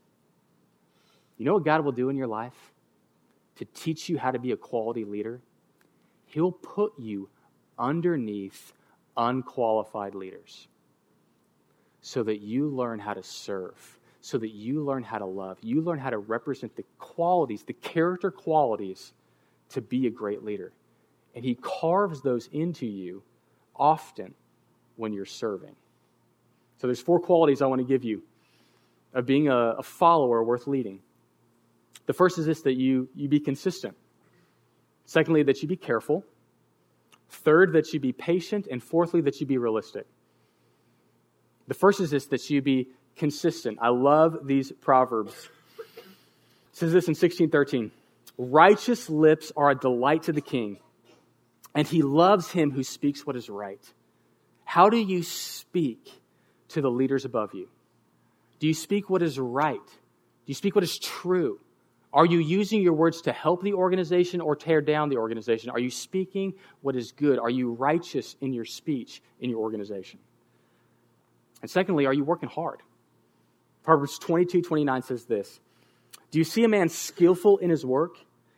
You 1.38 1.46
know 1.46 1.54
what 1.54 1.64
God 1.64 1.84
will 1.84 1.92
do 1.92 2.10
in 2.10 2.16
your 2.16 2.26
life? 2.26 2.72
To 3.56 3.64
teach 3.64 4.08
you 4.08 4.18
how 4.18 4.30
to 4.30 4.38
be 4.38 4.52
a 4.52 4.56
quality 4.56 5.04
leader? 5.04 5.40
He'll 6.26 6.52
put 6.52 6.92
you 6.98 7.28
underneath 7.78 8.72
unqualified 9.16 10.14
leaders 10.14 10.68
so 12.00 12.22
that 12.22 12.40
you 12.40 12.68
learn 12.68 12.98
how 12.98 13.14
to 13.14 13.22
serve 13.22 13.98
so 14.22 14.38
that 14.38 14.50
you 14.52 14.84
learn 14.84 15.02
how 15.02 15.18
to 15.18 15.26
love. 15.26 15.58
You 15.62 15.82
learn 15.82 15.98
how 15.98 16.10
to 16.10 16.18
represent 16.18 16.74
the 16.76 16.84
qualities, 16.98 17.64
the 17.64 17.72
character 17.72 18.30
qualities 18.30 19.12
to 19.70 19.80
be 19.80 20.06
a 20.06 20.10
great 20.10 20.44
leader. 20.44 20.72
And 21.34 21.44
He 21.44 21.56
carves 21.60 22.22
those 22.22 22.48
into 22.52 22.86
you 22.86 23.24
often 23.74 24.34
when 24.96 25.12
you're 25.12 25.24
serving. 25.24 25.74
So 26.78 26.86
there's 26.86 27.00
four 27.00 27.18
qualities 27.18 27.62
I 27.62 27.66
want 27.66 27.80
to 27.80 27.86
give 27.86 28.04
you 28.04 28.22
of 29.12 29.26
being 29.26 29.48
a, 29.48 29.74
a 29.78 29.82
follower 29.82 30.42
worth 30.44 30.68
leading. 30.68 31.00
The 32.06 32.12
first 32.12 32.38
is 32.38 32.46
this 32.46 32.62
that 32.62 32.76
you, 32.76 33.08
you 33.16 33.28
be 33.28 33.40
consistent. 33.40 33.96
Secondly, 35.04 35.42
that 35.42 35.62
you 35.62 35.68
be 35.68 35.76
careful. 35.76 36.24
Third, 37.28 37.72
that 37.72 37.92
you 37.92 37.98
be 37.98 38.12
patient. 38.12 38.68
And 38.70 38.80
fourthly, 38.82 39.20
that 39.22 39.40
you 39.40 39.46
be 39.46 39.58
realistic. 39.58 40.06
The 41.66 41.74
first 41.74 42.00
is 42.00 42.10
this 42.10 42.26
that 42.26 42.48
you 42.50 42.62
be 42.62 42.88
consistent. 43.16 43.78
I 43.80 43.88
love 43.88 44.46
these 44.46 44.72
proverbs. 44.72 45.32
It 45.96 46.04
says 46.72 46.92
this 46.92 47.06
in 47.06 47.12
1613 47.12 47.90
Righteous 48.38 49.10
lips 49.10 49.52
are 49.56 49.70
a 49.70 49.74
delight 49.74 50.24
to 50.24 50.32
the 50.32 50.40
king, 50.40 50.78
and 51.74 51.86
he 51.86 52.02
loves 52.02 52.50
him 52.50 52.70
who 52.70 52.82
speaks 52.82 53.26
what 53.26 53.36
is 53.36 53.48
right. 53.48 53.82
How 54.64 54.88
do 54.88 54.96
you 54.96 55.22
speak 55.22 56.10
to 56.68 56.80
the 56.80 56.90
leaders 56.90 57.24
above 57.24 57.54
you? 57.54 57.68
Do 58.58 58.66
you 58.66 58.74
speak 58.74 59.10
what 59.10 59.22
is 59.22 59.38
right? 59.38 59.84
Do 59.84 60.46
you 60.46 60.54
speak 60.54 60.74
what 60.74 60.84
is 60.84 60.98
true? 60.98 61.60
Are 62.12 62.26
you 62.26 62.40
using 62.40 62.82
your 62.82 62.92
words 62.92 63.22
to 63.22 63.32
help 63.32 63.62
the 63.62 63.72
organization 63.72 64.40
or 64.40 64.54
tear 64.54 64.80
down 64.80 65.08
the 65.08 65.16
organization? 65.16 65.70
Are 65.70 65.78
you 65.78 65.90
speaking 65.90 66.54
what 66.82 66.94
is 66.94 67.12
good? 67.12 67.38
Are 67.38 67.50
you 67.50 67.72
righteous 67.72 68.36
in 68.40 68.52
your 68.52 68.66
speech 68.66 69.22
in 69.40 69.48
your 69.48 69.60
organization? 69.60 70.18
And 71.62 71.70
secondly, 71.70 72.06
are 72.06 72.12
you 72.12 72.24
working 72.24 72.48
hard? 72.48 72.80
Proverbs 73.82 74.18
22 74.18 74.62
29 74.62 75.02
says 75.02 75.24
this 75.24 75.60
Do 76.30 76.38
you 76.38 76.44
see 76.44 76.64
a 76.64 76.68
man 76.68 76.88
skillful 76.88 77.58
in 77.58 77.70
his 77.70 77.84
work? 77.84 78.16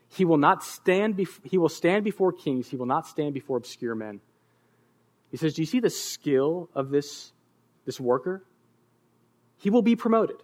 He 0.08 0.24
will 0.24 0.38
not 0.38 0.62
stand 0.62 1.16
bef- 1.16 1.40
he 1.44 1.58
will 1.58 1.68
stand 1.68 2.04
before 2.04 2.32
kings, 2.32 2.68
he 2.68 2.76
will 2.76 2.86
not 2.86 3.06
stand 3.06 3.34
before 3.34 3.56
obscure 3.56 3.94
men. 3.94 4.20
He 5.30 5.36
says, 5.36 5.54
Do 5.54 5.62
you 5.62 5.66
see 5.66 5.80
the 5.80 5.90
skill 5.90 6.68
of 6.74 6.90
this, 6.90 7.32
this 7.84 7.98
worker? 7.98 8.44
He 9.58 9.70
will 9.70 9.82
be 9.82 9.96
promoted. 9.96 10.36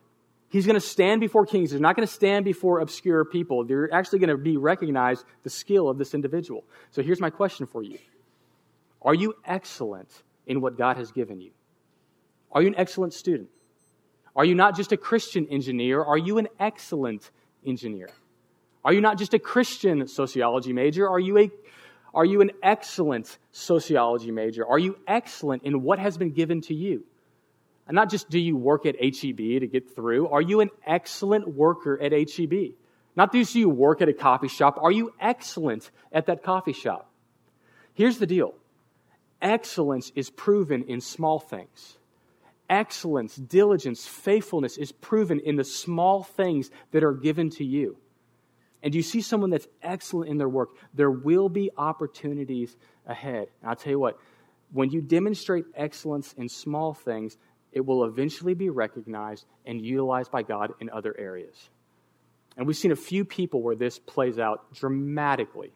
He's 0.49 0.67
going 0.67 0.75
to 0.75 0.81
stand 0.81 1.21
before 1.21 1.47
kings. 1.47 1.71
He's 1.71 1.81
not 1.81 1.95
going 1.95 2.07
to 2.07 2.13
stand 2.13 2.45
before 2.45 2.81
obscure 2.81 3.25
people. 3.25 3.65
They're 3.65 3.93
actually 3.95 4.19
going 4.19 4.31
to 4.31 4.37
be 4.37 4.57
recognized 4.57 5.25
the 5.45 5.51
skill 5.51 5.89
of 5.89 5.97
this 5.97 6.13
individual. 6.13 6.65
So 6.91 7.03
here's 7.03 7.21
my 7.21 7.31
question 7.31 7.67
for 7.67 7.83
you 7.83 7.99
Are 9.03 9.15
you 9.15 9.35
excellent 9.45 10.11
in 10.47 10.61
what 10.61 10.77
God 10.77 10.97
has 10.97 11.13
given 11.13 11.41
you? 11.41 11.53
Are 12.51 12.61
you 12.63 12.69
an 12.69 12.75
excellent 12.77 13.13
student? 13.13 13.49
Are 14.37 14.45
you 14.45 14.55
not 14.55 14.77
just 14.77 14.93
a 14.93 14.97
Christian 14.97 15.47
engineer? 15.49 16.03
Are 16.03 16.19
you 16.19 16.39
an 16.39 16.49
excellent 16.59 17.31
engineer? 17.67 18.11
Are 18.85 18.93
you 18.93 19.01
not 19.01 19.19
just 19.19 19.35
a 19.35 19.39
Christian 19.39 20.07
sociology 20.07 20.73
major? 20.73 21.09
Are 21.09 21.19
you, 21.19 21.39
a, 21.39 21.51
are 22.15 22.25
you 22.25 22.41
an 22.41 22.53
excellent 22.63 23.39
sociology 23.53 24.31
major? 24.31 24.67
Are 24.67 24.79
you 24.79 24.99
excellent 25.07 25.65
in 25.65 25.83
what 25.83 25.99
has 25.99 26.17
been 26.17 26.31
given 26.31 26.61
to 26.63 26.75
you? 26.75 27.05
And 27.87 27.95
not 27.95 28.09
just 28.09 28.31
do 28.31 28.39
you 28.39 28.57
work 28.57 28.87
at 28.87 28.95
HEB 29.01 29.37
to 29.37 29.67
get 29.67 29.95
through, 29.95 30.29
are 30.29 30.41
you 30.41 30.61
an 30.61 30.71
excellent 30.87 31.49
worker 31.49 32.01
at 32.01 32.13
HEB? 32.13 32.75
Not 33.17 33.33
just 33.33 33.53
do 33.53 33.59
you 33.59 33.69
work 33.69 34.01
at 34.01 34.09
a 34.09 34.13
coffee 34.13 34.49
shop, 34.49 34.79
are 34.81 34.93
you 34.93 35.13
excellent 35.21 35.91
at 36.13 36.27
that 36.27 36.43
coffee 36.45 36.73
shop? 36.73 37.11
Here's 37.95 38.19
the 38.19 38.27
deal 38.27 38.55
excellence 39.43 40.13
is 40.15 40.31
proven 40.31 40.85
in 40.85 41.01
small 41.01 41.41
things. 41.41 41.99
Excellence, 42.71 43.35
diligence, 43.35 44.07
faithfulness 44.07 44.79
is 44.79 44.93
proven 44.93 45.41
in 45.41 45.57
the 45.57 45.65
small 45.65 46.23
things 46.23 46.71
that 46.93 47.03
are 47.03 47.13
given 47.13 47.51
to 47.51 47.65
you. 47.65 47.97
And 48.83 48.95
you 48.95 49.03
see 49.03 49.21
someone 49.21 49.51
that's 49.51 49.67
excellent 49.83 50.31
in 50.31 50.39
their 50.39 50.49
work, 50.49 50.71
there 50.95 51.11
will 51.11 51.49
be 51.49 51.71
opportunities 51.77 52.77
ahead. 53.07 53.49
And 53.61 53.71
I'll 53.71 53.77
tell 53.77 53.91
you 53.91 53.99
what, 53.99 54.19
when 54.73 54.91
you 54.91 55.03
demonstrate 55.03 55.65
excellence 55.75 56.33
in 56.35 56.49
small 56.49 56.95
things, 56.95 57.37
it 57.73 57.85
will 57.85 58.05
eventually 58.05 58.55
be 58.55 58.71
recognized 58.71 59.45
and 59.67 59.85
utilized 59.85 60.31
by 60.31 60.43
God 60.43 60.73
in 60.81 60.91
other 60.91 61.15
areas. 61.19 61.71
And 62.57 62.67
we've 62.69 62.77
seen 62.77 62.93
a 62.93 62.97
few 62.97 63.25
people 63.25 63.63
where 63.63 63.77
this 63.77 63.99
plays 63.99 64.39
out 64.39 64.73
dramatically 64.75 65.73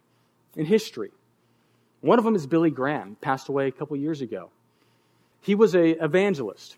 in 0.57 0.65
history. 0.65 1.11
One 2.03 2.19
of 2.19 2.25
them 2.25 2.37
is 2.37 2.47
Billy 2.47 2.71
Graham, 2.71 3.17
passed 3.21 3.49
away 3.49 3.67
a 3.67 3.73
couple 3.73 3.97
years 3.97 4.21
ago. 4.21 4.51
He 5.41 5.55
was 5.55 5.75
an 5.75 5.97
evangelist. 6.01 6.77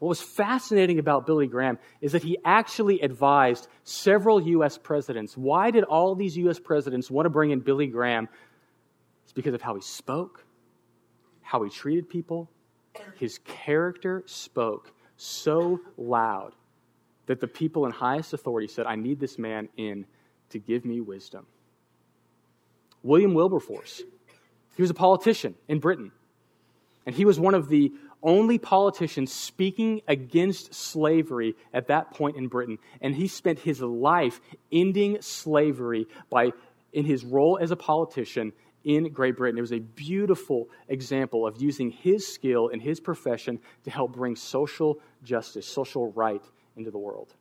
What 0.00 0.08
was 0.08 0.20
fascinating 0.20 0.98
about 0.98 1.26
Billy 1.26 1.46
Graham 1.46 1.78
is 2.00 2.12
that 2.12 2.22
he 2.22 2.38
actually 2.44 3.00
advised 3.00 3.68
several 3.84 4.40
U.S. 4.40 4.78
presidents. 4.78 5.36
Why 5.36 5.70
did 5.70 5.84
all 5.84 6.14
these 6.14 6.36
U.S. 6.38 6.58
presidents 6.58 7.10
want 7.10 7.26
to 7.26 7.30
bring 7.30 7.50
in 7.50 7.60
Billy 7.60 7.86
Graham? 7.86 8.28
It's 9.24 9.32
because 9.32 9.52
of 9.52 9.60
how 9.60 9.74
he 9.74 9.82
spoke, 9.82 10.44
how 11.42 11.62
he 11.62 11.70
treated 11.70 12.08
people, 12.08 12.50
his 13.16 13.38
character 13.44 14.22
spoke 14.26 14.90
so 15.16 15.80
loud 15.98 16.54
that 17.26 17.40
the 17.40 17.46
people 17.46 17.84
in 17.84 17.92
highest 17.92 18.32
authority 18.32 18.68
said, 18.68 18.86
I 18.86 18.96
need 18.96 19.20
this 19.20 19.38
man 19.38 19.68
in 19.76 20.06
to 20.48 20.58
give 20.58 20.84
me 20.84 21.00
wisdom. 21.00 21.46
William 23.02 23.34
Wilberforce, 23.34 24.02
he 24.76 24.82
was 24.82 24.90
a 24.90 24.94
politician 24.94 25.54
in 25.68 25.78
Britain. 25.78 26.10
And 27.06 27.14
he 27.14 27.24
was 27.24 27.38
one 27.38 27.54
of 27.54 27.68
the 27.68 27.92
only 28.22 28.58
politicians 28.58 29.32
speaking 29.32 30.02
against 30.06 30.74
slavery 30.74 31.54
at 31.72 31.88
that 31.88 32.12
point 32.12 32.36
in 32.36 32.48
Britain. 32.48 32.78
And 33.00 33.14
he 33.14 33.28
spent 33.28 33.58
his 33.58 33.80
life 33.80 34.40
ending 34.70 35.22
slavery 35.22 36.06
by, 36.28 36.52
in 36.92 37.04
his 37.04 37.24
role 37.24 37.58
as 37.60 37.70
a 37.70 37.76
politician, 37.76 38.52
in 38.84 39.12
Great 39.12 39.36
Britain. 39.36 39.58
It 39.58 39.62
was 39.62 39.72
a 39.72 39.78
beautiful 39.78 40.68
example 40.88 41.46
of 41.46 41.60
using 41.60 41.90
his 41.90 42.26
skill 42.26 42.70
and 42.72 42.80
his 42.80 43.00
profession 43.00 43.60
to 43.84 43.90
help 43.90 44.12
bring 44.12 44.36
social 44.36 44.98
justice, 45.22 45.66
social 45.66 46.12
right 46.12 46.42
into 46.76 46.90
the 46.90 46.98
world. 46.98 47.34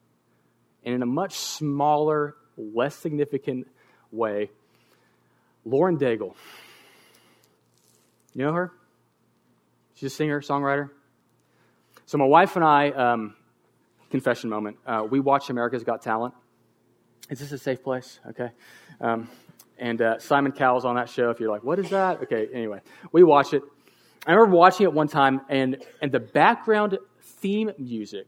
And 0.84 0.96
in 0.96 1.02
a 1.02 1.06
much 1.06 1.36
smaller, 1.36 2.36
less 2.58 2.96
significant 2.96 3.68
way, 4.12 4.50
Lauren 5.66 5.98
Daigle. 5.98 6.36
You 8.34 8.46
know 8.46 8.54
her? 8.54 8.72
She's 10.00 10.14
a 10.14 10.16
singer, 10.16 10.40
songwriter. 10.40 10.92
So 12.06 12.18
my 12.18 12.26
wife 12.26 12.56
and 12.56 12.64
I, 12.64 12.92
um, 12.92 13.36
confession 14.10 14.50
moment, 14.50 14.78
uh, 14.88 15.06
we 15.10 15.20
watch 15.20 15.50
America's 15.50 15.84
Got 15.84 16.02
Talent. 16.02 16.34
Is 17.30 17.40
this 17.40 17.52
a 17.52 17.58
safe 17.58 17.84
place? 17.84 18.22
Okay. 18.30 18.50
Um, 19.02 19.28
and 19.78 20.02
uh, 20.02 20.20
Simon 20.20 20.54
Cowell's 20.54 20.86
on 20.86 20.96
that 20.96 21.10
show. 21.10 21.32
If 21.32 21.42
you're 21.42 21.52
like, 21.52 21.66
what 21.66 21.80
is 21.80 21.90
that? 21.90 22.24
Okay, 22.24 22.48
anyway, 22.54 22.80
we 23.12 23.24
watch 23.24 23.54
it. 23.54 23.62
I 24.26 24.32
remember 24.32 24.56
watching 24.56 24.86
it 24.86 24.94
one 24.94 25.10
time, 25.10 25.42
and, 25.50 25.84
and 26.02 26.14
the 26.14 26.22
background 26.22 26.98
theme 27.22 27.70
music 27.78 28.28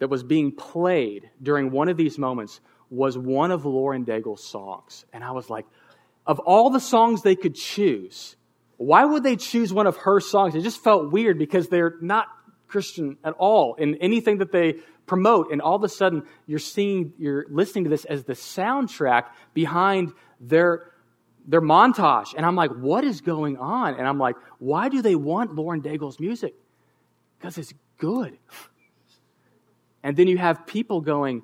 that 0.00 0.10
was 0.10 0.24
being 0.24 0.50
played 0.50 1.30
during 1.40 1.70
one 1.70 1.88
of 1.88 1.96
these 1.96 2.18
moments 2.18 2.60
was 2.90 3.16
one 3.16 3.52
of 3.52 3.64
Lauren 3.64 4.02
Daigle's 4.02 4.42
songs. 4.42 5.04
And 5.12 5.22
I 5.22 5.30
was 5.30 5.48
like, 5.48 5.66
of 6.26 6.40
all 6.40 6.70
the 6.70 6.80
songs 6.80 7.22
they 7.22 7.36
could 7.36 7.54
choose, 7.54 8.34
why 8.80 9.04
would 9.04 9.22
they 9.22 9.36
choose 9.36 9.74
one 9.74 9.86
of 9.86 9.98
her 9.98 10.20
songs? 10.20 10.54
It 10.54 10.62
just 10.62 10.82
felt 10.82 11.12
weird 11.12 11.38
because 11.38 11.68
they're 11.68 11.96
not 12.00 12.28
Christian 12.66 13.18
at 13.22 13.34
all 13.34 13.74
in 13.74 13.96
anything 13.96 14.38
that 14.38 14.52
they 14.52 14.76
promote. 15.04 15.52
And 15.52 15.60
all 15.60 15.76
of 15.76 15.84
a 15.84 15.88
sudden, 15.90 16.22
you're 16.46 16.58
seeing, 16.58 17.12
you're 17.18 17.44
listening 17.50 17.84
to 17.84 17.90
this 17.90 18.06
as 18.06 18.24
the 18.24 18.32
soundtrack 18.32 19.24
behind 19.52 20.14
their 20.40 20.92
their 21.46 21.60
montage. 21.60 22.32
And 22.34 22.46
I'm 22.46 22.56
like, 22.56 22.70
what 22.70 23.04
is 23.04 23.20
going 23.20 23.58
on? 23.58 23.96
And 23.96 24.08
I'm 24.08 24.18
like, 24.18 24.36
why 24.58 24.88
do 24.88 25.02
they 25.02 25.14
want 25.14 25.54
Lauren 25.54 25.80
Daigle's 25.80 26.18
music? 26.18 26.54
Because 27.38 27.58
it's 27.58 27.74
good. 27.98 28.38
And 30.02 30.16
then 30.16 30.28
you 30.28 30.38
have 30.38 30.66
people 30.66 31.02
going, 31.02 31.42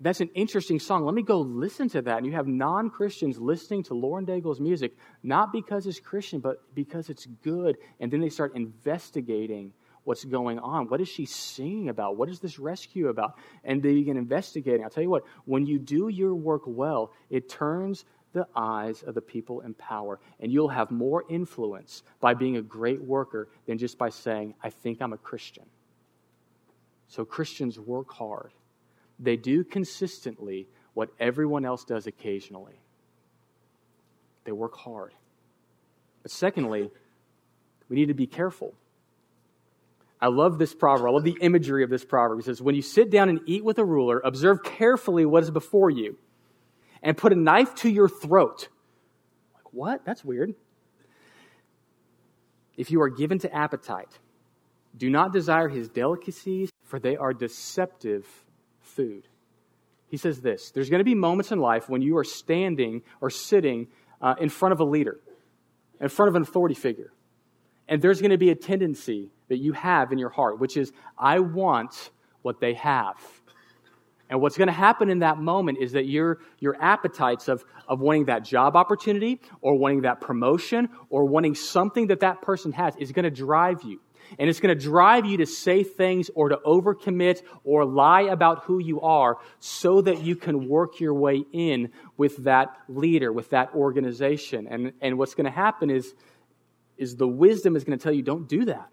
that's 0.00 0.20
an 0.20 0.30
interesting 0.34 0.78
song. 0.78 1.04
Let 1.04 1.14
me 1.14 1.22
go 1.22 1.40
listen 1.40 1.88
to 1.90 2.02
that. 2.02 2.18
And 2.18 2.26
you 2.26 2.32
have 2.32 2.46
non 2.46 2.90
Christians 2.90 3.38
listening 3.38 3.82
to 3.84 3.94
Lauren 3.94 4.24
Daigle's 4.24 4.60
music, 4.60 4.96
not 5.22 5.52
because 5.52 5.86
it's 5.86 5.98
Christian, 5.98 6.40
but 6.40 6.62
because 6.74 7.10
it's 7.10 7.26
good. 7.26 7.76
And 7.98 8.10
then 8.10 8.20
they 8.20 8.28
start 8.28 8.54
investigating 8.54 9.72
what's 10.04 10.24
going 10.24 10.58
on. 10.60 10.88
What 10.88 11.00
is 11.00 11.08
she 11.08 11.26
singing 11.26 11.88
about? 11.88 12.16
What 12.16 12.28
is 12.28 12.40
this 12.40 12.58
rescue 12.58 13.08
about? 13.08 13.38
And 13.64 13.82
they 13.82 13.92
begin 13.92 14.16
investigating. 14.16 14.84
I'll 14.84 14.90
tell 14.90 15.02
you 15.02 15.10
what, 15.10 15.24
when 15.44 15.66
you 15.66 15.78
do 15.78 16.08
your 16.08 16.34
work 16.34 16.62
well, 16.64 17.12
it 17.28 17.48
turns 17.48 18.04
the 18.32 18.46
eyes 18.54 19.02
of 19.02 19.14
the 19.14 19.20
people 19.20 19.60
in 19.62 19.74
power. 19.74 20.20
And 20.38 20.52
you'll 20.52 20.68
have 20.68 20.90
more 20.90 21.24
influence 21.28 22.04
by 22.20 22.34
being 22.34 22.56
a 22.56 22.62
great 22.62 23.02
worker 23.02 23.48
than 23.66 23.78
just 23.78 23.98
by 23.98 24.10
saying, 24.10 24.54
I 24.62 24.70
think 24.70 25.02
I'm 25.02 25.12
a 25.12 25.18
Christian. 25.18 25.64
So 27.08 27.24
Christians 27.24 27.80
work 27.80 28.12
hard. 28.12 28.52
They 29.18 29.36
do 29.36 29.64
consistently 29.64 30.68
what 30.94 31.10
everyone 31.18 31.64
else 31.64 31.84
does 31.84 32.06
occasionally. 32.06 32.80
They 34.44 34.52
work 34.52 34.76
hard. 34.76 35.14
But 36.22 36.30
secondly, 36.30 36.90
we 37.88 37.96
need 37.96 38.08
to 38.08 38.14
be 38.14 38.26
careful 38.26 38.74
I 40.20 40.28
love 40.28 40.58
this 40.58 40.74
proverb. 40.74 41.08
I 41.08 41.10
love 41.12 41.24
the 41.24 41.36
imagery 41.40 41.84
of 41.84 41.90
this 41.90 42.04
proverb. 42.04 42.40
It 42.40 42.44
says, 42.44 42.60
When 42.60 42.74
you 42.74 42.82
sit 42.82 43.10
down 43.10 43.28
and 43.28 43.40
eat 43.46 43.64
with 43.64 43.78
a 43.78 43.84
ruler, 43.84 44.20
observe 44.24 44.62
carefully 44.62 45.24
what 45.24 45.42
is 45.42 45.50
before 45.50 45.90
you, 45.90 46.18
and 47.02 47.16
put 47.16 47.32
a 47.32 47.36
knife 47.36 47.74
to 47.76 47.88
your 47.88 48.08
throat. 48.08 48.68
Like, 49.54 49.72
what? 49.72 50.04
That's 50.04 50.24
weird. 50.24 50.54
If 52.76 52.90
you 52.90 53.00
are 53.00 53.08
given 53.08 53.38
to 53.40 53.54
appetite, 53.54 54.18
do 54.96 55.08
not 55.10 55.32
desire 55.32 55.68
his 55.68 55.88
delicacies, 55.88 56.70
for 56.82 56.98
they 56.98 57.16
are 57.16 57.32
deceptive 57.32 58.26
food. 58.98 59.28
He 60.08 60.16
says 60.16 60.40
this 60.40 60.72
There's 60.72 60.90
going 60.90 60.98
to 60.98 61.04
be 61.04 61.14
moments 61.14 61.52
in 61.52 61.60
life 61.60 61.88
when 61.88 62.02
you 62.02 62.16
are 62.16 62.24
standing 62.24 63.02
or 63.20 63.30
sitting 63.30 63.86
uh, 64.20 64.34
in 64.40 64.48
front 64.48 64.72
of 64.72 64.80
a 64.80 64.84
leader, 64.84 65.20
in 66.00 66.08
front 66.08 66.28
of 66.28 66.34
an 66.34 66.42
authority 66.42 66.74
figure. 66.74 67.12
And 67.86 68.02
there's 68.02 68.20
going 68.20 68.32
to 68.32 68.38
be 68.38 68.50
a 68.50 68.54
tendency 68.54 69.30
that 69.48 69.58
you 69.58 69.72
have 69.72 70.12
in 70.12 70.18
your 70.18 70.28
heart, 70.28 70.58
which 70.58 70.76
is, 70.76 70.92
I 71.16 71.38
want 71.38 72.10
what 72.42 72.60
they 72.60 72.74
have. 72.74 73.16
And 74.28 74.42
what's 74.42 74.58
going 74.58 74.68
to 74.68 74.74
happen 74.74 75.08
in 75.08 75.20
that 75.20 75.38
moment 75.38 75.78
is 75.80 75.92
that 75.92 76.04
your, 76.04 76.38
your 76.58 76.76
appetites 76.82 77.48
of, 77.48 77.64
of 77.86 78.00
wanting 78.00 78.26
that 78.26 78.44
job 78.44 78.76
opportunity 78.76 79.40
or 79.62 79.78
wanting 79.78 80.02
that 80.02 80.20
promotion 80.20 80.90
or 81.08 81.24
wanting 81.24 81.54
something 81.54 82.08
that 82.08 82.20
that 82.20 82.42
person 82.42 82.72
has 82.72 82.94
is 82.96 83.12
going 83.12 83.24
to 83.24 83.30
drive 83.30 83.82
you. 83.84 84.00
And 84.38 84.48
it's 84.48 84.60
going 84.60 84.76
to 84.76 84.82
drive 84.82 85.24
you 85.24 85.38
to 85.38 85.46
say 85.46 85.82
things 85.82 86.30
or 86.34 86.48
to 86.48 86.56
overcommit 86.56 87.42
or 87.64 87.84
lie 87.84 88.22
about 88.22 88.64
who 88.64 88.78
you 88.78 89.00
are 89.00 89.38
so 89.60 90.00
that 90.02 90.22
you 90.22 90.36
can 90.36 90.68
work 90.68 91.00
your 91.00 91.14
way 91.14 91.44
in 91.52 91.90
with 92.16 92.36
that 92.44 92.76
leader, 92.88 93.32
with 93.32 93.50
that 93.50 93.74
organization. 93.74 94.66
And, 94.68 94.92
and 95.00 95.18
what's 95.18 95.34
going 95.34 95.46
to 95.46 95.50
happen 95.50 95.90
is, 95.90 96.14
is 96.96 97.16
the 97.16 97.28
wisdom 97.28 97.76
is 97.76 97.84
going 97.84 97.98
to 97.98 98.02
tell 98.02 98.12
you 98.12 98.22
don't 98.22 98.48
do 98.48 98.64
that. 98.66 98.88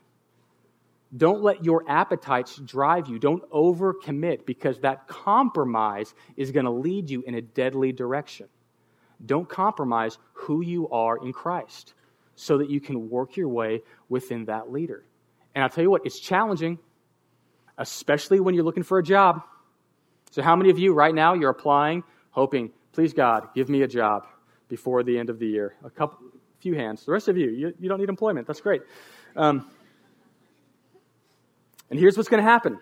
Don't 1.15 1.41
let 1.41 1.63
your 1.63 1.83
appetites 1.87 2.57
drive 2.57 3.07
you. 3.07 3.19
Don't 3.19 3.49
overcommit 3.51 4.45
because 4.45 4.79
that 4.79 5.07
compromise 5.07 6.13
is 6.35 6.51
going 6.51 6.65
to 6.65 6.71
lead 6.71 7.09
you 7.09 7.23
in 7.25 7.35
a 7.35 7.41
deadly 7.41 7.93
direction. 7.93 8.47
Don't 9.25 9.47
compromise 9.47 10.17
who 10.33 10.61
you 10.61 10.89
are 10.89 11.17
in 11.17 11.31
Christ 11.31 11.93
so 12.35 12.57
that 12.57 12.69
you 12.69 12.81
can 12.81 13.09
work 13.09 13.37
your 13.37 13.47
way 13.47 13.81
within 14.09 14.45
that 14.45 14.71
leader. 14.71 15.05
And 15.55 15.63
I'll 15.63 15.69
tell 15.69 15.83
you 15.83 15.89
what, 15.89 16.01
it's 16.05 16.19
challenging, 16.19 16.77
especially 17.77 18.39
when 18.41 18.53
you're 18.53 18.65
looking 18.65 18.83
for 18.83 18.99
a 18.99 19.03
job. 19.03 19.41
So, 20.31 20.41
how 20.41 20.55
many 20.55 20.69
of 20.69 20.77
you 20.77 20.93
right 20.93 21.15
now 21.15 21.33
you're 21.33 21.49
applying, 21.49 22.03
hoping, 22.29 22.71
please 22.91 23.13
God, 23.13 23.47
give 23.55 23.69
me 23.69 23.81
a 23.81 23.87
job 23.87 24.27
before 24.67 25.01
the 25.03 25.17
end 25.17 25.29
of 25.29 25.39
the 25.39 25.47
year? 25.47 25.75
A 25.85 25.89
couple, 25.89 26.19
few 26.59 26.75
hands. 26.75 27.05
The 27.05 27.13
rest 27.13 27.29
of 27.29 27.37
you, 27.37 27.49
you, 27.49 27.73
you 27.79 27.87
don't 27.87 27.99
need 27.99 28.09
employment. 28.09 28.47
That's 28.47 28.59
great. 28.59 28.81
Um, 29.35 29.65
and 31.89 31.97
here's 31.99 32.17
what's 32.17 32.29
going 32.29 32.43
to 32.43 32.49
happen 32.49 32.79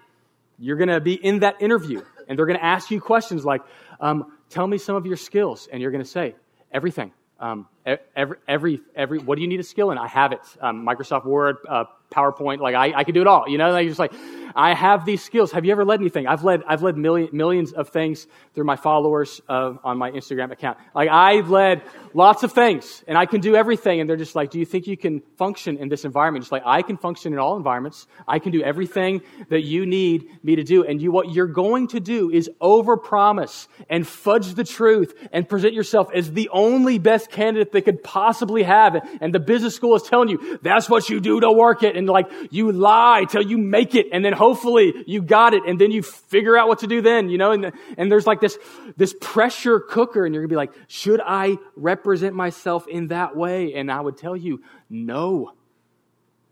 you're 0.57 0.77
going 0.77 0.89
to 0.89 1.01
be 1.01 1.13
in 1.13 1.39
that 1.39 1.61
interview, 1.61 2.01
and 2.27 2.37
they're 2.37 2.45
going 2.45 2.57
to 2.57 2.65
ask 2.65 2.89
you 2.89 2.99
questions 2.99 3.45
like, 3.45 3.61
um, 3.99 4.31
Tell 4.49 4.67
me 4.67 4.77
some 4.77 4.95
of 4.95 5.05
your 5.05 5.17
skills. 5.17 5.67
And 5.71 5.81
you're 5.81 5.91
going 5.91 6.03
to 6.03 6.09
say, 6.09 6.35
Everything. 6.71 7.11
Um, 7.39 7.67
every, 8.15 8.37
every, 8.47 8.81
every, 8.95 9.19
what 9.19 9.35
do 9.35 9.41
you 9.41 9.47
need 9.47 9.59
a 9.59 9.63
skill 9.63 9.91
in? 9.91 9.97
I 9.97 10.07
have 10.07 10.31
it. 10.31 10.39
Um, 10.61 10.85
Microsoft 10.87 11.25
Word, 11.25 11.57
uh, 11.67 11.85
PowerPoint, 12.13 12.59
like 12.59 12.75
I, 12.75 12.93
I 12.99 13.03
can 13.03 13.13
do 13.13 13.21
it 13.21 13.27
all. 13.27 13.47
You 13.47 13.57
know, 13.57 13.71
like, 13.71 13.87
just 13.87 13.99
like, 13.99 14.13
I 14.55 14.73
have 14.73 15.05
these 15.05 15.23
skills. 15.23 15.51
Have 15.51 15.65
you 15.65 15.71
ever 15.71 15.85
led 15.85 15.99
anything? 15.99 16.27
I've 16.27 16.43
led, 16.43 16.63
I've 16.67 16.81
led 16.81 16.97
million, 16.97 17.29
millions 17.31 17.73
of 17.73 17.89
things 17.89 18.27
through 18.53 18.65
my 18.65 18.75
followers 18.75 19.41
uh, 19.49 19.73
on 19.83 19.97
my 19.97 20.11
Instagram 20.11 20.51
account. 20.51 20.77
Like 20.93 21.09
I've 21.09 21.49
led 21.49 21.81
lots 22.13 22.43
of 22.43 22.51
things 22.51 23.03
and 23.07 23.17
I 23.17 23.25
can 23.25 23.41
do 23.41 23.55
everything. 23.55 23.99
And 23.99 24.09
they're 24.09 24.17
just 24.17 24.35
like, 24.35 24.51
do 24.51 24.59
you 24.59 24.65
think 24.65 24.87
you 24.87 24.97
can 24.97 25.21
function 25.37 25.77
in 25.77 25.89
this 25.89 26.05
environment? 26.05 26.43
Just 26.43 26.51
like 26.51 26.63
I 26.65 26.81
can 26.81 26.97
function 26.97 27.33
in 27.33 27.39
all 27.39 27.57
environments. 27.57 28.07
I 28.27 28.39
can 28.39 28.51
do 28.51 28.61
everything 28.61 29.21
that 29.49 29.63
you 29.63 29.85
need 29.85 30.29
me 30.43 30.55
to 30.55 30.63
do. 30.63 30.83
And 30.83 31.01
you, 31.01 31.11
what 31.11 31.31
you're 31.31 31.47
going 31.47 31.87
to 31.89 31.99
do 31.99 32.29
is 32.29 32.49
overpromise 32.61 33.67
and 33.89 34.05
fudge 34.07 34.53
the 34.53 34.63
truth 34.63 35.13
and 35.31 35.47
present 35.47 35.73
yourself 35.73 36.09
as 36.13 36.31
the 36.31 36.49
only 36.51 36.99
best 36.99 37.31
candidate 37.31 37.71
they 37.71 37.81
could 37.81 38.03
possibly 38.03 38.63
have. 38.63 38.95
And 39.21 39.33
the 39.33 39.39
business 39.39 39.75
school 39.75 39.95
is 39.95 40.03
telling 40.03 40.29
you 40.29 40.59
that's 40.61 40.89
what 40.89 41.09
you 41.09 41.19
do 41.19 41.39
to 41.39 41.51
work 41.51 41.83
it. 41.83 41.95
And 41.95 42.07
like 42.07 42.31
you 42.51 42.71
lie 42.71 43.25
till 43.29 43.41
you 43.41 43.57
make 43.57 43.95
it. 43.95 44.07
And 44.11 44.23
then 44.23 44.33
hopefully 44.43 44.93
you 45.07 45.21
got 45.21 45.53
it 45.53 45.63
and 45.65 45.79
then 45.79 45.89
you 45.89 46.03
figure 46.03 46.57
out 46.57 46.67
what 46.67 46.79
to 46.79 46.87
do 46.87 47.01
then, 47.01 47.29
you 47.29 47.37
know, 47.37 47.51
and, 47.51 47.71
and 47.97 48.11
there's 48.11 48.27
like 48.27 48.41
this, 48.41 48.57
this 48.97 49.15
pressure 49.21 49.79
cooker 49.79 50.25
and 50.25 50.35
you're 50.35 50.43
gonna 50.43 50.49
be 50.49 50.57
like, 50.57 50.73
should 50.87 51.21
I 51.25 51.57
represent 51.77 52.35
myself 52.35 52.85
in 52.87 53.07
that 53.07 53.37
way? 53.37 53.73
And 53.73 53.89
I 53.89 54.01
would 54.01 54.17
tell 54.17 54.35
you, 54.35 54.61
no, 54.89 55.53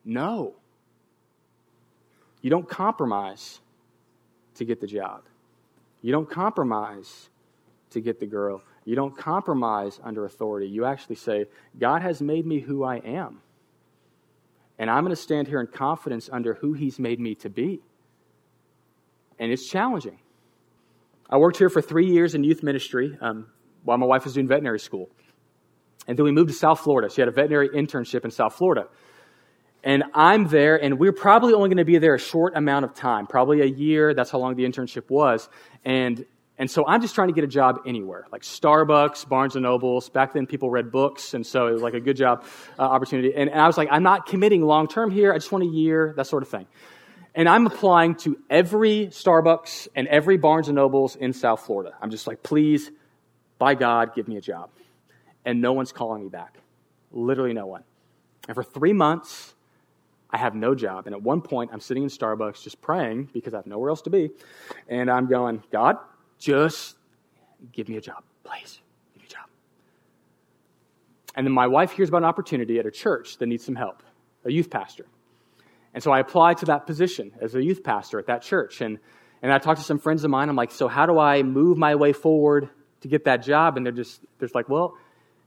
no. 0.05 0.55
You 2.41 2.49
don't 2.49 2.67
compromise 2.67 3.59
to 4.55 4.63
get 4.63 4.79
the 4.79 4.87
job. 4.87 5.23
You 6.01 6.13
don't 6.13 6.29
compromise 6.29 7.29
to 7.89 7.99
get 7.99 8.21
the 8.21 8.25
girl. 8.25 8.63
You 8.85 8.95
don't 8.95 9.15
compromise 9.17 9.99
under 10.01 10.23
authority. 10.23 10.67
You 10.67 10.85
actually 10.85 11.17
say, 11.17 11.45
God 11.77 12.01
has 12.01 12.21
made 12.21 12.45
me 12.45 12.61
who 12.61 12.85
I 12.85 12.97
am. 12.97 13.41
And 14.81 14.89
I'm 14.89 15.03
going 15.03 15.15
to 15.15 15.21
stand 15.21 15.47
here 15.47 15.61
in 15.61 15.67
confidence 15.67 16.27
under 16.33 16.55
who 16.55 16.73
He's 16.73 16.97
made 16.97 17.19
me 17.19 17.35
to 17.35 17.51
be. 17.51 17.81
And 19.37 19.51
it's 19.51 19.69
challenging. 19.69 20.17
I 21.29 21.37
worked 21.37 21.57
here 21.57 21.69
for 21.69 21.83
three 21.83 22.07
years 22.07 22.33
in 22.33 22.43
youth 22.43 22.63
ministry 22.63 23.15
um, 23.21 23.45
while 23.83 23.99
my 23.99 24.07
wife 24.07 24.23
was 24.23 24.33
doing 24.33 24.47
veterinary 24.47 24.79
school. 24.79 25.07
And 26.07 26.17
then 26.17 26.23
we 26.23 26.31
moved 26.31 26.49
to 26.49 26.55
South 26.55 26.79
Florida. 26.79 27.13
She 27.13 27.21
had 27.21 27.27
a 27.27 27.31
veterinary 27.31 27.69
internship 27.69 28.25
in 28.25 28.31
South 28.31 28.55
Florida. 28.55 28.87
And 29.83 30.03
I'm 30.15 30.47
there, 30.47 30.83
and 30.83 30.97
we're 30.97 31.13
probably 31.13 31.53
only 31.53 31.69
going 31.69 31.77
to 31.77 31.85
be 31.85 31.99
there 31.99 32.15
a 32.15 32.19
short 32.19 32.57
amount 32.57 32.85
of 32.85 32.95
time, 32.95 33.27
probably 33.27 33.61
a 33.61 33.65
year. 33.65 34.15
That's 34.15 34.31
how 34.31 34.39
long 34.39 34.55
the 34.55 34.63
internship 34.63 35.11
was. 35.11 35.47
And 35.85 36.25
and 36.61 36.69
so 36.69 36.85
I'm 36.85 37.01
just 37.01 37.15
trying 37.15 37.29
to 37.29 37.33
get 37.33 37.43
a 37.43 37.47
job 37.47 37.79
anywhere, 37.87 38.27
like 38.31 38.43
Starbucks, 38.43 39.27
Barnes 39.27 39.55
and 39.55 39.63
Nobles. 39.63 40.09
Back 40.09 40.33
then, 40.33 40.45
people 40.45 40.69
read 40.69 40.91
books, 40.91 41.33
and 41.33 41.43
so 41.43 41.65
it 41.65 41.71
was 41.71 41.81
like 41.81 41.95
a 41.95 41.99
good 41.99 42.15
job 42.15 42.45
uh, 42.77 42.83
opportunity. 42.83 43.33
And, 43.33 43.49
and 43.49 43.59
I 43.59 43.65
was 43.65 43.79
like, 43.79 43.89
I'm 43.89 44.03
not 44.03 44.27
committing 44.27 44.61
long 44.61 44.87
term 44.87 45.09
here. 45.09 45.33
I 45.33 45.37
just 45.37 45.51
want 45.51 45.63
a 45.63 45.67
year, 45.67 46.13
that 46.17 46.27
sort 46.27 46.43
of 46.43 46.49
thing. 46.49 46.67
And 47.33 47.49
I'm 47.49 47.65
applying 47.65 48.13
to 48.17 48.37
every 48.47 49.07
Starbucks 49.07 49.87
and 49.95 50.07
every 50.07 50.37
Barnes 50.37 50.67
and 50.67 50.75
Nobles 50.75 51.15
in 51.15 51.33
South 51.33 51.65
Florida. 51.65 51.95
I'm 51.99 52.11
just 52.11 52.27
like, 52.27 52.43
please, 52.43 52.91
by 53.57 53.73
God, 53.73 54.13
give 54.13 54.27
me 54.27 54.37
a 54.37 54.41
job. 54.41 54.69
And 55.43 55.61
no 55.61 55.73
one's 55.73 55.91
calling 55.91 56.21
me 56.21 56.29
back. 56.29 56.59
Literally 57.11 57.53
no 57.53 57.65
one. 57.65 57.83
And 58.47 58.53
for 58.53 58.63
three 58.63 58.93
months, 58.93 59.55
I 60.29 60.37
have 60.37 60.53
no 60.53 60.75
job. 60.75 61.07
And 61.07 61.15
at 61.15 61.23
one 61.23 61.41
point, 61.41 61.71
I'm 61.73 61.79
sitting 61.79 62.03
in 62.03 62.09
Starbucks 62.09 62.61
just 62.61 62.83
praying 62.83 63.31
because 63.33 63.55
I 63.55 63.57
have 63.57 63.65
nowhere 63.65 63.89
else 63.89 64.03
to 64.03 64.11
be. 64.11 64.29
And 64.87 65.09
I'm 65.09 65.25
going, 65.25 65.63
God, 65.71 65.97
just 66.41 66.97
give 67.71 67.87
me 67.87 67.95
a 67.97 68.01
job, 68.01 68.23
please. 68.43 68.81
Give 69.13 69.21
me 69.21 69.27
a 69.29 69.31
job. 69.31 69.47
And 71.35 71.45
then 71.45 71.53
my 71.53 71.67
wife 71.67 71.91
hears 71.91 72.09
about 72.09 72.19
an 72.19 72.25
opportunity 72.25 72.79
at 72.79 72.85
a 72.85 72.91
church 72.91 73.37
that 73.37 73.45
needs 73.45 73.63
some 73.63 73.75
help, 73.75 74.03
a 74.43 74.51
youth 74.51 74.69
pastor. 74.69 75.05
And 75.93 76.03
so 76.03 76.11
I 76.11 76.19
applied 76.19 76.57
to 76.57 76.65
that 76.65 76.87
position 76.87 77.31
as 77.39 77.53
a 77.55 77.63
youth 77.63 77.83
pastor 77.83 78.17
at 78.17 78.25
that 78.27 78.41
church. 78.41 78.81
And, 78.81 78.97
and 79.41 79.53
I 79.53 79.59
talked 79.59 79.79
to 79.79 79.85
some 79.85 79.99
friends 79.99 80.23
of 80.23 80.31
mine. 80.31 80.49
I'm 80.49 80.55
like, 80.55 80.71
so 80.71 80.87
how 80.87 81.05
do 81.05 81.19
I 81.19 81.43
move 81.43 81.77
my 81.77 81.95
way 81.95 82.11
forward 82.11 82.69
to 83.01 83.07
get 83.07 83.25
that 83.25 83.43
job? 83.43 83.77
And 83.77 83.85
they're 83.85 83.93
just, 83.93 84.21
they're 84.39 84.47
just 84.47 84.55
like, 84.55 84.67
well, 84.67 84.97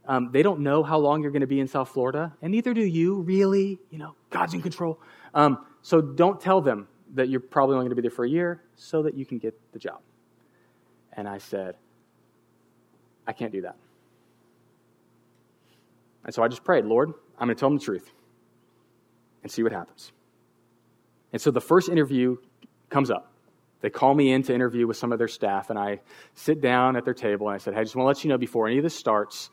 um, 0.07 0.29
they 0.31 0.43
don't 0.43 0.61
know 0.61 0.83
how 0.83 0.97
long 0.99 1.21
you're 1.21 1.31
going 1.31 1.41
to 1.41 1.47
be 1.47 1.59
in 1.59 1.67
South 1.67 1.89
Florida, 1.89 2.31
and 2.41 2.51
neither 2.51 2.75
do 2.75 2.85
you, 2.85 3.21
really. 3.21 3.79
You 3.89 3.97
know, 3.97 4.15
God's 4.29 4.53
in 4.53 4.61
control. 4.61 4.99
Um, 5.33 5.65
so 5.81 5.99
don't 5.99 6.39
tell 6.39 6.61
them 6.61 6.87
that 7.15 7.27
you're 7.27 7.39
probably 7.39 7.73
only 7.73 7.85
going 7.85 7.95
to 7.95 7.95
be 7.95 8.01
there 8.03 8.11
for 8.11 8.23
a 8.23 8.29
year 8.29 8.61
so 8.75 9.01
that 9.01 9.15
you 9.15 9.25
can 9.25 9.39
get 9.39 9.59
the 9.73 9.79
job. 9.79 10.01
And 11.15 11.27
I 11.27 11.37
said, 11.37 11.75
I 13.27 13.33
can't 13.33 13.51
do 13.51 13.61
that. 13.61 13.75
And 16.25 16.33
so 16.33 16.43
I 16.43 16.47
just 16.47 16.63
prayed, 16.63 16.85
Lord, 16.85 17.13
I'm 17.39 17.47
going 17.47 17.55
to 17.55 17.59
tell 17.59 17.69
them 17.69 17.77
the 17.77 17.83
truth 17.85 18.11
and 19.43 19.51
see 19.51 19.63
what 19.63 19.71
happens. 19.71 20.11
And 21.31 21.41
so 21.41 21.51
the 21.51 21.61
first 21.61 21.89
interview 21.89 22.37
comes 22.89 23.11
up. 23.11 23.31
They 23.81 23.89
call 23.89 24.15
me 24.15 24.31
in 24.31 24.41
to 24.43 24.53
interview 24.53 24.87
with 24.87 24.97
some 24.97 25.11
of 25.11 25.19
their 25.19 25.27
staff, 25.27 25.69
and 25.69 25.77
I 25.77 25.99
sit 26.33 26.61
down 26.61 26.95
at 26.95 27.05
their 27.05 27.13
table 27.13 27.47
and 27.47 27.55
I 27.55 27.59
said, 27.59 27.75
Hey, 27.75 27.81
I 27.81 27.83
just 27.83 27.95
want 27.95 28.05
to 28.05 28.07
let 28.07 28.23
you 28.23 28.29
know 28.29 28.37
before 28.37 28.67
any 28.67 28.77
of 28.77 28.83
this 28.83 28.95
starts, 28.95 29.51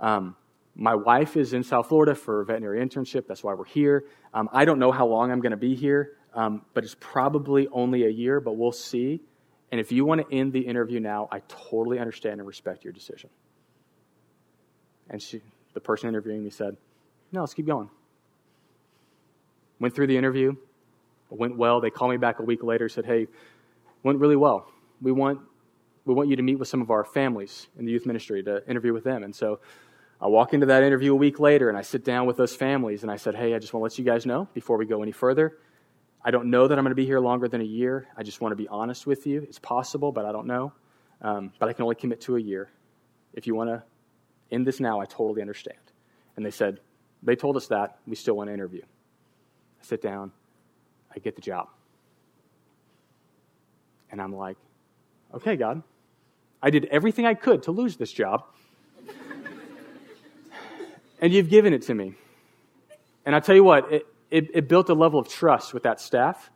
um, 0.00 0.34
my 0.74 0.94
wife 0.94 1.36
is 1.36 1.52
in 1.52 1.62
South 1.62 1.88
Florida 1.88 2.14
for 2.14 2.40
a 2.40 2.44
veterinary 2.44 2.84
internship. 2.84 3.26
That's 3.26 3.44
why 3.44 3.54
we're 3.54 3.64
here. 3.64 4.06
Um, 4.32 4.48
I 4.52 4.64
don't 4.64 4.78
know 4.78 4.92
how 4.92 5.06
long 5.06 5.30
I'm 5.30 5.40
going 5.40 5.50
to 5.50 5.56
be 5.56 5.74
here, 5.74 6.16
um, 6.34 6.62
but 6.72 6.84
it's 6.84 6.96
probably 6.98 7.68
only 7.68 8.04
a 8.04 8.08
year, 8.08 8.40
but 8.40 8.56
we'll 8.56 8.72
see. 8.72 9.20
And 9.70 9.80
if 9.80 9.92
you 9.92 10.04
want 10.04 10.26
to 10.26 10.34
end 10.34 10.52
the 10.52 10.60
interview 10.60 10.98
now, 11.00 11.28
I 11.30 11.40
totally 11.48 11.98
understand 11.98 12.40
and 12.40 12.46
respect 12.46 12.84
your 12.84 12.92
decision. 12.92 13.30
And 15.10 15.22
she, 15.22 15.42
the 15.74 15.80
person 15.80 16.08
interviewing 16.08 16.42
me 16.42 16.50
said, 16.50 16.76
No, 17.32 17.40
let's 17.40 17.54
keep 17.54 17.66
going. 17.66 17.90
Went 19.78 19.94
through 19.94 20.06
the 20.06 20.16
interview, 20.16 20.56
went 21.30 21.56
well. 21.56 21.80
They 21.80 21.90
called 21.90 22.10
me 22.10 22.16
back 22.16 22.38
a 22.40 22.42
week 22.42 22.62
later, 22.62 22.88
said, 22.88 23.04
Hey, 23.04 23.26
went 24.02 24.18
really 24.18 24.36
well. 24.36 24.70
We 25.02 25.12
want, 25.12 25.40
we 26.04 26.14
want 26.14 26.28
you 26.28 26.36
to 26.36 26.42
meet 26.42 26.58
with 26.58 26.68
some 26.68 26.80
of 26.80 26.90
our 26.90 27.04
families 27.04 27.68
in 27.78 27.84
the 27.84 27.92
youth 27.92 28.06
ministry 28.06 28.42
to 28.42 28.66
interview 28.68 28.92
with 28.92 29.04
them. 29.04 29.22
And 29.22 29.34
so 29.34 29.60
I 30.20 30.26
walk 30.26 30.54
into 30.54 30.66
that 30.66 30.82
interview 30.82 31.12
a 31.12 31.16
week 31.16 31.38
later 31.38 31.68
and 31.68 31.78
I 31.78 31.82
sit 31.82 32.04
down 32.04 32.26
with 32.26 32.36
those 32.36 32.56
families 32.56 33.02
and 33.02 33.10
I 33.10 33.16
said, 33.16 33.34
Hey, 33.34 33.54
I 33.54 33.58
just 33.58 33.74
want 33.74 33.82
to 33.82 33.84
let 33.84 33.98
you 33.98 34.04
guys 34.04 34.24
know 34.24 34.48
before 34.54 34.78
we 34.78 34.86
go 34.86 35.02
any 35.02 35.12
further 35.12 35.58
I 36.24 36.30
don't 36.30 36.50
know 36.50 36.66
that 36.66 36.78
I'm 36.78 36.84
going 36.84 36.90
to 36.90 36.96
be 36.96 37.06
here 37.06 37.20
longer 37.20 37.48
than 37.48 37.60
a 37.60 37.64
year. 37.64 38.08
I 38.16 38.22
just 38.22 38.40
want 38.40 38.52
to 38.52 38.56
be 38.56 38.68
honest 38.68 39.06
with 39.06 39.26
you. 39.26 39.42
It's 39.42 39.58
possible, 39.58 40.12
but 40.12 40.24
I 40.24 40.32
don't 40.32 40.46
know. 40.46 40.72
Um, 41.22 41.52
but 41.58 41.68
I 41.68 41.72
can 41.72 41.84
only 41.84 41.94
commit 41.94 42.20
to 42.22 42.36
a 42.36 42.40
year. 42.40 42.70
If 43.32 43.46
you 43.46 43.54
want 43.54 43.70
to 43.70 43.82
end 44.50 44.66
this 44.66 44.80
now, 44.80 45.00
I 45.00 45.04
totally 45.04 45.40
understand. 45.40 45.78
And 46.36 46.44
they 46.44 46.50
said, 46.50 46.80
they 47.22 47.36
told 47.36 47.56
us 47.56 47.68
that. 47.68 47.98
We 48.06 48.16
still 48.16 48.34
want 48.34 48.48
to 48.48 48.54
interview. 48.54 48.82
I 48.82 49.84
sit 49.84 50.02
down. 50.02 50.32
I 51.14 51.18
get 51.18 51.36
the 51.36 51.42
job. 51.42 51.68
And 54.10 54.20
I'm 54.20 54.34
like, 54.34 54.56
okay, 55.34 55.56
God, 55.56 55.82
I 56.62 56.70
did 56.70 56.86
everything 56.86 57.26
I 57.26 57.34
could 57.34 57.64
to 57.64 57.72
lose 57.72 57.96
this 57.96 58.12
job. 58.12 58.44
and 61.20 61.32
you've 61.32 61.50
given 61.50 61.72
it 61.72 61.82
to 61.82 61.94
me. 61.94 62.14
And 63.26 63.36
I 63.36 63.40
tell 63.40 63.54
you 63.54 63.64
what, 63.64 63.92
it, 63.92 64.06
it, 64.30 64.48
it, 64.54 64.68
built 64.68 64.88
a 64.88 64.94
level 64.94 65.18
of 65.18 65.28
trust 65.28 65.72
with 65.72 65.84
that 65.84 66.00
staff. 66.00 66.50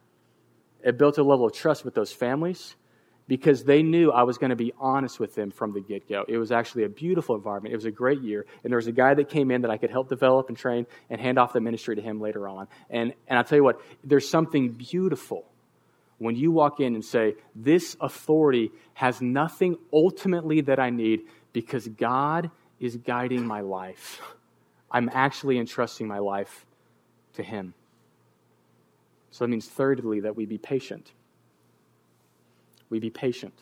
It 0.83 0.99
built 0.99 1.19
a 1.19 1.23
level 1.23 1.47
of 1.47 1.53
trust 1.53 1.85
with 1.85 1.95
those 1.95 2.13
families 2.13 2.77
because 3.29 3.65
they 3.65 3.83
knew 3.83 4.11
I 4.11 4.25
was 4.25 4.37
going 4.37 4.51
to 4.51 4.57
be 4.57 4.73
honest 4.79 5.21
with 5.21 5.35
them 5.35 5.51
from 5.51 5.73
the 5.73 5.81
get 5.81 6.09
go. 6.09 6.25
It 6.29 6.39
was 6.39 6.53
actually 6.53 6.85
a 6.85 6.89
beautiful 6.89 7.35
environment. 7.35 7.73
It 7.73 7.77
was 7.77 7.85
a 7.85 7.91
great 7.91 8.21
year. 8.21 8.45
And 8.63 8.71
there 8.71 8.77
was 8.77 8.89
a 8.89 8.93
guy 8.93 9.15
that 9.15 9.29
came 9.29 9.51
in 9.51 9.63
that 9.63 9.71
I 9.71 9.77
could 9.77 9.91
help 9.91 10.09
develop 10.09 10.49
and 10.49 10.57
train 10.57 10.87
and 11.09 11.21
hand 11.21 11.39
off 11.39 11.53
the 11.53 11.61
ministry 11.61 11.97
to 11.97 12.03
him 12.03 12.21
later 12.21 12.49
on. 12.49 12.69
And, 12.91 13.15
and 13.29 13.39
I'll 13.39 13.45
tell 13.45 13.57
you 13.57 13.65
what, 13.65 13.81
there's 14.05 14.29
something 14.29 14.73
beautiful 14.73 15.47
when 16.19 16.37
you 16.37 16.51
walk 16.51 16.81
in 16.81 16.95
and 16.95 17.05
say, 17.05 17.35
This 17.55 17.97
authority 18.01 18.71
has 18.95 19.21
nothing 19.21 19.77
ultimately 19.93 20.61
that 20.63 20.79
I 20.79 20.91
need 20.91 21.23
because 21.53 21.87
God 21.87 22.51
is 22.81 22.97
guiding 22.97 23.47
my 23.47 23.61
life. 23.61 24.21
I'm 24.91 25.09
actually 25.13 25.59
entrusting 25.59 26.07
my 26.07 26.19
life 26.19 26.67
to 27.35 27.43
Him. 27.43 27.75
So 29.31 29.45
that 29.45 29.49
means, 29.49 29.67
thirdly, 29.67 30.21
that 30.21 30.37
we 30.37 30.47
be 30.47 30.59
patient. 30.59 31.13
We 32.91 32.99
be 33.01 33.11
patient. 33.11 33.55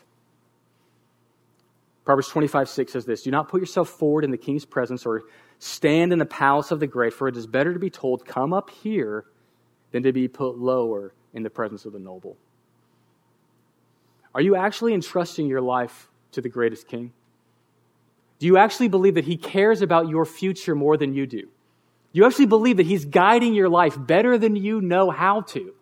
Proverbs 2.04 2.28
25, 2.28 2.68
6 2.68 2.92
says 2.92 3.04
this 3.04 3.22
Do 3.22 3.30
not 3.30 3.48
put 3.48 3.60
yourself 3.60 3.88
forward 3.88 4.24
in 4.24 4.30
the 4.30 4.36
king's 4.36 4.64
presence 4.64 5.06
or 5.06 5.22
stand 5.58 6.12
in 6.12 6.18
the 6.18 6.26
palace 6.26 6.70
of 6.70 6.80
the 6.80 6.86
great, 6.86 7.12
for 7.12 7.28
it 7.28 7.36
is 7.36 7.46
better 7.46 7.72
to 7.72 7.78
be 7.78 7.90
told, 7.90 8.24
Come 8.24 8.52
up 8.52 8.70
here, 8.70 9.26
than 9.92 10.02
to 10.02 10.12
be 10.12 10.26
put 10.26 10.58
lower 10.58 11.14
in 11.32 11.42
the 11.42 11.50
presence 11.50 11.84
of 11.84 11.92
the 11.92 11.98
noble. 11.98 12.36
Are 14.34 14.40
you 14.40 14.56
actually 14.56 14.94
entrusting 14.94 15.46
your 15.46 15.60
life 15.60 16.08
to 16.32 16.40
the 16.40 16.48
greatest 16.48 16.88
king? 16.88 17.12
Do 18.38 18.46
you 18.46 18.56
actually 18.56 18.88
believe 18.88 19.14
that 19.16 19.24
he 19.24 19.36
cares 19.36 19.82
about 19.82 20.08
your 20.08 20.24
future 20.24 20.74
more 20.74 20.96
than 20.96 21.14
you 21.14 21.26
do? 21.26 21.48
You 22.12 22.26
actually 22.26 22.46
believe 22.46 22.78
that 22.78 22.86
He's 22.86 23.04
guiding 23.04 23.54
your 23.54 23.68
life 23.68 23.96
better 23.98 24.38
than 24.38 24.56
you 24.56 24.80
know 24.80 25.10
how 25.10 25.42
to. 25.42 25.74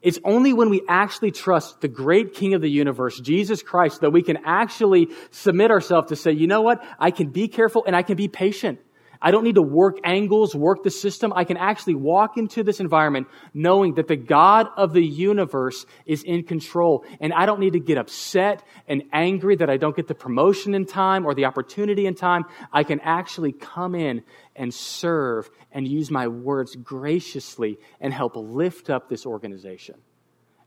It's 0.00 0.18
only 0.24 0.52
when 0.52 0.68
we 0.68 0.82
actually 0.88 1.30
trust 1.30 1.80
the 1.80 1.88
great 1.88 2.34
King 2.34 2.54
of 2.54 2.60
the 2.60 2.70
universe, 2.70 3.20
Jesus 3.20 3.62
Christ, 3.62 4.00
that 4.00 4.10
we 4.10 4.22
can 4.22 4.38
actually 4.44 5.08
submit 5.30 5.70
ourselves 5.70 6.08
to 6.08 6.16
say, 6.16 6.32
you 6.32 6.48
know 6.48 6.62
what? 6.62 6.84
I 6.98 7.12
can 7.12 7.28
be 7.28 7.46
careful 7.46 7.84
and 7.86 7.94
I 7.94 8.02
can 8.02 8.16
be 8.16 8.26
patient. 8.26 8.80
I 9.24 9.30
don't 9.30 9.44
need 9.44 9.54
to 9.54 9.62
work 9.62 9.98
angles, 10.02 10.54
work 10.54 10.82
the 10.82 10.90
system. 10.90 11.32
I 11.34 11.44
can 11.44 11.56
actually 11.56 11.94
walk 11.94 12.36
into 12.36 12.64
this 12.64 12.80
environment 12.80 13.28
knowing 13.54 13.94
that 13.94 14.08
the 14.08 14.16
God 14.16 14.66
of 14.76 14.92
the 14.92 15.04
universe 15.04 15.86
is 16.04 16.24
in 16.24 16.42
control. 16.42 17.04
And 17.20 17.32
I 17.32 17.46
don't 17.46 17.60
need 17.60 17.74
to 17.74 17.80
get 17.80 17.98
upset 17.98 18.64
and 18.88 19.04
angry 19.12 19.54
that 19.56 19.70
I 19.70 19.76
don't 19.76 19.94
get 19.94 20.08
the 20.08 20.14
promotion 20.14 20.74
in 20.74 20.86
time 20.86 21.24
or 21.24 21.34
the 21.34 21.44
opportunity 21.44 22.06
in 22.06 22.16
time. 22.16 22.44
I 22.72 22.82
can 22.82 22.98
actually 23.00 23.52
come 23.52 23.94
in 23.94 24.24
and 24.56 24.74
serve 24.74 25.48
and 25.70 25.86
use 25.86 26.10
my 26.10 26.26
words 26.26 26.74
graciously 26.74 27.78
and 28.00 28.12
help 28.12 28.34
lift 28.34 28.90
up 28.90 29.08
this 29.08 29.24
organization. 29.24 29.94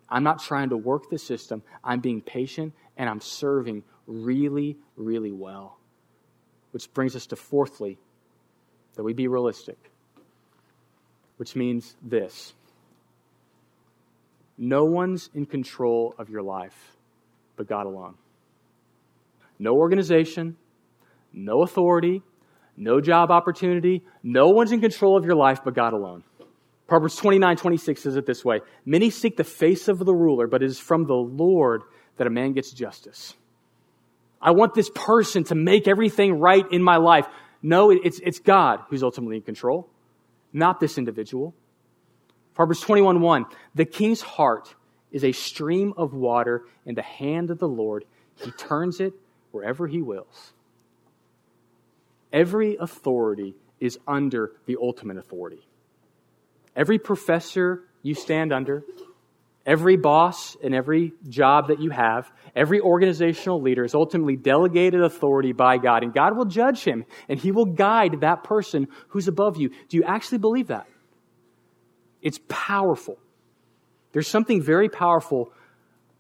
I'm 0.08 0.24
not 0.24 0.42
trying 0.42 0.70
to 0.70 0.78
work 0.78 1.10
the 1.10 1.20
system. 1.20 1.62
I'm 1.84 2.00
being 2.00 2.22
patient 2.22 2.74
and 2.96 3.10
I'm 3.10 3.20
serving 3.20 3.84
really, 4.08 4.78
really 4.96 5.32
well. 5.32 5.78
Which 6.72 6.94
brings 6.94 7.16
us 7.16 7.26
to 7.28 7.36
fourthly, 7.36 8.00
that 8.96 9.04
we 9.04 9.14
be 9.14 9.28
realistic, 9.28 9.78
which 11.38 11.56
means 11.56 11.96
this 12.02 12.54
no 14.58 14.86
one's 14.86 15.30
in 15.34 15.46
control 15.46 16.16
of 16.18 16.30
your 16.30 16.42
life 16.42 16.96
but 17.58 17.68
God 17.68 17.86
alone. 17.86 18.16
No 19.60 19.74
organization, 19.74 20.58
no 21.34 21.62
authority, 21.62 22.22
no 22.78 23.00
job 23.00 23.32
opportunity, 23.32 24.04
no 24.24 24.50
one's 24.50 24.72
in 24.72 24.82
control 24.82 25.18
of 25.18 25.26
your 25.26 25.36
life 25.36 25.60
but 25.64 25.74
God 25.74 25.94
alone. 25.94 26.24
Proverbs 26.88 27.16
29 27.16 27.58
26 27.58 28.02
says 28.02 28.16
it 28.16 28.26
this 28.26 28.46
way 28.46 28.60
Many 28.86 29.10
seek 29.10 29.38
the 29.38 29.44
face 29.44 29.88
of 29.88 30.00
the 30.00 30.14
ruler, 30.14 30.48
but 30.48 30.62
it 30.62 30.68
is 30.68 30.80
from 30.80 31.06
the 31.06 31.14
Lord 31.14 31.82
that 32.18 32.28
a 32.28 32.30
man 32.30 32.54
gets 32.54 32.72
justice. 32.72 33.34
I 34.42 34.52
want 34.52 34.74
this 34.74 34.90
person 34.94 35.44
to 35.46 35.56
make 35.56 35.88
everything 35.88 36.40
right 36.40 36.66
in 36.72 36.84
my 36.84 36.98
life. 36.98 37.26
No, 37.66 37.90
it's, 37.90 38.20
it's 38.20 38.38
God 38.38 38.82
who's 38.90 39.02
ultimately 39.02 39.38
in 39.38 39.42
control, 39.42 39.90
not 40.54 40.80
this 40.80 41.00
individual. 41.00 41.56
Proverbs 42.54 42.80
21 42.82 43.22
1 43.22 43.46
The 43.74 43.86
king's 43.86 44.22
heart 44.22 44.76
is 45.12 45.24
a 45.24 45.32
stream 45.32 45.92
of 45.98 46.14
water 46.14 46.66
in 46.86 46.94
the 46.94 47.02
hand 47.02 47.50
of 47.50 47.58
the 47.58 47.68
Lord. 47.68 48.06
He 48.36 48.52
turns 48.52 49.00
it 49.00 49.14
wherever 49.50 49.88
he 49.88 50.04
wills. 50.04 50.54
Every 52.32 52.76
authority 52.76 53.56
is 53.80 53.98
under 54.08 54.52
the 54.68 54.78
ultimate 54.80 55.18
authority. 55.18 55.68
Every 56.76 57.00
professor 57.00 57.82
you 58.04 58.14
stand 58.14 58.54
under, 58.54 58.84
Every 59.66 59.98
boss 59.98 60.56
and 60.64 60.76
every 60.76 61.14
job 61.28 61.70
that 61.70 61.82
you 61.82 61.90
have, 61.90 62.32
every 62.56 62.80
organizational 62.80 63.62
leader 63.62 63.84
is 63.84 63.96
ultimately 63.96 64.36
delegated 64.36 65.02
authority 65.02 65.54
by 65.54 65.78
God, 65.78 66.04
and 66.04 66.14
God 66.14 66.38
will 66.38 66.46
judge 66.46 66.84
him, 66.84 67.06
and 67.28 67.40
he 67.40 67.52
will 67.52 67.66
guide 67.66 68.22
that 68.22 68.44
person 68.44 68.88
who's 69.10 69.28
above 69.28 69.58
you. 69.58 69.70
Do 69.90 69.98
you 69.98 70.04
actually 70.04 70.38
believe 70.38 70.68
that? 70.68 70.88
It's 72.22 72.40
powerful. 72.48 73.18
There's 74.12 74.28
something 74.28 74.62
very 74.62 74.90
powerful 74.90 75.52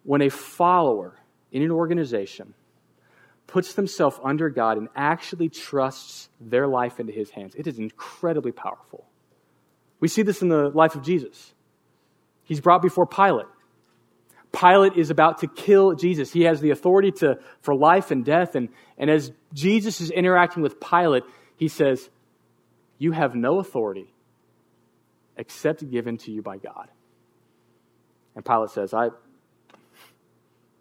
when 0.04 0.22
a 0.22 0.30
follower 0.30 1.18
in 1.52 1.64
an 1.64 1.72
organization 1.72 2.54
puts 3.48 3.74
themselves 3.74 4.20
under 4.24 4.50
God 4.50 4.78
and 4.78 4.88
actually 4.96 5.50
trusts 5.50 6.30
their 6.39 6.68
life 6.68 7.00
into 7.00 7.14
his 7.14 7.30
hands. 7.30 7.56
It 7.56 7.68
is 7.68 7.80
incredibly 7.80 8.52
powerful. 8.52 9.08
We 10.00 10.08
see 10.08 10.22
this 10.22 10.41
in 10.41 10.50
the 10.50 10.70
life 10.70 10.96
of 10.96 11.04
Jesus. 11.04 11.55
He's 12.46 12.62
brought 12.62 12.82
before 12.82 13.06
Pilate. 13.06 13.48
Pilate 14.54 14.93
is 14.96 15.10
about 15.10 15.39
to 15.39 15.48
kill 15.48 15.96
Jesus. 15.96 16.32
He 16.32 16.43
has 16.43 16.62
the 16.62 16.70
authority 16.70 17.12
to, 17.12 17.39
for 17.62 17.76
life 17.76 18.12
and 18.12 18.24
death. 18.24 18.56
And, 18.56 18.70
and 18.98 19.10
as 19.10 19.32
Jesus 19.54 20.00
is 20.00 20.12
interacting 20.12 20.64
with 20.64 20.80
Pilate, 20.80 21.24
he 21.58 21.68
says, 21.68 22.10
You 22.98 23.12
have 23.12 23.36
no 23.36 23.60
authority 23.60 24.14
except 25.36 25.89
given 25.89 26.18
to 26.20 26.32
you 26.32 26.41
by 26.41 26.58
God. 26.58 26.88
And 28.36 28.46
Pilate 28.46 28.70
says, 28.70 28.93
I, 28.93 29.10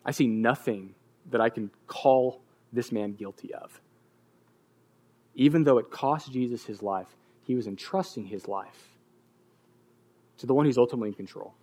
I 0.04 0.12
see 0.12 0.26
nothing 0.26 0.94
that 1.30 1.40
I 1.40 1.48
can 1.48 1.70
call 1.86 2.40
this 2.72 2.92
man 2.92 3.14
guilty 3.14 3.54
of. 3.54 3.80
Even 5.34 5.64
though 5.64 5.78
it 5.78 5.90
cost 5.90 6.32
Jesus 6.32 6.64
his 6.64 6.82
life, 6.82 7.08
he 7.42 7.56
was 7.56 7.66
entrusting 7.66 8.26
his 8.26 8.46
life 8.46 8.93
to 10.38 10.46
the 10.46 10.54
one 10.54 10.66
who's 10.66 10.78
ultimately 10.78 11.08
in 11.08 11.14
control. 11.14 11.54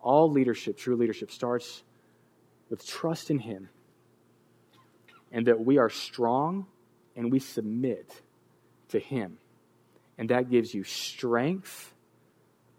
All 0.00 0.30
leadership, 0.30 0.76
true 0.76 0.96
leadership, 0.96 1.30
starts 1.30 1.82
with 2.70 2.86
trust 2.86 3.30
in 3.30 3.38
Him 3.38 3.68
and 5.32 5.46
that 5.46 5.64
we 5.64 5.78
are 5.78 5.90
strong 5.90 6.66
and 7.16 7.32
we 7.32 7.38
submit 7.38 8.22
to 8.88 8.98
Him. 8.98 9.38
And 10.18 10.30
that 10.30 10.50
gives 10.50 10.74
you 10.74 10.84
strength 10.84 11.92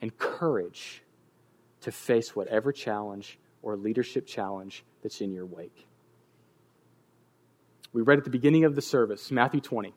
and 0.01 0.15
courage 0.17 1.03
to 1.81 1.91
face 1.91 2.35
whatever 2.35 2.71
challenge 2.71 3.37
or 3.61 3.75
leadership 3.75 4.25
challenge 4.25 4.83
that's 5.03 5.21
in 5.21 5.33
your 5.33 5.45
wake. 5.45 5.87
We 7.93 8.01
read 8.01 8.17
at 8.17 8.23
the 8.23 8.29
beginning 8.29 8.63
of 8.63 8.75
the 8.75 8.81
service, 8.81 9.31
Matthew 9.31 9.61
20. 9.61 9.93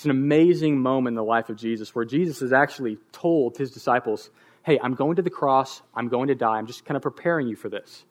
It's 0.00 0.06
an 0.06 0.12
amazing 0.12 0.78
moment 0.78 1.12
in 1.12 1.16
the 1.16 1.22
life 1.22 1.50
of 1.50 1.56
Jesus 1.56 1.94
where 1.94 2.06
Jesus 2.06 2.40
has 2.40 2.54
actually 2.54 2.96
told 3.12 3.58
his 3.58 3.70
disciples, 3.70 4.30
Hey, 4.62 4.78
I'm 4.82 4.94
going 4.94 5.16
to 5.16 5.22
the 5.22 5.28
cross. 5.28 5.82
I'm 5.94 6.08
going 6.08 6.28
to 6.28 6.34
die. 6.34 6.56
I'm 6.56 6.66
just 6.66 6.86
kind 6.86 6.96
of 6.96 7.02
preparing 7.02 7.48
you 7.48 7.54
for 7.54 7.68
this. 7.68 8.02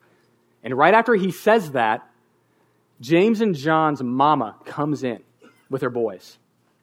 And 0.63 0.77
right 0.77 0.93
after 0.93 1.15
he 1.15 1.31
says 1.31 1.71
that, 1.71 2.07
James 3.01 3.41
and 3.41 3.55
John's 3.55 4.03
mama 4.03 4.55
comes 4.65 5.03
in 5.03 5.23
with 5.71 5.81
her 5.81 5.89
boys. 5.89 6.37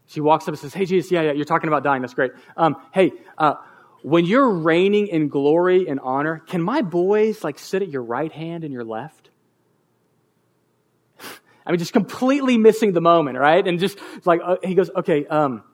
She 0.08 0.20
walks 0.20 0.42
up 0.46 0.48
and 0.48 0.58
says, 0.58 0.74
Hey, 0.74 0.86
Jesus, 0.86 1.12
yeah, 1.12 1.22
yeah, 1.22 1.32
you're 1.34 1.44
talking 1.44 1.68
about 1.68 1.84
dying. 1.84 2.02
That's 2.02 2.14
great. 2.14 2.32
Um, 2.56 2.74
hey, 2.92 3.12
uh, 3.38 3.54
when 4.02 4.24
you're 4.24 4.50
reigning 4.50 5.06
in 5.06 5.28
glory 5.28 5.86
and 5.88 6.00
honor, 6.00 6.42
can 6.48 6.60
my 6.60 6.82
boys 6.82 7.44
like 7.44 7.60
sit 7.60 7.80
at 7.80 7.90
your 7.90 8.02
right 8.02 8.32
hand 8.32 8.64
and 8.64 8.72
your 8.72 8.82
left? 8.82 9.25
I 11.66 11.72
mean, 11.72 11.78
just 11.78 11.92
completely 11.92 12.56
missing 12.58 12.92
the 12.92 13.00
moment, 13.00 13.38
right? 13.38 13.66
And 13.66 13.80
just 13.80 13.98
like, 14.24 14.40
uh, 14.44 14.56
he 14.62 14.74
goes, 14.74 14.88
okay, 14.96 15.26
um, 15.26 15.64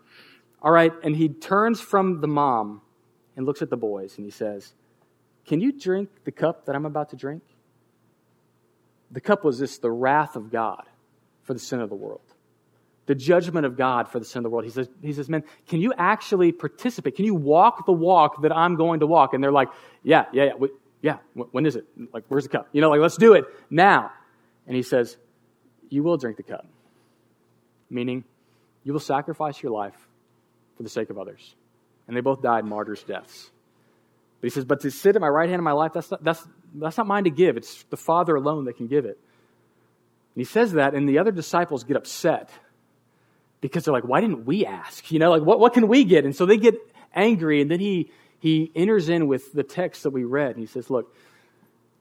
all 0.62 0.70
right. 0.70 0.92
And 1.02 1.14
he 1.14 1.28
turns 1.28 1.80
from 1.80 2.20
the 2.20 2.28
mom 2.28 2.80
and 3.36 3.44
looks 3.44 3.62
at 3.62 3.70
the 3.70 3.76
boys 3.76 4.16
and 4.16 4.24
he 4.24 4.30
says, 4.30 4.72
Can 5.44 5.60
you 5.60 5.72
drink 5.72 6.08
the 6.24 6.32
cup 6.32 6.66
that 6.66 6.76
I'm 6.76 6.86
about 6.86 7.10
to 7.10 7.16
drink? 7.16 7.42
The 9.10 9.20
cup 9.20 9.44
was 9.44 9.58
this 9.58 9.78
the 9.78 9.90
wrath 9.90 10.36
of 10.36 10.50
God 10.50 10.84
for 11.42 11.52
the 11.52 11.60
sin 11.60 11.80
of 11.80 11.88
the 11.88 11.96
world, 11.96 12.22
the 13.06 13.14
judgment 13.14 13.66
of 13.66 13.76
God 13.76 14.08
for 14.08 14.18
the 14.18 14.24
sin 14.24 14.38
of 14.38 14.44
the 14.44 14.50
world. 14.50 14.64
He 14.64 14.70
says, 14.70 14.88
he 15.02 15.12
says, 15.12 15.28
Man, 15.28 15.42
can 15.66 15.80
you 15.80 15.92
actually 15.98 16.52
participate? 16.52 17.16
Can 17.16 17.24
you 17.24 17.34
walk 17.34 17.84
the 17.84 17.92
walk 17.92 18.42
that 18.42 18.56
I'm 18.56 18.76
going 18.76 19.00
to 19.00 19.06
walk? 19.06 19.34
And 19.34 19.42
they're 19.42 19.52
like, 19.52 19.68
Yeah, 20.02 20.26
yeah, 20.32 20.44
yeah. 20.44 20.66
Yeah, 21.02 21.16
when 21.34 21.66
is 21.66 21.74
it? 21.74 21.84
Like, 22.12 22.22
where's 22.28 22.44
the 22.44 22.48
cup? 22.48 22.68
You 22.70 22.80
know, 22.80 22.88
like, 22.88 23.00
let's 23.00 23.16
do 23.16 23.32
it 23.32 23.44
now. 23.68 24.12
And 24.68 24.76
he 24.76 24.84
says, 24.84 25.16
You 25.92 26.02
will 26.02 26.16
drink 26.16 26.38
the 26.38 26.42
cup. 26.42 26.66
Meaning, 27.90 28.24
you 28.82 28.94
will 28.94 29.00
sacrifice 29.00 29.62
your 29.62 29.72
life 29.72 30.08
for 30.74 30.82
the 30.82 30.88
sake 30.88 31.10
of 31.10 31.18
others. 31.18 31.54
And 32.08 32.16
they 32.16 32.22
both 32.22 32.40
died 32.40 32.64
martyrs' 32.64 33.02
deaths. 33.02 33.50
But 34.40 34.46
he 34.46 34.50
says, 34.50 34.64
But 34.64 34.80
to 34.80 34.90
sit 34.90 35.16
at 35.16 35.20
my 35.20 35.28
right 35.28 35.50
hand 35.50 35.60
in 35.60 35.64
my 35.64 35.72
life, 35.72 35.92
that's 35.92 36.10
not, 36.10 36.24
that's, 36.24 36.48
that's 36.74 36.96
not 36.96 37.06
mine 37.06 37.24
to 37.24 37.30
give. 37.30 37.58
It's 37.58 37.82
the 37.90 37.98
Father 37.98 38.34
alone 38.34 38.64
that 38.64 38.78
can 38.78 38.86
give 38.86 39.04
it. 39.04 39.18
And 40.34 40.40
he 40.40 40.44
says 40.44 40.72
that, 40.72 40.94
and 40.94 41.06
the 41.06 41.18
other 41.18 41.30
disciples 41.30 41.84
get 41.84 41.98
upset 41.98 42.48
because 43.60 43.84
they're 43.84 43.92
like, 43.92 44.04
Why 44.04 44.22
didn't 44.22 44.46
we 44.46 44.64
ask? 44.64 45.12
You 45.12 45.18
know, 45.18 45.30
like, 45.30 45.42
what, 45.42 45.60
what 45.60 45.74
can 45.74 45.88
we 45.88 46.04
get? 46.04 46.24
And 46.24 46.34
so 46.34 46.46
they 46.46 46.56
get 46.56 46.74
angry, 47.14 47.60
and 47.60 47.70
then 47.70 47.80
he, 47.80 48.10
he 48.38 48.72
enters 48.74 49.10
in 49.10 49.26
with 49.26 49.52
the 49.52 49.62
text 49.62 50.04
that 50.04 50.10
we 50.10 50.24
read, 50.24 50.52
and 50.52 50.58
he 50.58 50.66
says, 50.66 50.88
Look, 50.88 51.14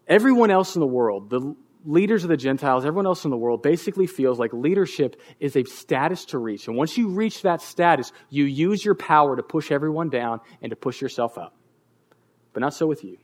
everyone 0.08 0.50
else 0.50 0.78
in 0.78 0.80
the 0.80 0.88
world, 0.88 1.30
the 1.30 1.58
leaders 1.86 2.24
of 2.24 2.30
the 2.30 2.38
Gentiles, 2.38 2.86
everyone 2.86 3.06
else 3.06 3.26
in 3.26 3.32
the 3.32 3.38
world, 3.38 3.62
basically 3.62 4.08
feels 4.08 4.40
like 4.40 4.54
leadership 4.54 5.20
is 5.40 5.56
a 5.56 5.64
status 5.64 6.26
to 6.26 6.38
reach. 6.38 6.68
And 6.68 6.78
once 6.78 6.98
you 6.98 7.10
reach 7.10 7.42
that 7.44 7.62
status, 7.62 8.12
you 8.30 8.46
use 8.46 8.84
your 8.84 8.96
power 8.96 9.36
to 9.36 9.44
push 9.44 9.72
everyone 9.72 10.10
down 10.10 10.42
and 10.62 10.70
to 10.70 10.76
push 10.76 11.02
yourself 11.02 11.38
up. 11.38 11.56
But 12.54 12.62
not 12.62 12.74
so 12.74 12.88
with 12.88 13.04
you. 13.04 13.18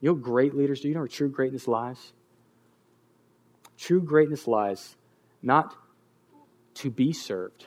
You 0.00 0.10
know 0.10 0.14
great 0.14 0.54
leaders 0.54 0.80
do? 0.80 0.88
You 0.88 0.94
know 0.94 1.00
where 1.00 1.08
true 1.08 1.30
greatness 1.30 1.66
lies? 1.66 2.12
True 3.76 4.02
greatness 4.02 4.46
lies 4.46 4.96
not 5.42 5.74
to 6.74 6.90
be 6.90 7.12
served, 7.12 7.66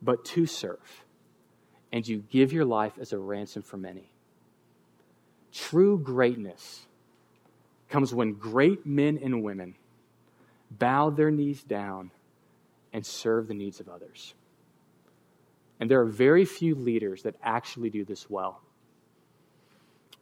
but 0.00 0.24
to 0.26 0.46
serve. 0.46 1.04
And 1.92 2.06
you 2.06 2.24
give 2.30 2.52
your 2.52 2.64
life 2.64 2.92
as 3.00 3.12
a 3.12 3.18
ransom 3.18 3.62
for 3.62 3.76
many. 3.76 4.10
True 5.52 5.98
greatness 5.98 6.86
comes 7.92 8.14
when 8.14 8.32
great 8.32 8.86
men 8.86 9.18
and 9.22 9.42
women 9.42 9.74
bow 10.70 11.10
their 11.10 11.30
knees 11.30 11.62
down 11.62 12.10
and 12.92 13.04
serve 13.04 13.46
the 13.46 13.54
needs 13.54 13.80
of 13.80 13.88
others. 13.88 14.34
And 15.78 15.90
there 15.90 16.00
are 16.00 16.06
very 16.06 16.44
few 16.44 16.74
leaders 16.74 17.22
that 17.22 17.36
actually 17.42 17.90
do 17.90 18.04
this 18.04 18.28
well. 18.30 18.60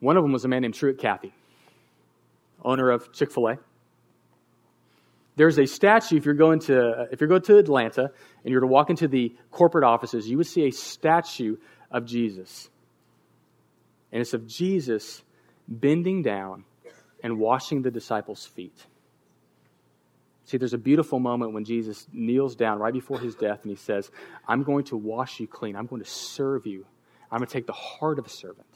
One 0.00 0.16
of 0.16 0.24
them 0.24 0.32
was 0.32 0.44
a 0.44 0.48
man 0.48 0.62
named 0.62 0.74
Truett 0.74 0.98
Cathy, 0.98 1.32
owner 2.64 2.90
of 2.90 3.12
Chick 3.12 3.30
fil 3.30 3.50
A. 3.50 3.58
There's 5.36 5.58
a 5.58 5.66
statue, 5.66 6.16
if 6.16 6.24
you're, 6.24 6.34
going 6.34 6.60
to, 6.60 6.76
uh, 6.76 7.06
if 7.12 7.20
you're 7.20 7.28
going 7.28 7.42
to 7.42 7.56
Atlanta 7.58 8.10
and 8.44 8.50
you're 8.50 8.60
to 8.60 8.66
walk 8.66 8.90
into 8.90 9.06
the 9.06 9.34
corporate 9.50 9.84
offices, 9.84 10.28
you 10.28 10.36
would 10.38 10.46
see 10.46 10.66
a 10.66 10.70
statue 10.70 11.56
of 11.90 12.04
Jesus. 12.04 12.68
And 14.12 14.20
it's 14.20 14.34
of 14.34 14.46
Jesus 14.46 15.22
bending 15.68 16.22
down 16.22 16.64
and 17.22 17.38
washing 17.38 17.82
the 17.82 17.90
disciples' 17.90 18.46
feet. 18.46 18.86
See, 20.44 20.56
there's 20.56 20.74
a 20.74 20.78
beautiful 20.78 21.20
moment 21.20 21.52
when 21.52 21.64
Jesus 21.64 22.06
kneels 22.12 22.56
down 22.56 22.78
right 22.80 22.92
before 22.92 23.20
his 23.20 23.36
death 23.36 23.60
and 23.62 23.70
he 23.70 23.76
says, 23.76 24.10
I'm 24.48 24.64
going 24.64 24.84
to 24.86 24.96
wash 24.96 25.38
you 25.38 25.46
clean. 25.46 25.76
I'm 25.76 25.86
going 25.86 26.02
to 26.02 26.10
serve 26.10 26.66
you. 26.66 26.86
I'm 27.30 27.38
going 27.38 27.46
to 27.46 27.52
take 27.52 27.66
the 27.66 27.72
heart 27.72 28.18
of 28.18 28.26
a 28.26 28.30
servant. 28.30 28.66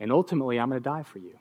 And 0.00 0.10
ultimately, 0.10 0.58
I'm 0.58 0.70
going 0.70 0.80
to 0.80 0.88
die 0.88 1.02
for 1.02 1.18
you. 1.18 1.38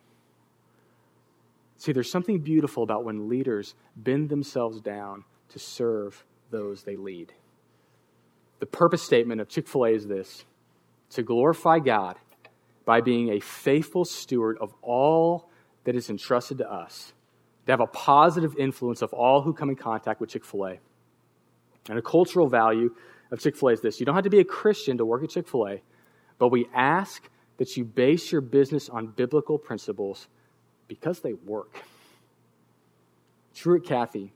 See, 1.78 1.92
there's 1.92 2.12
something 2.12 2.40
beautiful 2.40 2.84
about 2.84 3.04
when 3.04 3.30
leaders 3.30 3.76
bend 3.96 4.30
themselves 4.30 4.82
down 4.82 5.24
to 5.50 5.60
serve 5.60 6.26
those 6.52 6.84
they 6.84 6.96
lead. 6.96 7.34
The 8.60 8.66
purpose 8.66 9.04
statement 9.04 9.42
of 9.42 9.50
Chick 9.50 9.68
fil 9.68 9.86
A 9.86 9.90
is 9.90 10.08
this 10.08 10.46
to 11.12 11.24
glorify 11.24 11.80
God 11.80 12.18
by 12.86 13.02
being 13.02 13.30
a 13.30 13.40
faithful 13.40 14.06
steward 14.06 14.58
of 14.60 14.74
all 14.82 15.50
that 15.86 15.96
is 15.96 16.10
entrusted 16.10 16.58
to 16.60 16.72
us, 16.72 17.14
to 17.66 17.72
have 17.72 17.80
a 17.80 17.88
positive 17.88 18.56
influence 18.58 19.02
of 19.02 19.14
all 19.14 19.42
who 19.42 19.54
come 19.54 19.70
in 19.70 19.76
contact 19.76 20.20
with 20.20 20.30
Chick 20.30 20.44
fil 20.44 20.68
A. 20.68 20.80
And 21.88 21.98
a 21.98 22.02
cultural 22.02 22.48
value 22.48 22.94
of 23.32 23.40
Chick 23.40 23.56
fil 23.56 23.70
A 23.70 23.72
is 23.74 23.82
this 23.82 24.00
you 24.00 24.06
don't 24.06 24.16
have 24.16 24.24
to 24.26 24.30
be 24.30 24.40
a 24.40 24.46
Christian 24.46 24.98
to 24.98 25.06
work 25.06 25.24
at 25.24 25.30
Chick 25.30 25.48
fil 25.48 25.68
A, 25.68 25.82
but 26.38 26.50
we 26.50 26.68
ask 26.74 27.30
that 27.58 27.78
you 27.78 27.86
base 27.86 28.32
your 28.32 28.42
business 28.42 28.90
on 28.90 29.08
biblical 29.08 29.58
principles 29.58 30.28
because 30.88 31.22
they 31.22 31.34
work. 31.34 31.78
Truett 33.56 33.86
Cathy 33.86 34.34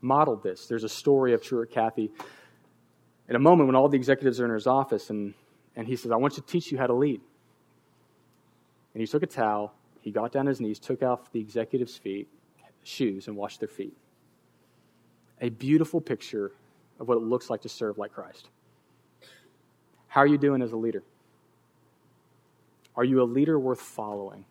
modeled 0.00 0.42
this. 0.42 0.66
There's 0.66 0.84
a 0.84 0.88
story 0.88 1.34
of 1.34 1.42
Truett 1.42 1.70
Cathy 1.70 2.10
in 3.28 3.36
a 3.36 3.38
moment 3.38 3.66
when 3.66 3.76
all 3.76 3.88
the 3.88 3.96
executives 3.96 4.40
are 4.40 4.44
in 4.44 4.52
his 4.52 4.66
office, 4.66 5.10
and, 5.10 5.34
and 5.76 5.86
he 5.86 5.96
says, 5.96 6.10
I 6.10 6.16
want 6.16 6.34
to 6.34 6.42
teach 6.42 6.70
you 6.70 6.78
how 6.78 6.86
to 6.86 6.94
lead. 6.94 7.20
And 8.94 9.00
he 9.00 9.06
took 9.06 9.22
a 9.22 9.26
towel 9.26 9.74
he 10.00 10.10
got 10.10 10.32
down 10.32 10.40
on 10.40 10.46
his 10.46 10.60
knees, 10.60 10.78
took 10.78 11.02
off 11.02 11.30
the 11.32 11.40
executive's 11.40 11.96
feet, 11.96 12.28
shoes, 12.82 13.28
and 13.28 13.36
washed 13.36 13.60
their 13.60 13.68
feet. 13.68 13.96
A 15.40 15.50
beautiful 15.50 16.00
picture 16.00 16.52
of 16.98 17.08
what 17.08 17.16
it 17.16 17.22
looks 17.22 17.50
like 17.50 17.62
to 17.62 17.68
serve 17.68 17.98
like 17.98 18.12
Christ. 18.12 18.48
How 20.08 20.22
are 20.22 20.26
you 20.26 20.38
doing 20.38 20.62
as 20.62 20.72
a 20.72 20.76
leader? 20.76 21.02
Are 22.96 23.04
you 23.04 23.22
a 23.22 23.24
leader 23.24 23.58
worth 23.58 23.80
following? 23.80 24.44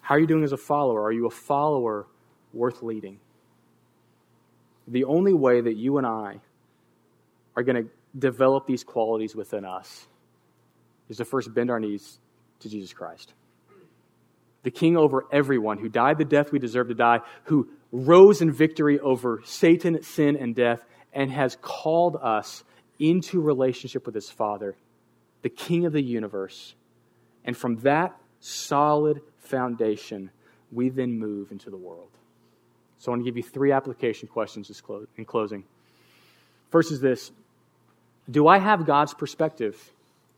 How 0.00 0.14
are 0.14 0.18
you 0.18 0.26
doing 0.26 0.44
as 0.44 0.52
a 0.52 0.56
follower? 0.56 1.02
Are 1.02 1.12
you 1.12 1.26
a 1.26 1.30
follower 1.30 2.06
worth 2.52 2.82
leading? 2.82 3.18
The 4.86 5.04
only 5.04 5.34
way 5.34 5.60
that 5.60 5.76
you 5.76 5.98
and 5.98 6.06
I 6.06 6.40
are 7.56 7.62
going 7.62 7.84
to 7.84 7.90
develop 8.18 8.66
these 8.66 8.84
qualities 8.84 9.34
within 9.34 9.64
us 9.64 10.06
is 11.08 11.18
to 11.18 11.24
first 11.24 11.52
bend 11.52 11.70
our 11.70 11.80
knees 11.80 12.20
to 12.60 12.68
Jesus 12.68 12.92
Christ 12.92 13.34
the 14.68 14.72
king 14.72 14.98
over 14.98 15.24
everyone, 15.32 15.78
who 15.78 15.88
died 15.88 16.18
the 16.18 16.26
death 16.26 16.52
we 16.52 16.58
deserve 16.58 16.88
to 16.88 16.94
die, 16.94 17.20
who 17.44 17.66
rose 17.90 18.42
in 18.42 18.52
victory 18.52 19.00
over 19.00 19.40
Satan, 19.46 20.02
sin, 20.02 20.36
and 20.36 20.54
death, 20.54 20.84
and 21.14 21.30
has 21.30 21.56
called 21.62 22.18
us 22.20 22.64
into 22.98 23.40
relationship 23.40 24.04
with 24.04 24.14
his 24.14 24.28
Father, 24.28 24.76
the 25.40 25.48
King 25.48 25.86
of 25.86 25.94
the 25.94 26.02
universe. 26.02 26.74
And 27.46 27.56
from 27.56 27.76
that 27.76 28.14
solid 28.40 29.22
foundation, 29.38 30.28
we 30.70 30.90
then 30.90 31.18
move 31.18 31.50
into 31.50 31.70
the 31.70 31.78
world. 31.78 32.10
So 32.98 33.10
I 33.10 33.12
want 33.12 33.24
to 33.24 33.24
give 33.24 33.38
you 33.38 33.42
three 33.42 33.72
application 33.72 34.28
questions 34.28 34.82
in 35.16 35.24
closing. 35.24 35.64
First 36.68 36.92
is 36.92 37.00
this 37.00 37.32
Do 38.30 38.46
I 38.48 38.58
have 38.58 38.84
God's 38.84 39.14
perspective 39.14 39.94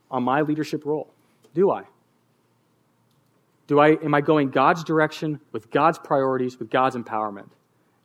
on 0.09 0.23
my 0.23 0.39
leadership 0.39 0.85
role? 0.85 1.09
Do 1.53 1.69
I? 1.69 1.83
Do 3.71 3.79
I, 3.79 3.91
am 4.03 4.13
I 4.13 4.19
going 4.19 4.49
God's 4.49 4.83
direction 4.83 5.39
with 5.53 5.71
God's 5.71 5.97
priorities, 5.97 6.59
with 6.59 6.69
God's 6.69 6.97
empowerment? 6.97 7.47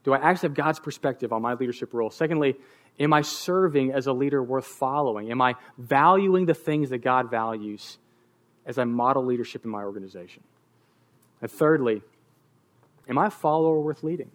Do 0.04 0.12
I 0.12 0.18
actually 0.18 0.50
have 0.50 0.54
God's 0.54 0.78
perspective 0.78 1.32
on 1.32 1.42
my 1.42 1.54
leadership 1.54 1.92
role? 1.92 2.08
Secondly, 2.08 2.54
am 3.00 3.12
I 3.12 3.22
serving 3.22 3.90
as 3.90 4.06
a 4.06 4.12
leader 4.12 4.40
worth 4.40 4.64
following? 4.64 5.28
Am 5.32 5.42
I 5.42 5.56
valuing 5.76 6.46
the 6.46 6.54
things 6.54 6.90
that 6.90 6.98
God 6.98 7.32
values 7.32 7.98
as 8.64 8.78
I 8.78 8.84
model 8.84 9.24
leadership 9.24 9.64
in 9.64 9.70
my 9.72 9.82
organization? 9.82 10.44
And 11.42 11.50
thirdly, 11.50 12.00
am 13.08 13.18
I 13.18 13.26
a 13.26 13.30
follower 13.30 13.80
worth 13.80 14.04
leading? 14.04 14.30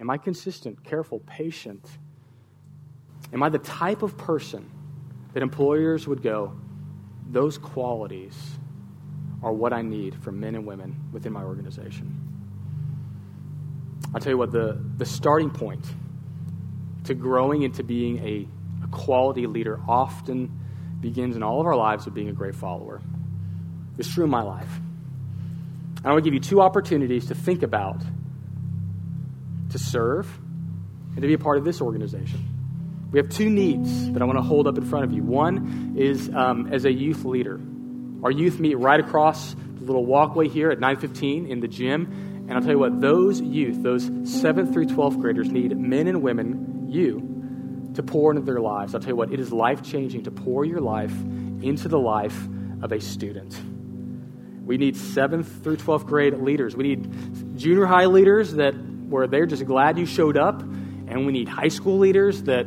Am 0.00 0.08
I 0.08 0.16
consistent, 0.16 0.82
careful, 0.84 1.18
patient? 1.26 1.84
Am 3.34 3.42
I 3.42 3.50
the 3.50 3.58
type 3.58 4.00
of 4.00 4.16
person 4.16 4.70
that 5.34 5.42
employers 5.42 6.08
would 6.08 6.22
go, 6.22 6.58
those 7.30 7.58
qualities 7.58 8.56
are 9.42 9.52
what 9.52 9.72
I 9.72 9.82
need 9.82 10.14
from 10.22 10.40
men 10.40 10.54
and 10.54 10.66
women 10.66 10.94
within 11.12 11.32
my 11.32 11.42
organization. 11.42 12.30
I'll 14.14 14.20
tell 14.20 14.32
you 14.32 14.38
what, 14.38 14.52
the, 14.52 14.82
the 14.96 15.06
starting 15.06 15.50
point 15.50 15.86
to 17.04 17.14
growing 17.14 17.62
into 17.62 17.82
being 17.82 18.18
a, 18.18 18.46
a 18.84 18.88
quality 18.88 19.46
leader 19.46 19.80
often 19.88 20.50
begins 21.00 21.36
in 21.36 21.42
all 21.42 21.60
of 21.60 21.66
our 21.66 21.76
lives 21.76 22.04
with 22.04 22.14
being 22.14 22.28
a 22.28 22.32
great 22.32 22.54
follower. 22.54 23.00
It's 23.98 24.12
true 24.12 24.24
in 24.24 24.30
my 24.30 24.42
life. 24.42 24.68
I 26.04 26.08
want 26.08 26.24
to 26.24 26.30
give 26.30 26.34
you 26.34 26.40
two 26.40 26.60
opportunities 26.60 27.26
to 27.26 27.34
think 27.34 27.62
about, 27.62 28.02
to 29.70 29.78
serve, 29.78 30.26
and 31.14 31.22
to 31.22 31.26
be 31.26 31.34
a 31.34 31.38
part 31.38 31.58
of 31.58 31.64
this 31.64 31.80
organization. 31.80 32.46
We 33.12 33.18
have 33.18 33.28
two 33.28 33.50
needs 33.50 34.10
that 34.12 34.22
I 34.22 34.24
want 34.24 34.38
to 34.38 34.42
hold 34.42 34.66
up 34.66 34.78
in 34.78 34.84
front 34.84 35.04
of 35.04 35.12
you. 35.12 35.22
One 35.22 35.94
is 35.98 36.30
um, 36.34 36.72
as 36.72 36.84
a 36.84 36.92
youth 36.92 37.24
leader. 37.24 37.60
Our 38.22 38.30
youth 38.30 38.60
meet 38.60 38.74
right 38.76 39.00
across 39.00 39.54
the 39.54 39.84
little 39.84 40.04
walkway 40.04 40.48
here 40.48 40.70
at 40.70 40.78
915 40.78 41.46
in 41.46 41.60
the 41.60 41.68
gym. 41.68 42.46
And 42.48 42.52
I'll 42.52 42.60
tell 42.60 42.72
you 42.72 42.78
what, 42.78 43.00
those 43.00 43.40
youth, 43.40 43.82
those 43.82 44.10
7th 44.10 44.72
through 44.72 44.86
12th 44.86 45.20
graders 45.20 45.50
need 45.50 45.76
men 45.78 46.06
and 46.06 46.22
women, 46.22 46.86
you, 46.90 47.92
to 47.94 48.02
pour 48.02 48.32
into 48.32 48.42
their 48.42 48.60
lives. 48.60 48.94
I'll 48.94 49.00
tell 49.00 49.10
you 49.10 49.16
what, 49.16 49.32
it 49.32 49.40
is 49.40 49.52
life 49.52 49.82
changing 49.82 50.24
to 50.24 50.30
pour 50.30 50.64
your 50.64 50.80
life 50.80 51.12
into 51.62 51.88
the 51.88 51.98
life 51.98 52.36
of 52.82 52.92
a 52.92 53.00
student. 53.00 53.58
We 54.64 54.76
need 54.76 54.96
7th 54.96 55.62
through 55.62 55.76
12th 55.78 56.06
grade 56.06 56.34
leaders. 56.34 56.76
We 56.76 56.84
need 56.84 57.56
junior 57.56 57.86
high 57.86 58.06
leaders 58.06 58.52
that 58.54 58.72
where 58.72 59.26
they're 59.26 59.46
just 59.46 59.64
glad 59.64 59.98
you 59.98 60.06
showed 60.06 60.36
up, 60.36 60.60
and 60.60 61.26
we 61.26 61.32
need 61.32 61.48
high 61.48 61.68
school 61.68 61.98
leaders 61.98 62.42
that 62.44 62.66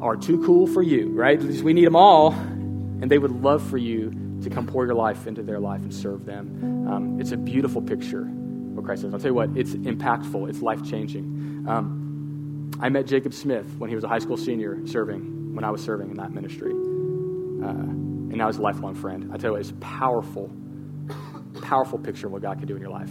are 0.00 0.16
too 0.16 0.44
cool 0.44 0.66
for 0.66 0.82
you, 0.82 1.10
right? 1.10 1.40
We 1.40 1.72
need 1.72 1.86
them 1.86 1.96
all, 1.96 2.32
and 2.32 3.10
they 3.10 3.18
would 3.18 3.42
love 3.42 3.68
for 3.68 3.78
you 3.78 4.27
to 4.42 4.50
come 4.50 4.66
pour 4.66 4.86
your 4.86 4.94
life 4.94 5.26
into 5.26 5.42
their 5.42 5.60
life 5.60 5.82
and 5.82 5.92
serve 5.92 6.24
them. 6.24 6.88
Um, 6.88 7.20
it's 7.20 7.32
a 7.32 7.36
beautiful 7.36 7.82
picture 7.82 8.28
what 8.78 8.86
Christ 8.86 9.02
says. 9.02 9.12
I'll 9.12 9.20
tell 9.20 9.30
you 9.30 9.34
what, 9.34 9.50
it's 9.56 9.72
impactful, 9.72 10.48
it's 10.48 10.62
life 10.62 10.82
changing. 10.88 11.66
Um, 11.68 12.70
I 12.80 12.88
met 12.88 13.06
Jacob 13.06 13.34
Smith 13.34 13.66
when 13.76 13.90
he 13.90 13.96
was 13.96 14.04
a 14.04 14.08
high 14.08 14.20
school 14.20 14.36
senior 14.36 14.86
serving, 14.86 15.54
when 15.54 15.64
I 15.64 15.70
was 15.70 15.82
serving 15.82 16.10
in 16.10 16.16
that 16.16 16.32
ministry. 16.32 16.70
Uh, 16.70 17.70
and 17.70 18.36
now 18.36 18.46
he's 18.46 18.58
a 18.58 18.62
lifelong 18.62 18.94
friend. 18.94 19.30
I 19.32 19.36
tell 19.36 19.50
you 19.50 19.52
what, 19.54 19.60
it's 19.60 19.72
powerful, 19.80 20.50
powerful 21.62 21.98
picture 21.98 22.28
of 22.28 22.32
what 22.32 22.42
God 22.42 22.58
can 22.58 22.68
do 22.68 22.76
in 22.76 22.80
your 22.80 22.90
life. 22.90 23.10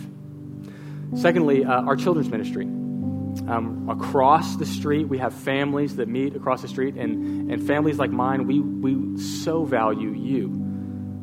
Secondly, 1.15 1.65
uh, 1.65 1.81
our 1.81 1.95
children's 1.95 2.29
ministry. 2.29 2.65
Um, 2.65 3.87
across 3.89 4.55
the 4.55 4.65
street, 4.65 5.07
we 5.07 5.19
have 5.19 5.33
families 5.33 5.97
that 5.97 6.07
meet 6.07 6.35
across 6.35 6.61
the 6.61 6.67
street, 6.67 6.95
and, 6.95 7.51
and 7.51 7.65
families 7.67 7.99
like 7.99 8.09
mine, 8.09 8.47
we, 8.47 8.59
we 8.61 9.21
so 9.21 9.63
value 9.63 10.11
you. 10.11 10.66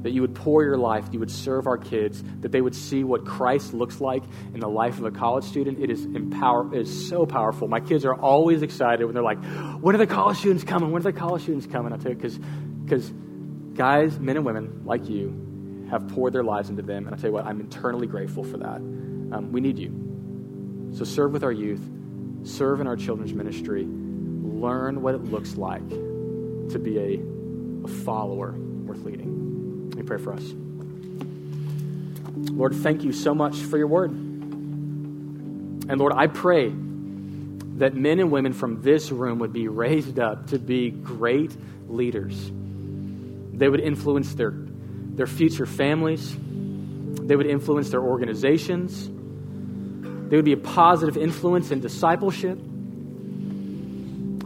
That 0.04 0.12
you 0.12 0.20
would 0.20 0.34
pour 0.34 0.62
your 0.62 0.78
life, 0.78 1.06
you 1.10 1.18
would 1.18 1.30
serve 1.30 1.66
our 1.66 1.76
kids, 1.76 2.22
that 2.40 2.52
they 2.52 2.60
would 2.60 2.76
see 2.76 3.02
what 3.02 3.24
Christ 3.24 3.74
looks 3.74 4.00
like 4.00 4.22
in 4.54 4.60
the 4.60 4.68
life 4.68 4.98
of 4.98 5.04
a 5.04 5.10
college 5.10 5.44
student. 5.44 5.80
It 5.80 5.90
is 5.90 6.04
empower, 6.04 6.72
it 6.72 6.82
is 6.82 7.08
so 7.08 7.26
powerful. 7.26 7.66
My 7.66 7.80
kids 7.80 8.04
are 8.04 8.14
always 8.14 8.62
excited 8.62 9.04
when 9.04 9.14
they're 9.14 9.24
like, 9.24 9.42
"When 9.80 9.94
are 9.94 9.98
the 9.98 10.06
college 10.06 10.38
students 10.38 10.62
coming? 10.62 10.92
When 10.92 11.00
are 11.00 11.10
the 11.10 11.12
college 11.12 11.42
students 11.42 11.66
coming?" 11.66 11.92
I 11.92 11.96
tell 11.96 12.12
you, 12.12 12.16
because 12.16 13.12
guys, 13.74 14.20
men 14.20 14.36
and 14.36 14.46
women 14.46 14.82
like 14.84 15.08
you, 15.08 15.86
have 15.90 16.06
poured 16.08 16.32
their 16.32 16.44
lives 16.44 16.70
into 16.70 16.82
them, 16.82 17.06
and 17.06 17.14
I 17.14 17.18
tell 17.18 17.30
you 17.30 17.34
what, 17.34 17.46
I'm 17.46 17.60
eternally 17.60 18.06
grateful 18.06 18.44
for 18.44 18.56
that. 18.58 18.76
Um, 18.76 19.52
we 19.52 19.60
need 19.60 19.78
you. 19.78 20.90
So 20.96 21.04
serve 21.04 21.32
with 21.32 21.44
our 21.44 21.52
youth, 21.52 21.82
serve 22.42 22.80
in 22.80 22.86
our 22.86 22.96
children's 22.96 23.32
ministry, 23.32 23.84
learn 23.84 25.02
what 25.02 25.14
it 25.14 25.24
looks 25.24 25.56
like 25.56 25.88
to 25.88 26.78
be 26.78 26.98
a, 26.98 27.20
a 27.84 27.88
follower 28.04 28.54
worth 28.58 29.02
leading. 29.04 29.53
Pray 30.06 30.18
for 30.18 30.32
us. 30.34 30.44
Lord, 32.50 32.74
thank 32.76 33.02
you 33.02 33.12
so 33.12 33.34
much 33.34 33.56
for 33.56 33.78
your 33.78 33.86
word. 33.88 34.10
And 34.10 35.98
Lord, 35.98 36.12
I 36.16 36.26
pray 36.26 36.68
that 36.68 37.94
men 37.94 38.20
and 38.20 38.30
women 38.30 38.52
from 38.52 38.80
this 38.82 39.10
room 39.10 39.40
would 39.40 39.52
be 39.52 39.68
raised 39.68 40.18
up 40.18 40.48
to 40.48 40.58
be 40.58 40.90
great 40.90 41.56
leaders. 41.88 42.50
They 43.52 43.68
would 43.68 43.80
influence 43.80 44.34
their, 44.34 44.52
their 44.52 45.26
future 45.26 45.66
families, 45.66 46.36
they 46.36 47.36
would 47.36 47.46
influence 47.46 47.90
their 47.90 48.02
organizations, 48.02 49.08
they 50.28 50.36
would 50.36 50.44
be 50.44 50.52
a 50.52 50.56
positive 50.56 51.16
influence 51.16 51.70
in 51.70 51.80
discipleship. 51.80 52.58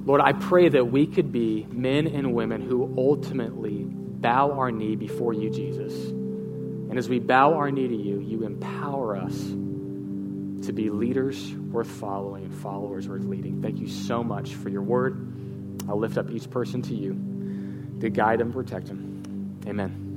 Lord, 0.07 0.21
I 0.23 0.33
pray 0.33 0.69
that 0.71 0.91
we 0.91 1.07
could 1.07 1.33
be 1.33 1.67
men 1.71 2.07
and 2.07 2.33
women 2.35 2.63
who 2.63 2.95
ultimately 2.97 3.87
bow 4.21 4.53
our 4.53 4.71
knee 4.71 4.97
before 4.97 5.33
you, 5.33 5.51
Jesus. 5.51 5.93
And 5.95 6.99
as 6.99 7.09
we 7.09 7.19
bow 7.19 7.55
our 7.55 7.71
knee 7.71 7.89
to 7.89 7.97
you, 7.97 8.21
you 8.21 8.45
empower 8.45 9.17
us 9.17 9.37
to 10.67 10.73
be 10.73 10.91
leaders 10.91 11.55
worth 11.55 11.89
following 11.89 12.45
and 12.45 12.55
followers 12.55 13.09
worth 13.09 13.25
leading. 13.25 13.63
Thank 13.63 13.79
you 13.79 13.89
so 13.89 14.25
much 14.25 14.55
for 14.55 14.69
your 14.69 14.83
word. 14.83 15.83
I'll 15.89 15.99
lift 15.99 16.19
up 16.19 16.31
each 16.31 16.51
person 16.51 16.83
to 16.83 16.95
you 16.95 17.99
to 18.01 18.11
guide 18.11 18.41
them, 18.41 18.53
protect 18.53 18.87
them. 18.87 19.61
Amen. 19.67 20.08